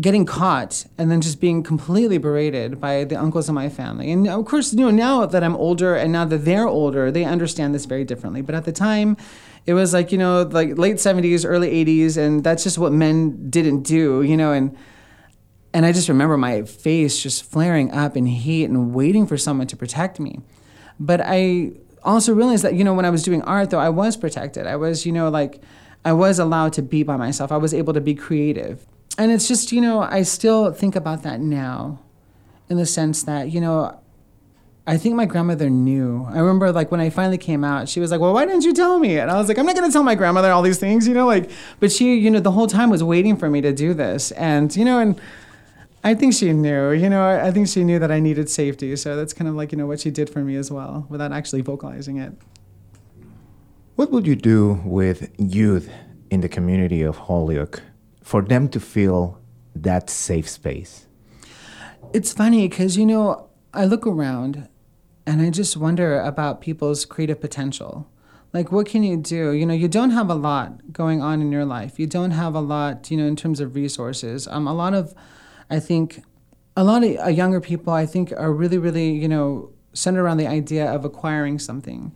getting 0.00 0.24
caught 0.26 0.84
and 0.98 1.10
then 1.10 1.20
just 1.20 1.40
being 1.40 1.62
completely 1.62 2.18
berated 2.18 2.78
by 2.78 3.04
the 3.04 3.16
uncles 3.16 3.48
in 3.48 3.54
my 3.54 3.70
family. 3.70 4.12
And 4.12 4.28
of 4.28 4.44
course 4.44 4.74
you 4.74 4.84
know 4.84 4.90
now 4.90 5.24
that 5.24 5.42
i'm 5.42 5.56
older 5.56 5.94
and 5.96 6.12
now 6.12 6.26
that 6.26 6.44
they're 6.44 6.68
older 6.68 7.10
they 7.10 7.24
understand 7.24 7.74
this 7.74 7.86
very 7.86 8.04
differently. 8.04 8.42
But 8.42 8.54
at 8.54 8.66
the 8.66 8.72
time 8.72 9.16
it 9.64 9.72
was 9.72 9.94
like 9.94 10.12
you 10.12 10.18
know 10.18 10.42
like 10.42 10.76
late 10.76 10.96
70s 10.96 11.46
early 11.48 11.70
80s 11.86 12.18
and 12.18 12.44
that's 12.44 12.64
just 12.64 12.76
what 12.76 12.92
men 12.92 13.48
didn't 13.48 13.82
do 13.82 14.20
you 14.20 14.36
know 14.36 14.52
and 14.52 14.76
and 15.72 15.86
I 15.86 15.92
just 15.92 16.08
remember 16.08 16.36
my 16.36 16.62
face 16.62 17.22
just 17.22 17.44
flaring 17.44 17.92
up 17.92 18.16
in 18.16 18.26
heat 18.26 18.64
and 18.64 18.92
waiting 18.94 19.26
for 19.26 19.36
someone 19.36 19.66
to 19.68 19.76
protect 19.76 20.18
me. 20.18 20.40
But 20.98 21.20
I 21.24 21.72
also 22.02 22.34
realized 22.34 22.64
that, 22.64 22.74
you 22.74 22.84
know, 22.84 22.94
when 22.94 23.04
I 23.04 23.10
was 23.10 23.22
doing 23.22 23.42
art, 23.42 23.70
though, 23.70 23.78
I 23.78 23.88
was 23.88 24.16
protected. 24.16 24.66
I 24.66 24.76
was, 24.76 25.06
you 25.06 25.12
know, 25.12 25.28
like, 25.28 25.60
I 26.04 26.12
was 26.12 26.38
allowed 26.38 26.72
to 26.74 26.82
be 26.82 27.02
by 27.02 27.16
myself. 27.16 27.52
I 27.52 27.56
was 27.56 27.72
able 27.72 27.92
to 27.92 28.00
be 28.00 28.14
creative. 28.14 28.86
And 29.16 29.30
it's 29.30 29.46
just, 29.46 29.70
you 29.70 29.80
know, 29.80 30.00
I 30.00 30.22
still 30.22 30.72
think 30.72 30.96
about 30.96 31.22
that 31.22 31.40
now 31.40 32.00
in 32.68 32.76
the 32.76 32.86
sense 32.86 33.22
that, 33.24 33.50
you 33.50 33.60
know, 33.60 34.00
I 34.86 34.96
think 34.96 35.14
my 35.14 35.26
grandmother 35.26 35.70
knew. 35.70 36.26
I 36.30 36.38
remember 36.38 36.72
like 36.72 36.90
when 36.90 37.00
I 37.00 37.10
finally 37.10 37.38
came 37.38 37.62
out, 37.62 37.88
she 37.88 38.00
was 38.00 38.10
like, 38.10 38.18
"Well, 38.18 38.32
why 38.32 38.44
didn't 38.44 38.64
you 38.64 38.72
tell 38.72 38.98
me?" 38.98 39.18
And 39.18 39.30
I 39.30 39.36
was 39.36 39.46
like, 39.46 39.58
"I'm 39.58 39.66
not 39.66 39.76
going 39.76 39.88
to 39.88 39.92
tell 39.92 40.02
my 40.02 40.16
grandmother 40.16 40.50
all 40.50 40.62
these 40.62 40.78
things, 40.78 41.06
you 41.06 41.14
know, 41.14 41.26
like." 41.26 41.50
But 41.78 41.92
she, 41.92 42.16
you 42.16 42.30
know, 42.30 42.40
the 42.40 42.50
whole 42.50 42.66
time 42.66 42.90
was 42.90 43.04
waiting 43.04 43.36
for 43.36 43.48
me 43.48 43.60
to 43.60 43.72
do 43.72 43.94
this, 43.94 44.32
and 44.32 44.74
you 44.74 44.84
know, 44.84 44.98
and 44.98 45.20
I 46.02 46.14
think 46.14 46.32
she 46.32 46.52
knew. 46.52 46.92
You 46.92 47.10
know, 47.10 47.28
I 47.28 47.50
think 47.50 47.68
she 47.68 47.84
knew 47.84 47.98
that 47.98 48.10
I 48.10 48.20
needed 48.20 48.48
safety. 48.48 48.96
So 48.96 49.16
that's 49.16 49.32
kind 49.32 49.48
of 49.48 49.54
like, 49.54 49.70
you 49.72 49.78
know, 49.78 49.86
what 49.86 50.00
she 50.00 50.10
did 50.10 50.30
for 50.30 50.40
me 50.40 50.56
as 50.56 50.70
well 50.70 51.06
without 51.10 51.32
actually 51.32 51.60
vocalizing 51.60 52.16
it. 52.16 52.32
What 53.96 54.10
would 54.10 54.26
you 54.26 54.34
do 54.34 54.80
with 54.84 55.30
youth 55.38 55.90
in 56.30 56.40
the 56.40 56.48
community 56.48 57.02
of 57.02 57.16
Holyoke 57.16 57.82
for 58.22 58.40
them 58.40 58.68
to 58.70 58.80
feel 58.80 59.38
that 59.74 60.08
safe 60.08 60.48
space? 60.48 61.06
It's 62.14 62.32
funny 62.32 62.66
because, 62.66 62.96
you 62.96 63.04
know, 63.04 63.50
I 63.74 63.84
look 63.84 64.06
around 64.06 64.68
and 65.26 65.42
I 65.42 65.50
just 65.50 65.76
wonder 65.76 66.18
about 66.20 66.62
people's 66.62 67.04
creative 67.04 67.40
potential. 67.40 68.08
Like, 68.54 68.72
what 68.72 68.86
can 68.86 69.02
you 69.02 69.16
do? 69.18 69.52
You 69.52 69.66
know, 69.66 69.74
you 69.74 69.86
don't 69.86 70.10
have 70.10 70.30
a 70.30 70.34
lot 70.34 70.92
going 70.92 71.22
on 71.22 71.40
in 71.40 71.52
your 71.52 71.66
life. 71.66 72.00
You 72.00 72.06
don't 72.06 72.32
have 72.32 72.54
a 72.54 72.60
lot, 72.60 73.10
you 73.10 73.16
know, 73.16 73.26
in 73.26 73.36
terms 73.36 73.60
of 73.60 73.76
resources. 73.76 74.48
Um, 74.48 74.66
a 74.66 74.74
lot 74.74 74.94
of, 74.94 75.14
I 75.70 75.80
think, 75.80 76.22
a 76.76 76.84
lot 76.84 77.02
of 77.02 77.16
uh, 77.18 77.28
younger 77.28 77.60
people, 77.60 77.92
I 77.92 78.06
think, 78.06 78.32
are 78.36 78.52
really, 78.52 78.78
really, 78.78 79.10
you 79.10 79.28
know, 79.28 79.70
centered 79.92 80.22
around 80.22 80.38
the 80.38 80.46
idea 80.46 80.90
of 80.90 81.04
acquiring 81.04 81.58
something. 81.58 82.12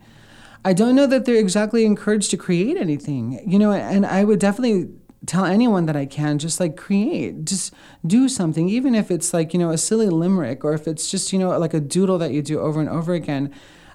I 0.63 0.73
don't 0.73 0.95
know 0.95 1.05
that 1.07 1.25
they're 1.25 1.35
exactly 1.35 1.85
encouraged 1.85 2.31
to 2.31 2.37
create 2.37 2.77
anything, 2.77 3.41
you 3.45 3.59
know, 3.59 3.71
and 3.71 4.05
I 4.05 4.23
would 4.23 4.39
definitely 4.39 4.89
tell 5.25 5.45
anyone 5.45 5.85
that 5.85 5.95
I 5.95 6.05
can 6.05 6.39
just 6.39 6.59
like 6.59 6.77
create, 6.77 7.45
just 7.45 7.73
do 8.05 8.27
something, 8.27 8.69
even 8.69 8.95
if 8.95 9.11
it's 9.11 9.33
like, 9.33 9.53
you 9.53 9.59
know, 9.59 9.69
a 9.69 9.77
silly 9.77 10.09
limerick 10.09 10.63
or 10.63 10.73
if 10.73 10.87
it's 10.87 11.11
just, 11.11 11.31
you 11.33 11.39
know, 11.39 11.57
like 11.59 11.73
a 11.73 11.79
doodle 11.79 12.17
that 12.19 12.31
you 12.31 12.41
do 12.41 12.59
over 12.59 12.79
and 12.79 12.89
over 12.89 13.13
again. 13.13 13.53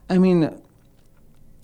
I 0.09 0.19
mean, 0.19 0.61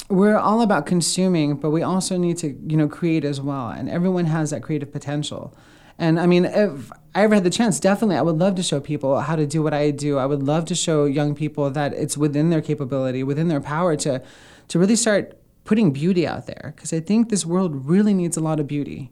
we're 0.08 0.38
all 0.38 0.60
about 0.60 0.86
consuming, 0.86 1.56
but 1.56 1.70
we 1.70 1.82
also 1.82 2.16
need 2.16 2.38
to, 2.38 2.48
you 2.66 2.76
know, 2.76 2.88
create 2.88 3.24
as 3.24 3.40
well. 3.40 3.68
And 3.68 3.88
everyone 3.88 4.26
has 4.26 4.50
that 4.50 4.62
creative 4.62 4.92
potential. 4.92 5.56
And 5.98 6.20
I 6.20 6.26
mean, 6.26 6.44
if 6.44 6.90
I 7.14 7.22
ever 7.22 7.34
had 7.34 7.44
the 7.44 7.50
chance, 7.50 7.80
definitely 7.80 8.16
I 8.16 8.22
would 8.22 8.36
love 8.36 8.54
to 8.56 8.62
show 8.62 8.80
people 8.80 9.20
how 9.20 9.36
to 9.36 9.46
do 9.46 9.62
what 9.62 9.72
I 9.72 9.90
do. 9.90 10.18
I 10.18 10.26
would 10.26 10.42
love 10.42 10.66
to 10.66 10.74
show 10.74 11.06
young 11.06 11.34
people 11.34 11.70
that 11.70 11.94
it's 11.94 12.16
within 12.16 12.50
their 12.50 12.60
capability, 12.60 13.22
within 13.22 13.48
their 13.48 13.60
power 13.60 13.96
to 13.96 14.22
to 14.68 14.78
really 14.78 14.96
start 14.96 15.38
putting 15.64 15.92
beauty 15.92 16.26
out 16.26 16.46
there 16.46 16.72
because 16.74 16.92
I 16.92 17.00
think 17.00 17.28
this 17.28 17.46
world 17.46 17.86
really 17.86 18.14
needs 18.14 18.36
a 18.36 18.40
lot 18.40 18.60
of 18.60 18.66
beauty. 18.66 19.10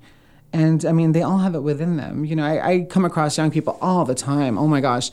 And 0.53 0.85
I 0.85 0.93
mean, 0.93 1.13
they 1.13 1.23
all 1.23 1.39
have 1.39 1.55
it 1.55 1.61
within 1.61 1.97
them. 1.97 2.25
You 2.25 2.37
know, 2.37 2.45
I, 2.45 2.69
I 2.69 2.81
come 2.83 3.05
across 3.05 3.37
young 3.37 3.51
people 3.51 3.77
all 3.81 4.05
the 4.05 4.15
time. 4.15 4.57
Oh 4.57 4.69
my 4.69 4.81
gosh. 4.81 5.11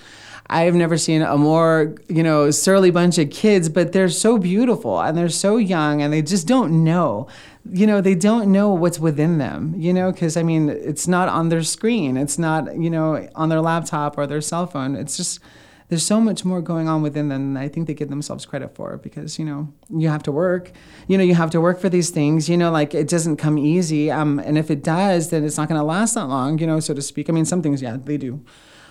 I've 0.52 0.76
never 0.76 0.98
seen 0.98 1.22
a 1.22 1.38
more, 1.38 1.96
you 2.10 2.24
know, 2.24 2.52
surly 2.52 2.92
bunch 2.92 3.18
of 3.18 3.30
kids, 3.30 3.70
but 3.70 3.94
they're 3.94 4.10
so 4.10 4.38
beautiful 4.38 5.00
and 5.00 5.18
they're 5.18 5.30
so 5.30 5.56
young 5.56 6.02
and 6.02 6.12
they 6.12 6.22
just 6.22 6.46
don't 6.46 6.84
know. 6.84 7.28
You 7.72 7.88
know, 7.88 8.02
they 8.02 8.16
don't 8.16 8.52
know 8.52 8.74
what's 8.74 9.00
within 9.00 9.38
them, 9.38 9.74
you 9.78 9.94
know, 9.94 10.12
because 10.12 10.36
I 10.36 10.44
mean, 10.44 10.68
it's 10.68 11.08
not 11.08 11.30
on 11.30 11.48
their 11.48 11.64
screen, 11.64 12.18
it's 12.18 12.38
not, 12.38 12.76
you 12.76 12.90
know, 12.90 13.30
on 13.34 13.48
their 13.48 13.62
laptop 13.62 14.18
or 14.18 14.28
their 14.28 14.42
cell 14.42 14.68
phone. 14.68 14.98
It's 14.98 15.16
just, 15.16 15.40
there's 15.88 16.06
so 16.06 16.20
much 16.20 16.44
more 16.44 16.62
going 16.62 16.90
on 16.90 17.02
within 17.02 17.30
them 17.30 17.54
than 17.54 17.64
I 17.64 17.70
think 17.70 17.88
they 17.88 17.94
give 17.94 18.10
themselves 18.10 18.46
credit 18.46 18.76
for 18.76 18.98
because, 18.98 19.40
you 19.40 19.46
know, 19.46 19.74
you 19.90 20.10
have 20.10 20.24
to 20.24 20.34
work. 20.34 20.74
You 21.08 21.18
know, 21.18 21.24
you 21.24 21.36
have 21.36 21.52
to 21.52 21.62
work 21.62 21.80
for 21.80 21.88
these 21.88 22.10
things, 22.10 22.50
you 22.50 22.58
know, 22.58 22.72
like 22.72 22.94
it 22.94 23.08
doesn't 23.08 23.38
come 23.38 23.58
easy. 23.58 24.12
Um, 24.12 24.38
and 24.40 24.58
if 24.58 24.70
it 24.70 24.84
does, 24.84 25.30
then 25.30 25.46
it's 25.46 25.56
not 25.56 25.70
going 25.70 25.80
to 25.80 25.86
last 25.86 26.16
that 26.16 26.26
long, 26.26 26.60
you 26.60 26.68
know, 26.68 26.82
so 26.82 26.94
to 26.94 27.02
speak. 27.02 27.30
I 27.30 27.32
mean, 27.32 27.46
some 27.46 27.62
things, 27.62 27.82
yeah, 27.82 27.96
they 27.98 28.18
do. 28.18 28.44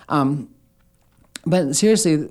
Um, 0.09 0.49
but 1.45 1.75
seriously, 1.75 2.29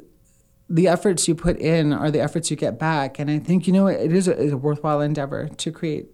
the 0.68 0.86
efforts 0.86 1.26
you 1.26 1.34
put 1.34 1.58
in 1.58 1.92
are 1.92 2.10
the 2.10 2.20
efforts 2.20 2.50
you 2.50 2.56
get 2.56 2.78
back. 2.78 3.18
And 3.18 3.28
I 3.28 3.40
think, 3.40 3.66
you 3.66 3.72
know, 3.72 3.88
it 3.88 4.12
is 4.12 4.28
a, 4.28 4.52
a, 4.52 4.56
worthwhile 4.56 5.00
endeavor 5.00 5.48
to 5.48 5.72
create. 5.72 6.06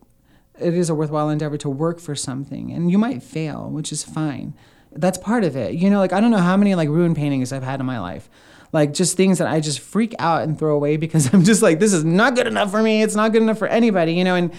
It 0.58 0.72
is 0.72 0.88
a 0.88 0.94
worthwhile 0.94 1.28
endeavor 1.28 1.58
to 1.58 1.68
work 1.68 2.00
for 2.00 2.14
something. 2.14 2.72
And 2.72 2.90
you 2.90 2.96
might 2.96 3.22
fail, 3.22 3.68
which 3.68 3.92
is 3.92 4.02
fine. 4.02 4.54
That's 4.92 5.18
part 5.18 5.44
of 5.44 5.56
it. 5.56 5.74
You 5.74 5.90
know, 5.90 5.98
like 5.98 6.14
I 6.14 6.20
don't 6.20 6.30
know 6.30 6.38
how 6.38 6.56
many 6.56 6.74
like 6.74 6.88
ruined 6.88 7.16
paintings 7.16 7.52
I've 7.52 7.62
had 7.62 7.80
in 7.80 7.86
my 7.86 8.00
life. 8.00 8.30
Like 8.72 8.94
just 8.94 9.16
things 9.16 9.38
that 9.38 9.46
I 9.46 9.60
just 9.60 9.80
freak 9.80 10.14
out 10.18 10.42
and 10.42 10.58
throw 10.58 10.74
away 10.74 10.96
because 10.96 11.28
I'm 11.34 11.44
just 11.44 11.60
like, 11.60 11.78
this 11.78 11.92
is 11.92 12.04
not 12.04 12.34
good 12.34 12.46
enough 12.46 12.70
for 12.70 12.82
me. 12.82 13.02
It's 13.02 13.14
not 13.14 13.32
good 13.32 13.42
enough 13.42 13.58
for 13.58 13.68
anybody, 13.68 14.14
you 14.14 14.24
know, 14.24 14.34
and 14.34 14.52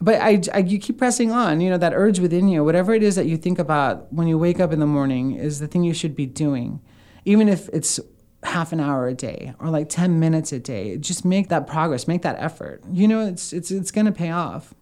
but 0.00 0.20
I, 0.20 0.42
I, 0.52 0.58
you 0.58 0.80
keep 0.80 0.98
pressing 0.98 1.30
on 1.30 1.60
you 1.60 1.70
know 1.70 1.78
that 1.78 1.92
urge 1.94 2.18
within 2.18 2.48
you 2.48 2.64
whatever 2.64 2.92
it 2.92 3.04
is 3.04 3.14
that 3.14 3.26
you 3.26 3.36
think 3.36 3.60
about 3.60 4.12
when 4.12 4.26
you 4.26 4.36
wake 4.36 4.58
up 4.58 4.72
in 4.72 4.80
the 4.80 4.86
morning 4.86 5.36
is 5.36 5.60
the 5.60 5.68
thing 5.68 5.84
you 5.84 5.94
should 5.94 6.16
be 6.16 6.26
doing 6.26 6.80
even 7.24 7.48
if 7.48 7.68
it's 7.70 8.00
half 8.44 8.72
an 8.72 8.80
hour 8.80 9.06
a 9.06 9.14
day 9.14 9.54
or 9.60 9.70
like 9.70 9.88
10 9.88 10.18
minutes 10.18 10.52
a 10.52 10.58
day 10.58 10.96
just 10.96 11.24
make 11.24 11.48
that 11.48 11.66
progress 11.66 12.08
make 12.08 12.22
that 12.22 12.36
effort. 12.38 12.82
You 12.90 13.06
know 13.08 13.26
it's 13.26 13.52
it's 13.52 13.70
it's 13.70 13.90
going 13.90 14.06
to 14.06 14.12
pay 14.12 14.30
off 14.30 14.74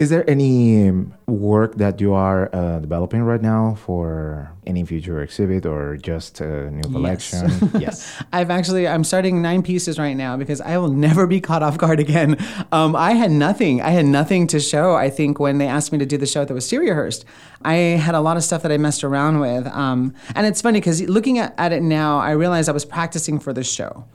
is 0.00 0.08
there 0.08 0.28
any 0.28 0.88
um, 0.88 1.12
work 1.26 1.74
that 1.74 2.00
you 2.00 2.14
are 2.14 2.48
uh, 2.54 2.78
developing 2.78 3.20
right 3.22 3.42
now 3.42 3.74
for 3.74 4.50
any 4.66 4.82
future 4.82 5.20
exhibit 5.20 5.66
or 5.66 5.98
just 5.98 6.40
a 6.40 6.70
new 6.70 6.82
collection? 6.84 7.50
Yes. 7.50 7.70
yes. 7.80 8.22
I've 8.32 8.48
actually, 8.50 8.88
I'm 8.88 9.04
starting 9.04 9.42
nine 9.42 9.62
pieces 9.62 9.98
right 9.98 10.14
now 10.14 10.38
because 10.38 10.62
I 10.62 10.78
will 10.78 10.88
never 10.88 11.26
be 11.26 11.38
caught 11.38 11.62
off 11.62 11.76
guard 11.76 12.00
again. 12.00 12.38
Um, 12.72 12.96
I 12.96 13.12
had 13.12 13.30
nothing. 13.30 13.82
I 13.82 13.90
had 13.90 14.06
nothing 14.06 14.46
to 14.48 14.58
show, 14.58 14.94
I 14.94 15.10
think, 15.10 15.38
when 15.38 15.58
they 15.58 15.66
asked 15.66 15.92
me 15.92 15.98
to 15.98 16.06
do 16.06 16.16
the 16.16 16.26
show 16.26 16.46
that 16.46 16.54
was 16.54 16.72
rehearsed. 16.72 17.26
I 17.62 17.74
had 17.74 18.14
a 18.14 18.20
lot 18.20 18.38
of 18.38 18.42
stuff 18.42 18.62
that 18.62 18.72
I 18.72 18.78
messed 18.78 19.04
around 19.04 19.40
with. 19.40 19.66
Um, 19.66 20.14
and 20.34 20.46
it's 20.46 20.62
funny 20.62 20.80
because 20.80 21.02
looking 21.02 21.38
at, 21.38 21.54
at 21.58 21.72
it 21.72 21.82
now, 21.82 22.20
I 22.20 22.30
realized 22.30 22.70
I 22.70 22.72
was 22.72 22.86
practicing 22.86 23.38
for 23.38 23.52
the 23.52 23.62
show 23.62 24.06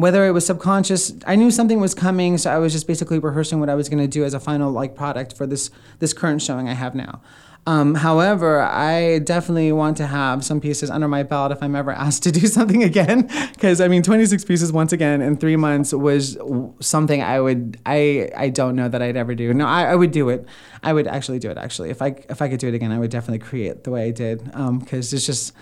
whether 0.00 0.26
it 0.26 0.32
was 0.32 0.46
subconscious 0.46 1.12
i 1.26 1.36
knew 1.36 1.50
something 1.50 1.80
was 1.80 1.94
coming 1.94 2.38
so 2.38 2.50
i 2.50 2.58
was 2.58 2.72
just 2.72 2.86
basically 2.86 3.18
rehearsing 3.18 3.60
what 3.60 3.68
i 3.68 3.74
was 3.74 3.88
going 3.88 4.02
to 4.02 4.08
do 4.08 4.24
as 4.24 4.34
a 4.34 4.40
final 4.40 4.70
like 4.70 4.94
product 4.94 5.36
for 5.36 5.46
this 5.46 5.70
this 5.98 6.12
current 6.12 6.42
showing 6.42 6.68
i 6.68 6.74
have 6.74 6.94
now. 6.94 7.20
Um, 7.66 7.94
however 7.94 8.62
i 8.62 9.18
definitely 9.18 9.70
want 9.70 9.98
to 9.98 10.06
have 10.06 10.42
some 10.42 10.62
pieces 10.62 10.88
under 10.88 11.06
my 11.08 11.22
belt 11.22 11.52
if 11.52 11.62
i'm 11.62 11.76
ever 11.76 11.92
asked 11.92 12.22
to 12.22 12.32
do 12.32 12.46
something 12.58 12.82
again 12.82 13.30
because 13.52 13.82
i 13.82 13.86
mean 13.86 14.02
26 14.02 14.44
pieces 14.46 14.72
once 14.72 14.94
again 14.94 15.20
in 15.20 15.36
three 15.36 15.56
months 15.56 15.92
was 15.92 16.38
something 16.80 17.22
i 17.22 17.38
would 17.38 17.78
i 17.84 18.30
i 18.34 18.48
don't 18.48 18.76
know 18.76 18.88
that 18.88 19.02
i'd 19.02 19.16
ever 19.16 19.34
do. 19.34 19.52
No 19.52 19.66
i, 19.66 19.84
I 19.84 19.94
would 19.94 20.10
do 20.10 20.30
it. 20.30 20.46
I 20.82 20.94
would 20.94 21.06
actually 21.06 21.38
do 21.38 21.50
it 21.50 21.58
actually. 21.58 21.90
If 21.90 22.00
i 22.00 22.16
if 22.30 22.40
i 22.40 22.48
could 22.48 22.60
do 22.60 22.68
it 22.68 22.74
again 22.74 22.92
i 22.92 22.98
would 22.98 23.10
definitely 23.10 23.46
create 23.46 23.84
the 23.84 23.90
way 23.90 24.08
i 24.08 24.10
did 24.10 24.42
because 24.42 25.12
um, 25.12 25.16
it's 25.16 25.26
just 25.26 25.52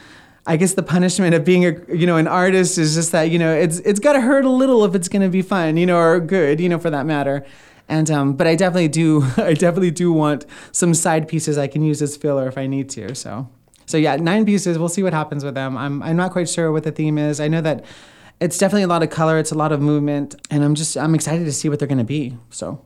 I 0.49 0.57
guess 0.57 0.73
the 0.73 0.83
punishment 0.83 1.35
of 1.35 1.45
being 1.45 1.67
a 1.67 1.73
you 1.95 2.07
know 2.07 2.17
an 2.17 2.27
artist 2.27 2.79
is 2.79 2.95
just 2.95 3.13
that 3.13 3.25
you 3.31 3.39
know 3.39 3.55
it's 3.55 3.81
it's 3.81 4.01
got 4.01 4.15
to 4.15 4.21
hurt 4.23 4.47
a 4.47 4.51
little 4.51 4.83
if 4.87 4.95
it's 4.95 5.07
going 5.07 5.21
to 5.21 5.29
be 5.29 5.43
fun 5.43 5.77
you 5.77 5.85
know 5.85 5.99
or 5.99 6.21
good 6.21 6.59
you 6.59 6.69
know 6.71 6.79
for 6.79 6.91
that 6.91 7.05
matter. 7.05 7.45
And 7.87 8.11
um, 8.11 8.33
but 8.35 8.47
I 8.47 8.55
definitely 8.57 8.89
do 8.89 9.23
I 9.37 9.53
definitely 9.53 9.91
do 9.91 10.11
want 10.11 10.47
some 10.73 10.95
side 10.95 11.29
pieces 11.29 11.59
I 11.59 11.67
can 11.67 11.83
use 11.83 12.01
as 12.01 12.17
filler 12.17 12.49
if 12.49 12.57
I 12.57 12.67
need 12.67 12.89
to. 12.91 13.15
So 13.15 13.49
so 13.85 13.99
yeah, 13.99 14.17
nine 14.17 14.47
pieces. 14.47 14.79
We'll 14.79 14.89
see 14.89 15.03
what 15.03 15.13
happens 15.13 15.45
with 15.45 15.55
them. 15.55 15.77
I'm 15.77 16.03
I'm 16.03 16.17
not 16.17 16.33
quite 16.33 16.49
sure 16.49 16.73
what 16.73 16.83
the 16.83 16.93
theme 16.93 17.19
is. 17.19 17.41
I 17.41 17.49
know 17.49 17.61
that 17.61 17.85
it's 18.41 18.57
definitely 18.57 18.85
a 18.85 18.89
lot 18.89 19.03
of 19.03 19.11
color. 19.11 19.39
It's 19.39 19.53
a 19.53 19.57
lot 19.57 19.73
of 19.73 19.83
movement, 19.83 20.35
and 20.51 20.65
I'm 20.65 20.75
just 20.75 20.97
I'm 20.97 21.15
excited 21.15 21.45
to 21.45 21.53
see 21.53 21.69
what 21.69 21.79
they're 21.79 21.89
going 21.89 21.99
to 21.99 22.05
be. 22.05 22.39
So. 22.51 22.85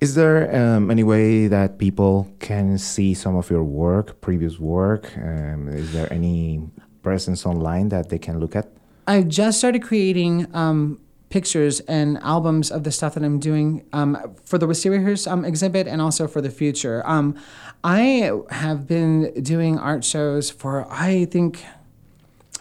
Is 0.00 0.16
there 0.16 0.52
um, 0.52 0.90
any 0.90 1.04
way 1.04 1.46
that 1.46 1.78
people 1.78 2.28
can 2.40 2.76
see 2.76 3.14
some 3.14 3.36
of 3.36 3.48
your 3.48 3.62
work, 3.62 4.20
previous 4.20 4.58
work? 4.58 5.16
Um, 5.16 5.68
is 5.68 5.92
there 5.92 6.12
any 6.12 6.60
presence 7.02 7.44
online 7.46 7.88
that 7.90 8.08
they 8.08 8.18
can 8.18 8.40
look 8.40 8.56
at? 8.56 8.68
I 9.06 9.22
just 9.22 9.58
started 9.58 9.82
creating 9.82 10.46
um, 10.54 11.00
pictures 11.28 11.80
and 11.80 12.18
albums 12.18 12.70
of 12.70 12.84
the 12.84 12.92
stuff 12.92 13.14
that 13.14 13.24
I'm 13.24 13.40
doing 13.40 13.84
um, 13.92 14.36
for 14.44 14.58
the 14.58 14.66
Wistariahurst 14.66 15.30
um, 15.30 15.44
exhibit 15.44 15.86
and 15.88 16.00
also 16.00 16.28
for 16.28 16.40
the 16.40 16.50
future. 16.50 17.02
Um, 17.06 17.34
I 17.82 18.30
have 18.50 18.86
been 18.86 19.32
doing 19.42 19.78
art 19.78 20.04
shows 20.04 20.50
for, 20.50 20.86
I 20.92 21.24
think, 21.24 21.64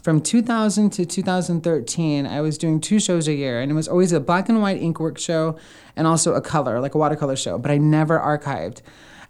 from 0.02 0.20
2000 0.20 0.90
to 0.92 1.06
2013, 1.06 2.26
I 2.26 2.42
was 2.42 2.58
doing 2.58 2.82
two 2.82 3.00
shows 3.00 3.28
a 3.28 3.34
year, 3.34 3.62
and 3.62 3.72
it 3.72 3.76
was 3.76 3.88
always 3.88 4.12
a 4.12 4.20
black 4.20 4.50
and 4.50 4.60
white 4.60 4.82
ink 4.82 5.00
work 5.00 5.20
show 5.20 5.58
and 5.96 6.08
also 6.08 6.34
a 6.34 6.42
color, 6.42 6.80
like 6.80 6.96
a 6.96 6.98
watercolor 6.98 7.36
show, 7.36 7.60
but 7.60 7.70
I 7.70 7.78
never 7.78 8.18
archived. 8.18 8.82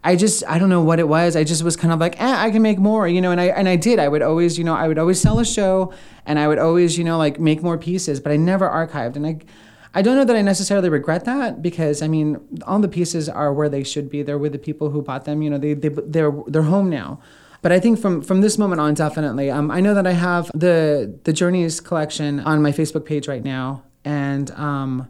I 0.04 0.16
just 0.16 0.44
I 0.48 0.58
don't 0.58 0.70
know 0.70 0.84
what 0.84 1.00
it 1.00 1.08
was. 1.08 1.36
I 1.36 1.44
just 1.44 1.64
was 1.64 1.76
kind 1.76 1.94
of 1.94 2.00
like, 2.00 2.20
eh, 2.20 2.36
I 2.46 2.50
can 2.50 2.62
make 2.62 2.80
more, 2.80 3.08
you 3.08 3.22
know. 3.22 3.32
And 3.32 3.40
I 3.40 3.46
and 3.46 3.70
I 3.70 3.76
did. 3.76 4.00
I 4.00 4.08
would 4.08 4.22
always, 4.22 4.58
you 4.58 4.64
know, 4.64 4.74
I 4.74 4.88
would 4.88 4.98
always 4.98 5.22
sell 5.22 5.40
a 5.40 5.46
show, 5.46 5.94
and 6.26 6.40
I 6.40 6.48
would 6.48 6.58
always, 6.60 6.98
you 6.98 7.04
know, 7.04 7.18
like 7.18 7.40
make 7.40 7.62
more 7.62 7.78
pieces. 7.78 8.20
But 8.20 8.32
I 8.32 8.38
never 8.38 8.68
archived, 8.68 9.16
and 9.16 9.26
I. 9.26 9.40
I 9.94 10.02
don't 10.02 10.16
know 10.16 10.24
that 10.24 10.38
I 10.38 10.42
necessarily 10.42 10.88
regret 10.88 11.26
that 11.26 11.62
because 11.62 12.02
I 12.02 12.08
mean 12.08 12.40
all 12.66 12.80
the 12.80 12.88
pieces 12.88 13.28
are 13.28 13.54
where 13.54 13.68
they 13.68 13.84
should 13.84 14.10
be. 14.10 14.24
They're 14.24 14.38
with 14.38 14.54
the 14.54 14.58
people 14.58 14.90
who 14.92 15.02
bought 15.02 15.26
them. 15.26 15.42
You 15.42 15.50
know, 15.50 15.58
they 15.58 15.74
they 15.74 15.90
they're 15.90 16.32
they're 16.48 16.62
home 16.62 16.90
now. 16.90 17.20
But 17.62 17.74
I 17.74 17.80
think 17.82 18.00
from 18.00 18.22
from 18.22 18.40
this 18.40 18.58
moment 18.58 18.80
on, 18.80 18.94
definitely. 18.94 19.52
Um, 19.52 19.70
I 19.70 19.82
know 19.82 19.94
that 19.94 20.08
I 20.08 20.14
have 20.14 20.50
the 20.54 21.20
the 21.26 21.34
Journeys 21.34 21.82
collection 21.82 22.40
on 22.40 22.62
my 22.62 22.72
Facebook 22.72 23.06
page 23.06 23.28
right 23.28 23.44
now, 23.44 23.84
and 24.06 24.50
um, 24.52 25.10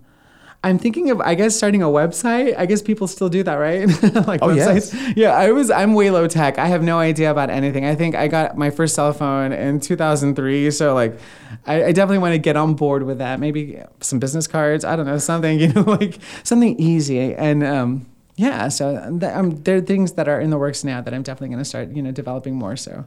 I'm 0.63 0.77
thinking 0.77 1.09
of, 1.09 1.19
I 1.21 1.33
guess, 1.33 1.55
starting 1.55 1.81
a 1.81 1.87
website. 1.87 2.55
I 2.55 2.67
guess 2.67 2.83
people 2.83 3.07
still 3.07 3.29
do 3.29 3.41
that, 3.43 3.55
right? 3.55 3.87
like 4.27 4.43
oh, 4.43 4.49
websites. 4.49 4.93
Yes. 4.93 5.13
Yeah, 5.15 5.31
I 5.31 5.51
was. 5.51 5.71
I'm 5.71 5.95
way 5.95 6.11
low 6.11 6.27
tech. 6.27 6.59
I 6.59 6.67
have 6.67 6.83
no 6.83 6.99
idea 6.99 7.31
about 7.31 7.49
anything. 7.49 7.83
I 7.83 7.95
think 7.95 8.13
I 8.13 8.27
got 8.27 8.57
my 8.57 8.69
first 8.69 8.93
cell 8.93 9.11
phone 9.11 9.53
in 9.53 9.79
2003, 9.79 10.69
so 10.69 10.93
like, 10.93 11.19
I, 11.65 11.85
I 11.85 11.91
definitely 11.93 12.19
want 12.19 12.33
to 12.33 12.37
get 12.37 12.57
on 12.57 12.75
board 12.75 13.03
with 13.03 13.17
that. 13.17 13.39
Maybe 13.39 13.81
some 14.01 14.19
business 14.19 14.45
cards. 14.45 14.85
I 14.85 14.95
don't 14.95 15.07
know, 15.07 15.17
something. 15.17 15.59
You 15.61 15.73
know, 15.73 15.81
like 15.81 16.19
something 16.43 16.79
easy 16.79 17.33
and. 17.35 17.63
Um, 17.63 18.05
yeah, 18.37 18.69
so 18.69 19.19
th- 19.19 19.31
um, 19.33 19.61
there 19.63 19.77
are 19.77 19.81
things 19.81 20.13
that 20.13 20.27
are 20.27 20.39
in 20.39 20.49
the 20.49 20.57
works 20.57 20.83
now 20.83 20.99
that 21.01 21.13
I'm 21.13 21.21
definitely 21.21 21.49
going 21.49 21.59
to 21.59 21.65
start, 21.65 21.89
you 21.89 22.01
know, 22.01 22.11
developing 22.11 22.55
more. 22.55 22.75
So, 22.75 23.05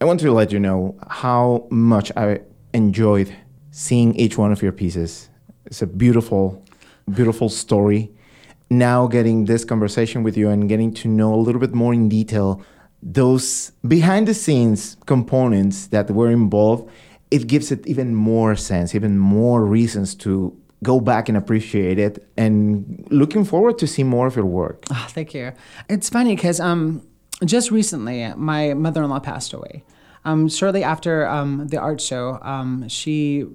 I 0.00 0.04
want 0.04 0.18
to 0.20 0.32
let 0.32 0.50
you 0.50 0.58
know 0.58 0.96
how 1.08 1.68
much 1.70 2.10
I 2.16 2.40
enjoyed 2.72 3.32
seeing 3.70 4.16
each 4.16 4.36
one 4.36 4.50
of 4.50 4.62
your 4.62 4.72
pieces. 4.72 5.28
It's 5.66 5.82
a 5.82 5.86
beautiful 5.86 6.64
beautiful 7.10 7.48
story. 7.48 8.10
Now, 8.68 9.06
getting 9.06 9.44
this 9.44 9.64
conversation 9.64 10.22
with 10.22 10.36
you 10.36 10.48
and 10.48 10.68
getting 10.68 10.92
to 10.94 11.08
know 11.08 11.32
a 11.34 11.36
little 11.36 11.60
bit 11.60 11.74
more 11.74 11.94
in 11.94 12.08
detail 12.08 12.62
those 13.02 13.70
behind 13.86 14.26
the 14.26 14.34
scenes 14.34 14.96
components 15.06 15.88
that 15.88 16.10
were 16.10 16.30
involved, 16.30 16.90
it 17.30 17.46
gives 17.46 17.70
it 17.70 17.86
even 17.86 18.14
more 18.14 18.56
sense, 18.56 18.94
even 18.94 19.18
more 19.18 19.64
reasons 19.64 20.14
to 20.14 20.56
go 20.82 21.00
back 21.00 21.28
and 21.28 21.38
appreciate 21.38 21.98
it 21.98 22.28
and 22.36 23.06
looking 23.10 23.44
forward 23.44 23.78
to 23.78 23.86
see 23.86 24.02
more 24.02 24.26
of 24.26 24.36
your 24.36 24.44
work. 24.44 24.84
Oh, 24.90 25.06
thank 25.10 25.34
you. 25.34 25.52
It's 25.88 26.08
funny 26.08 26.36
because 26.36 26.60
um, 26.60 27.06
just 27.44 27.70
recently, 27.70 28.32
my 28.36 28.74
mother 28.74 29.02
in 29.02 29.10
law 29.10 29.20
passed 29.20 29.52
away. 29.52 29.84
Um, 30.24 30.48
shortly 30.48 30.82
after 30.82 31.26
um, 31.26 31.68
the 31.68 31.78
art 31.78 32.00
show, 32.00 32.40
um, 32.42 32.88
she 32.88 33.46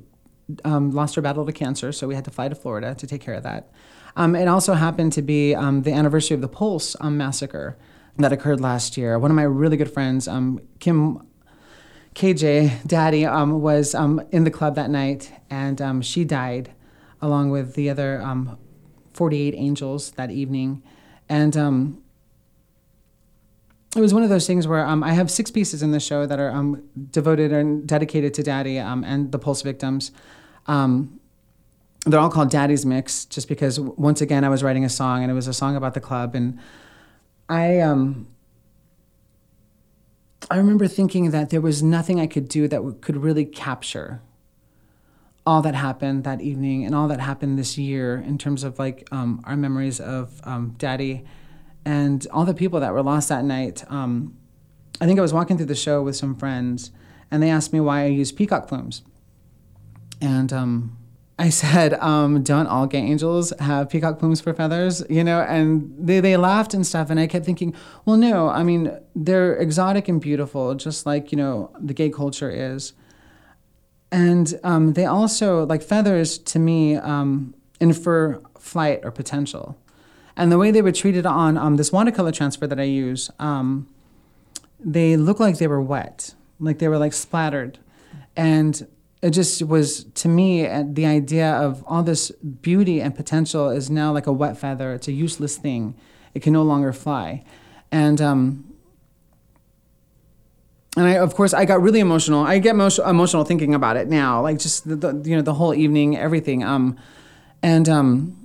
um, 0.64 0.92
lost 0.92 1.16
her 1.16 1.22
battle 1.22 1.46
to 1.46 1.52
cancer, 1.52 1.92
so 1.92 2.08
we 2.08 2.16
had 2.16 2.26
to 2.26 2.32
fly 2.32 2.50
to 2.50 2.56
Florida 2.56 2.96
to 2.96 3.08
take 3.08 3.22
care 3.22 3.34
of 3.34 3.44
that. 3.44 3.72
Um, 4.16 4.36
it 4.36 4.48
also 4.48 4.74
happened 4.74 5.14
to 5.14 5.22
be 5.22 5.56
um, 5.56 5.84
the 5.84 5.94
anniversary 5.94 6.36
of 6.36 6.42
the 6.42 6.48
Pulse 6.48 6.96
um, 7.00 7.18
massacre 7.18 7.78
that 8.18 8.34
occurred 8.34 8.60
last 8.60 8.98
year. 8.98 9.18
One 9.18 9.32
of 9.32 9.36
my 9.36 9.44
really 9.44 9.78
good 9.78 9.92
friends, 9.92 10.28
um, 10.28 10.60
Kim 10.80 11.26
KJ, 12.16 12.86
Daddy, 12.86 13.26
was 13.26 13.96
in 13.96 14.44
the 14.44 14.52
club 14.52 14.76
that 14.76 14.90
night, 14.90 15.32
and 15.50 16.06
she 16.06 16.26
died 16.26 16.72
along 17.22 17.52
with 17.52 17.76
the 17.76 17.90
other 17.90 18.22
um, 18.22 18.58
48 19.14 19.54
angels 19.56 20.12
that 20.12 20.30
evening. 20.30 20.84
And 21.30 21.56
it 23.96 24.00
was 24.00 24.14
one 24.14 24.24
of 24.24 24.30
those 24.30 24.48
things 24.48 24.68
where 24.68 24.86
um, 24.86 25.04
I 25.04 25.14
have 25.14 25.30
six 25.30 25.52
pieces 25.52 25.84
in 25.84 25.92
the 25.92 26.00
show 26.00 26.26
that 26.26 26.40
are 26.40 26.50
um, 26.50 26.84
devoted 27.12 27.52
and 27.52 27.86
dedicated 27.86 28.34
to 28.36 28.44
Daddy 28.44 28.80
um, 28.80 29.04
and 29.04 29.32
the 29.32 29.40
Pulse 29.40 29.64
victims. 29.64 30.12
Um, 30.68 31.20
they're 32.06 32.20
all 32.20 32.30
called 32.30 32.50
Daddy's 32.50 32.86
Mix, 32.86 33.26
just 33.26 33.48
because 33.48 33.80
once 33.80 34.22
again 34.22 34.44
I 34.44 34.50
was 34.50 34.64
writing 34.64 34.84
a 34.84 34.90
song 34.90 35.22
and 35.22 35.32
it 35.32 35.36
was 35.36 35.48
a 35.48 35.54
song 35.54 35.76
about 35.76 35.94
the 35.94 36.00
club, 36.00 36.34
and 36.36 36.60
I 37.48 37.80
um, 37.80 38.28
I 40.50 40.58
remember 40.58 40.88
thinking 40.88 41.32
that 41.32 41.50
there 41.50 41.62
was 41.62 41.84
nothing 41.84 42.20
I 42.20 42.28
could 42.28 42.48
do 42.48 42.68
that 42.68 42.78
w- 42.78 42.98
could 43.00 43.18
really 43.18 43.46
capture 43.46 44.22
all 45.46 45.62
that 45.62 45.76
happened 45.76 46.24
that 46.24 46.42
evening 46.42 46.86
and 46.86 46.94
all 46.94 47.08
that 47.08 47.20
happened 47.20 47.58
this 47.58 47.78
year 47.78 48.18
in 48.18 48.38
terms 48.38 48.64
of 48.64 48.78
like 48.78 49.08
um, 49.12 49.42
our 49.46 49.56
memories 49.56 50.00
of 50.00 50.40
um, 50.44 50.76
Daddy 50.78 51.26
and 51.84 52.28
all 52.32 52.46
the 52.46 52.54
people 52.54 52.80
that 52.80 52.94
were 52.94 53.02
lost 53.02 53.30
that 53.30 53.44
night. 53.44 53.84
Um, 53.90 54.38
I 55.00 55.06
think 55.06 55.18
I 55.18 55.22
was 55.22 55.34
walking 55.34 55.58
through 55.58 55.66
the 55.68 55.76
show 55.76 56.02
with 56.02 56.16
some 56.16 56.36
friends, 56.36 56.92
and 57.32 57.42
they 57.42 57.50
asked 57.50 57.74
me 57.74 57.80
why 57.80 58.04
I 58.04 58.08
use 58.08 58.32
peacock 58.32 58.68
plumes, 58.68 59.02
and 60.22 60.54
um, 60.54 60.98
I 61.42 61.50
said, 61.50 61.96
um, 61.96 62.44
"Don't 62.44 62.68
all 62.68 62.86
gay 62.86 63.00
angels 63.00 63.52
have 63.60 63.90
peacock 63.90 64.20
plumes 64.20 64.40
for 64.40 64.54
feathers?" 64.54 65.04
You 65.10 65.24
know, 65.24 65.42
and 65.42 65.94
they 65.98 66.20
they 66.20 66.38
laughed 66.38 66.74
and 66.74 66.86
stuff, 66.86 67.10
and 67.10 67.20
I 67.20 67.26
kept 67.28 67.46
thinking, 67.46 67.74
"Well, 68.06 68.18
no. 68.18 68.48
I 68.50 68.64
mean, 68.64 68.96
they're 69.16 69.56
exotic 69.56 70.08
and 70.08 70.22
beautiful, 70.22 70.76
just 70.76 71.06
like 71.06 71.32
you 71.32 71.38
know 71.38 71.72
the 71.80 71.94
gay 71.94 72.10
culture 72.10 72.52
is." 72.52 72.94
And 74.12 74.60
um, 74.64 74.94
they 74.94 75.06
also 75.06 75.66
like 75.66 75.82
feathers 75.82 76.38
to 76.38 76.60
me 76.60 76.98
um, 76.98 77.56
infer 77.80 78.42
flight 78.60 79.00
or 79.04 79.10
potential, 79.10 79.78
and 80.38 80.52
the 80.52 80.60
way 80.60 80.70
they 80.70 80.84
were 80.84 80.92
treated 80.92 81.26
on 81.26 81.58
um, 81.58 81.78
this 81.78 81.92
watercolor 81.92 82.32
transfer 82.32 82.68
that 82.68 82.80
I 82.80 82.84
use, 82.84 83.32
um, 83.40 83.88
they 84.80 85.18
look 85.18 85.40
like 85.40 85.58
they 85.58 85.68
were 85.68 85.82
wet, 85.82 86.36
like 86.60 86.78
they 86.78 86.88
were 86.88 87.00
like 87.00 87.14
splattered, 87.14 87.80
and 88.36 88.86
it 89.22 89.32
just 89.32 89.62
was 89.64 90.06
to 90.16 90.28
me 90.28 90.68
uh, 90.68 90.84
the 90.88 91.06
idea 91.06 91.52
of 91.52 91.84
all 91.88 92.04
this 92.04 92.32
beauty 92.32 93.02
and 93.02 93.16
potential 93.16 93.70
is 93.70 93.90
now 93.90 94.12
like 94.12 94.28
a 94.28 94.32
wet 94.32 94.58
feather. 94.58 94.94
It's 94.94 95.08
a 95.08 95.12
useless 95.12 95.58
thing. 95.58 95.96
It 96.34 96.42
can 96.42 96.54
no 96.54 96.64
longer 96.64 96.92
fly, 96.94 97.44
and 97.92 98.20
um, 98.22 98.72
and 100.98 101.06
I, 101.06 101.18
of 101.18 101.36
course, 101.36 101.54
I 101.54 101.66
got 101.66 101.82
really 101.82 102.00
emotional. 102.00 102.44
I 102.44 102.58
get 102.60 102.72
emotional, 102.72 103.08
emotional 103.10 103.44
thinking 103.46 103.74
about 103.74 103.96
it 103.96 104.10
now, 104.10 104.42
like 104.42 104.60
just 104.60 104.88
the, 104.88 104.96
the 104.96 105.30
you 105.30 105.36
know 105.36 105.42
the 105.42 105.54
whole 105.54 105.74
evening, 105.74 106.18
everything. 106.18 106.64
Um, 106.64 106.98
and 107.64 107.88
um, 107.88 108.42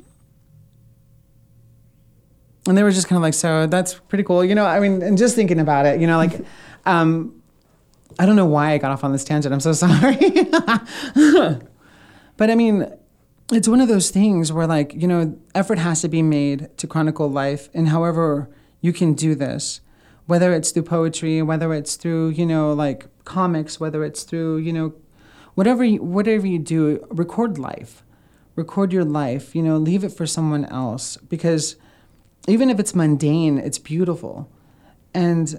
and 2.68 2.76
they 2.76 2.82
were 2.82 2.90
just 2.90 3.08
kind 3.08 3.16
of 3.16 3.22
like, 3.22 3.34
so 3.34 3.66
that's 3.66 3.94
pretty 3.94 4.24
cool, 4.24 4.44
you 4.44 4.54
know. 4.54 4.66
I 4.66 4.80
mean, 4.80 5.02
and 5.02 5.16
just 5.16 5.34
thinking 5.34 5.60
about 5.60 5.86
it, 5.86 6.00
you 6.00 6.06
know, 6.06 6.16
like, 6.16 6.40
um, 6.86 7.35
I 8.18 8.26
don't 8.26 8.36
know 8.36 8.46
why 8.46 8.72
I 8.72 8.78
got 8.78 8.90
off 8.90 9.04
on 9.04 9.12
this 9.12 9.24
tangent. 9.24 9.52
I'm 9.52 9.60
so 9.60 9.72
sorry. 9.84 10.16
but 12.36 12.50
I 12.50 12.54
mean, 12.54 12.90
it's 13.52 13.68
one 13.68 13.80
of 13.80 13.88
those 13.88 14.10
things 14.10 14.52
where 14.52 14.66
like 14.66 14.94
you 14.94 15.06
know, 15.06 15.38
effort 15.54 15.78
has 15.78 16.00
to 16.02 16.08
be 16.08 16.22
made 16.22 16.76
to 16.78 16.86
chronicle 16.86 17.30
life, 17.30 17.68
and 17.74 17.88
however 17.88 18.48
you 18.80 18.92
can 18.92 19.14
do 19.14 19.34
this 19.34 19.80
whether 20.26 20.52
it's 20.52 20.72
through 20.72 20.82
poetry, 20.82 21.40
whether 21.40 21.72
it's 21.72 21.96
through 21.96 22.30
you 22.30 22.44
know 22.44 22.72
like 22.72 23.06
comics, 23.24 23.80
whether 23.80 24.04
it's 24.04 24.24
through 24.24 24.58
you 24.58 24.72
know 24.72 24.94
whatever 25.54 25.84
you, 25.84 26.02
whatever 26.02 26.46
you 26.46 26.58
do, 26.58 27.04
record 27.10 27.58
life, 27.58 28.02
record 28.54 28.92
your 28.92 29.04
life. 29.04 29.54
You 29.54 29.62
know, 29.62 29.78
leave 29.78 30.04
it 30.04 30.12
for 30.12 30.26
someone 30.26 30.64
else 30.66 31.16
because 31.16 31.76
even 32.46 32.70
if 32.70 32.78
it's 32.78 32.94
mundane, 32.94 33.58
it's 33.58 33.78
beautiful, 33.78 34.50
and 35.14 35.58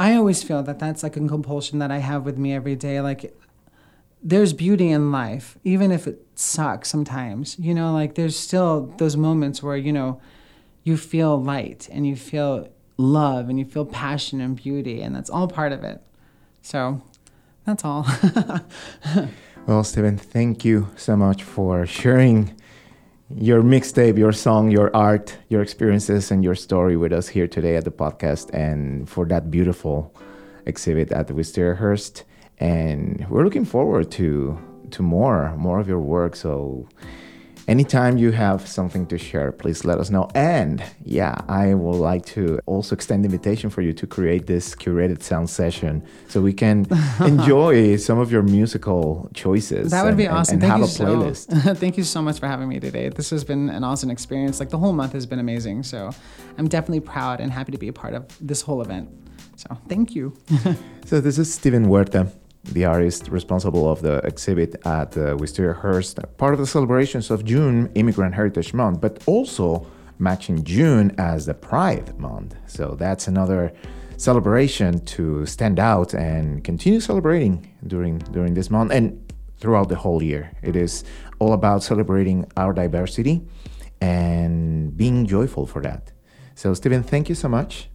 I 0.00 0.14
always 0.14 0.42
feel 0.42 0.62
that 0.62 0.78
that's 0.78 1.02
like 1.02 1.18
a 1.18 1.28
compulsion 1.28 1.78
that 1.80 1.90
I 1.90 1.98
have 1.98 2.24
with 2.24 2.38
me 2.38 2.54
every 2.54 2.74
day. 2.74 3.02
Like 3.02 3.36
there's 4.22 4.54
beauty 4.54 4.88
in 4.88 5.12
life, 5.12 5.58
even 5.62 5.92
if 5.92 6.06
it 6.06 6.26
sucks 6.34 6.88
sometimes. 6.88 7.58
You 7.58 7.74
know, 7.74 7.92
like 7.92 8.14
there's 8.14 8.34
still 8.34 8.94
those 8.96 9.14
moments 9.14 9.62
where 9.62 9.76
you 9.76 9.92
know 9.92 10.18
you 10.84 10.96
feel 10.96 11.38
light 11.38 11.86
and 11.92 12.06
you 12.06 12.16
feel 12.16 12.70
love 12.96 13.50
and 13.50 13.58
you 13.58 13.66
feel 13.66 13.84
passion 13.84 14.40
and 14.40 14.56
beauty, 14.56 15.02
and 15.02 15.14
that's 15.14 15.28
all 15.28 15.48
part 15.48 15.70
of 15.70 15.84
it. 15.84 16.00
So 16.62 17.02
that's 17.66 17.84
all. 17.84 18.06
Well, 19.66 19.84
Steven, 19.84 20.16
thank 20.16 20.64
you 20.64 20.88
so 20.96 21.16
much 21.16 21.42
for 21.42 21.86
sharing 21.86 22.56
your 23.36 23.62
mixtape, 23.62 24.18
your 24.18 24.32
song, 24.32 24.70
your 24.70 24.94
art, 24.94 25.36
your 25.48 25.62
experiences, 25.62 26.30
and 26.30 26.42
your 26.42 26.54
story 26.54 26.96
with 26.96 27.12
us 27.12 27.28
here 27.28 27.46
today 27.46 27.76
at 27.76 27.84
the 27.84 27.90
podcast, 27.90 28.50
and 28.52 29.08
for 29.08 29.24
that 29.26 29.50
beautiful 29.50 30.14
exhibit 30.66 31.12
at 31.12 31.28
the 31.28 31.34
Wistariahurst. 31.34 32.24
And 32.58 33.26
we're 33.30 33.44
looking 33.44 33.64
forward 33.64 34.10
to 34.12 34.58
to 34.90 35.02
more, 35.02 35.54
more 35.56 35.78
of 35.78 35.88
your 35.88 36.00
work. 36.00 36.34
So 36.34 36.88
anytime 37.70 38.18
you 38.18 38.32
have 38.32 38.66
something 38.66 39.06
to 39.06 39.16
share, 39.16 39.52
please 39.52 39.84
let 39.84 39.98
us 39.98 40.10
know. 40.10 40.28
And 40.34 40.82
yeah, 41.04 41.36
I 41.48 41.74
would 41.74 41.96
like 41.96 42.26
to 42.36 42.58
also 42.66 42.94
extend 42.96 43.24
the 43.24 43.28
invitation 43.28 43.70
for 43.70 43.80
you 43.80 43.92
to 43.92 44.06
create 44.06 44.48
this 44.48 44.74
curated 44.74 45.22
sound 45.22 45.48
session 45.48 46.02
so 46.28 46.40
we 46.40 46.52
can 46.52 46.86
enjoy 47.20 47.96
some 47.96 48.18
of 48.18 48.32
your 48.32 48.42
musical 48.42 49.30
choices. 49.34 49.92
That 49.92 50.02
would 50.02 50.10
and- 50.10 50.18
be 50.18 50.26
awesome. 50.26 50.54
And, 50.54 50.62
Thank 50.62 50.72
have 50.72 50.80
you 50.80 50.86
a 50.86 50.88
playlist. 50.88 51.62
So, 51.62 51.74
thank 51.82 51.96
you 51.96 52.04
so 52.04 52.20
much 52.20 52.40
for 52.40 52.48
having 52.48 52.68
me 52.68 52.80
today. 52.80 53.08
This 53.08 53.30
has 53.30 53.44
been 53.44 53.70
an 53.70 53.84
awesome 53.84 54.10
experience. 54.10 54.58
Like 54.58 54.70
the 54.70 54.78
whole 54.78 54.92
month 54.92 55.12
has 55.12 55.24
been 55.24 55.38
amazing. 55.38 55.84
So 55.84 56.10
I'm 56.58 56.66
definitely 56.66 57.00
proud 57.00 57.40
and 57.40 57.52
happy 57.52 57.70
to 57.70 57.78
be 57.78 57.88
a 57.88 57.92
part 57.92 58.14
of 58.14 58.26
this 58.40 58.62
whole 58.62 58.82
event. 58.82 59.08
So 59.56 59.78
thank 59.88 60.14
you. 60.16 60.36
So 61.06 61.20
this 61.20 61.38
is 61.38 61.52
Steven 61.52 61.86
Huerta, 61.86 62.30
the 62.64 62.84
artist 62.84 63.28
responsible 63.28 63.90
of 63.90 64.02
the 64.02 64.18
exhibit 64.18 64.74
at 64.86 65.16
uh, 65.16 65.20
the 65.20 65.36
Wistariahurst, 65.36 66.36
part 66.36 66.52
of 66.52 66.60
the 66.60 66.66
celebrations 66.66 67.30
of 67.30 67.44
June 67.44 67.90
Immigrant 67.94 68.34
Heritage 68.34 68.74
Month, 68.74 69.00
but 69.00 69.22
also 69.26 69.86
matching 70.18 70.62
June 70.62 71.14
as 71.18 71.46
the 71.46 71.54
Pride 71.54 72.18
Month. 72.18 72.54
So 72.66 72.96
that's 72.98 73.26
another 73.26 73.72
celebration 74.16 75.02
to 75.06 75.46
stand 75.46 75.80
out 75.80 76.12
and 76.12 76.62
continue 76.62 77.00
celebrating 77.00 77.74
during 77.86 78.18
during 78.18 78.52
this 78.52 78.70
month 78.70 78.92
and 78.92 79.32
throughout 79.58 79.88
the 79.88 79.96
whole 79.96 80.22
year. 80.22 80.52
It 80.62 80.76
is 80.76 81.04
all 81.38 81.54
about 81.54 81.82
celebrating 81.82 82.46
our 82.56 82.72
diversity 82.74 83.42
and 84.00 84.96
being 84.96 85.26
joyful 85.26 85.66
for 85.66 85.80
that. 85.82 86.12
So 86.54 86.74
Steven, 86.74 87.02
thank 87.02 87.28
you 87.30 87.34
so 87.34 87.48
much. 87.48 87.88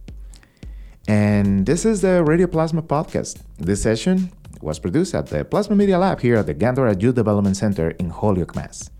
And 1.08 1.66
this 1.66 1.84
is 1.84 2.00
the 2.00 2.24
Radio 2.24 2.48
Plasma 2.48 2.82
podcast. 2.82 3.42
This 3.58 3.82
session 3.82 4.32
was 4.62 4.78
produced 4.78 5.14
at 5.14 5.26
the 5.26 5.44
Plasma 5.44 5.76
Media 5.76 5.98
Lab 5.98 6.20
here 6.20 6.36
at 6.36 6.46
the 6.46 6.54
Gandara 6.54 7.00
Youth 7.00 7.14
Development 7.14 7.56
Center 7.56 7.90
in 7.90 8.10
Holyoke, 8.10 8.54
Mass. 8.54 8.90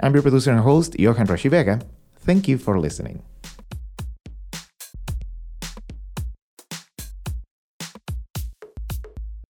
I'm 0.00 0.12
your 0.14 0.22
producer 0.22 0.50
and 0.50 0.60
host, 0.60 0.98
Johan 0.98 1.26
Rashi 1.26 1.50
Vega. 1.50 1.80
Thank 2.16 2.48
you 2.48 2.58
for 2.58 2.78
listening. 2.78 3.22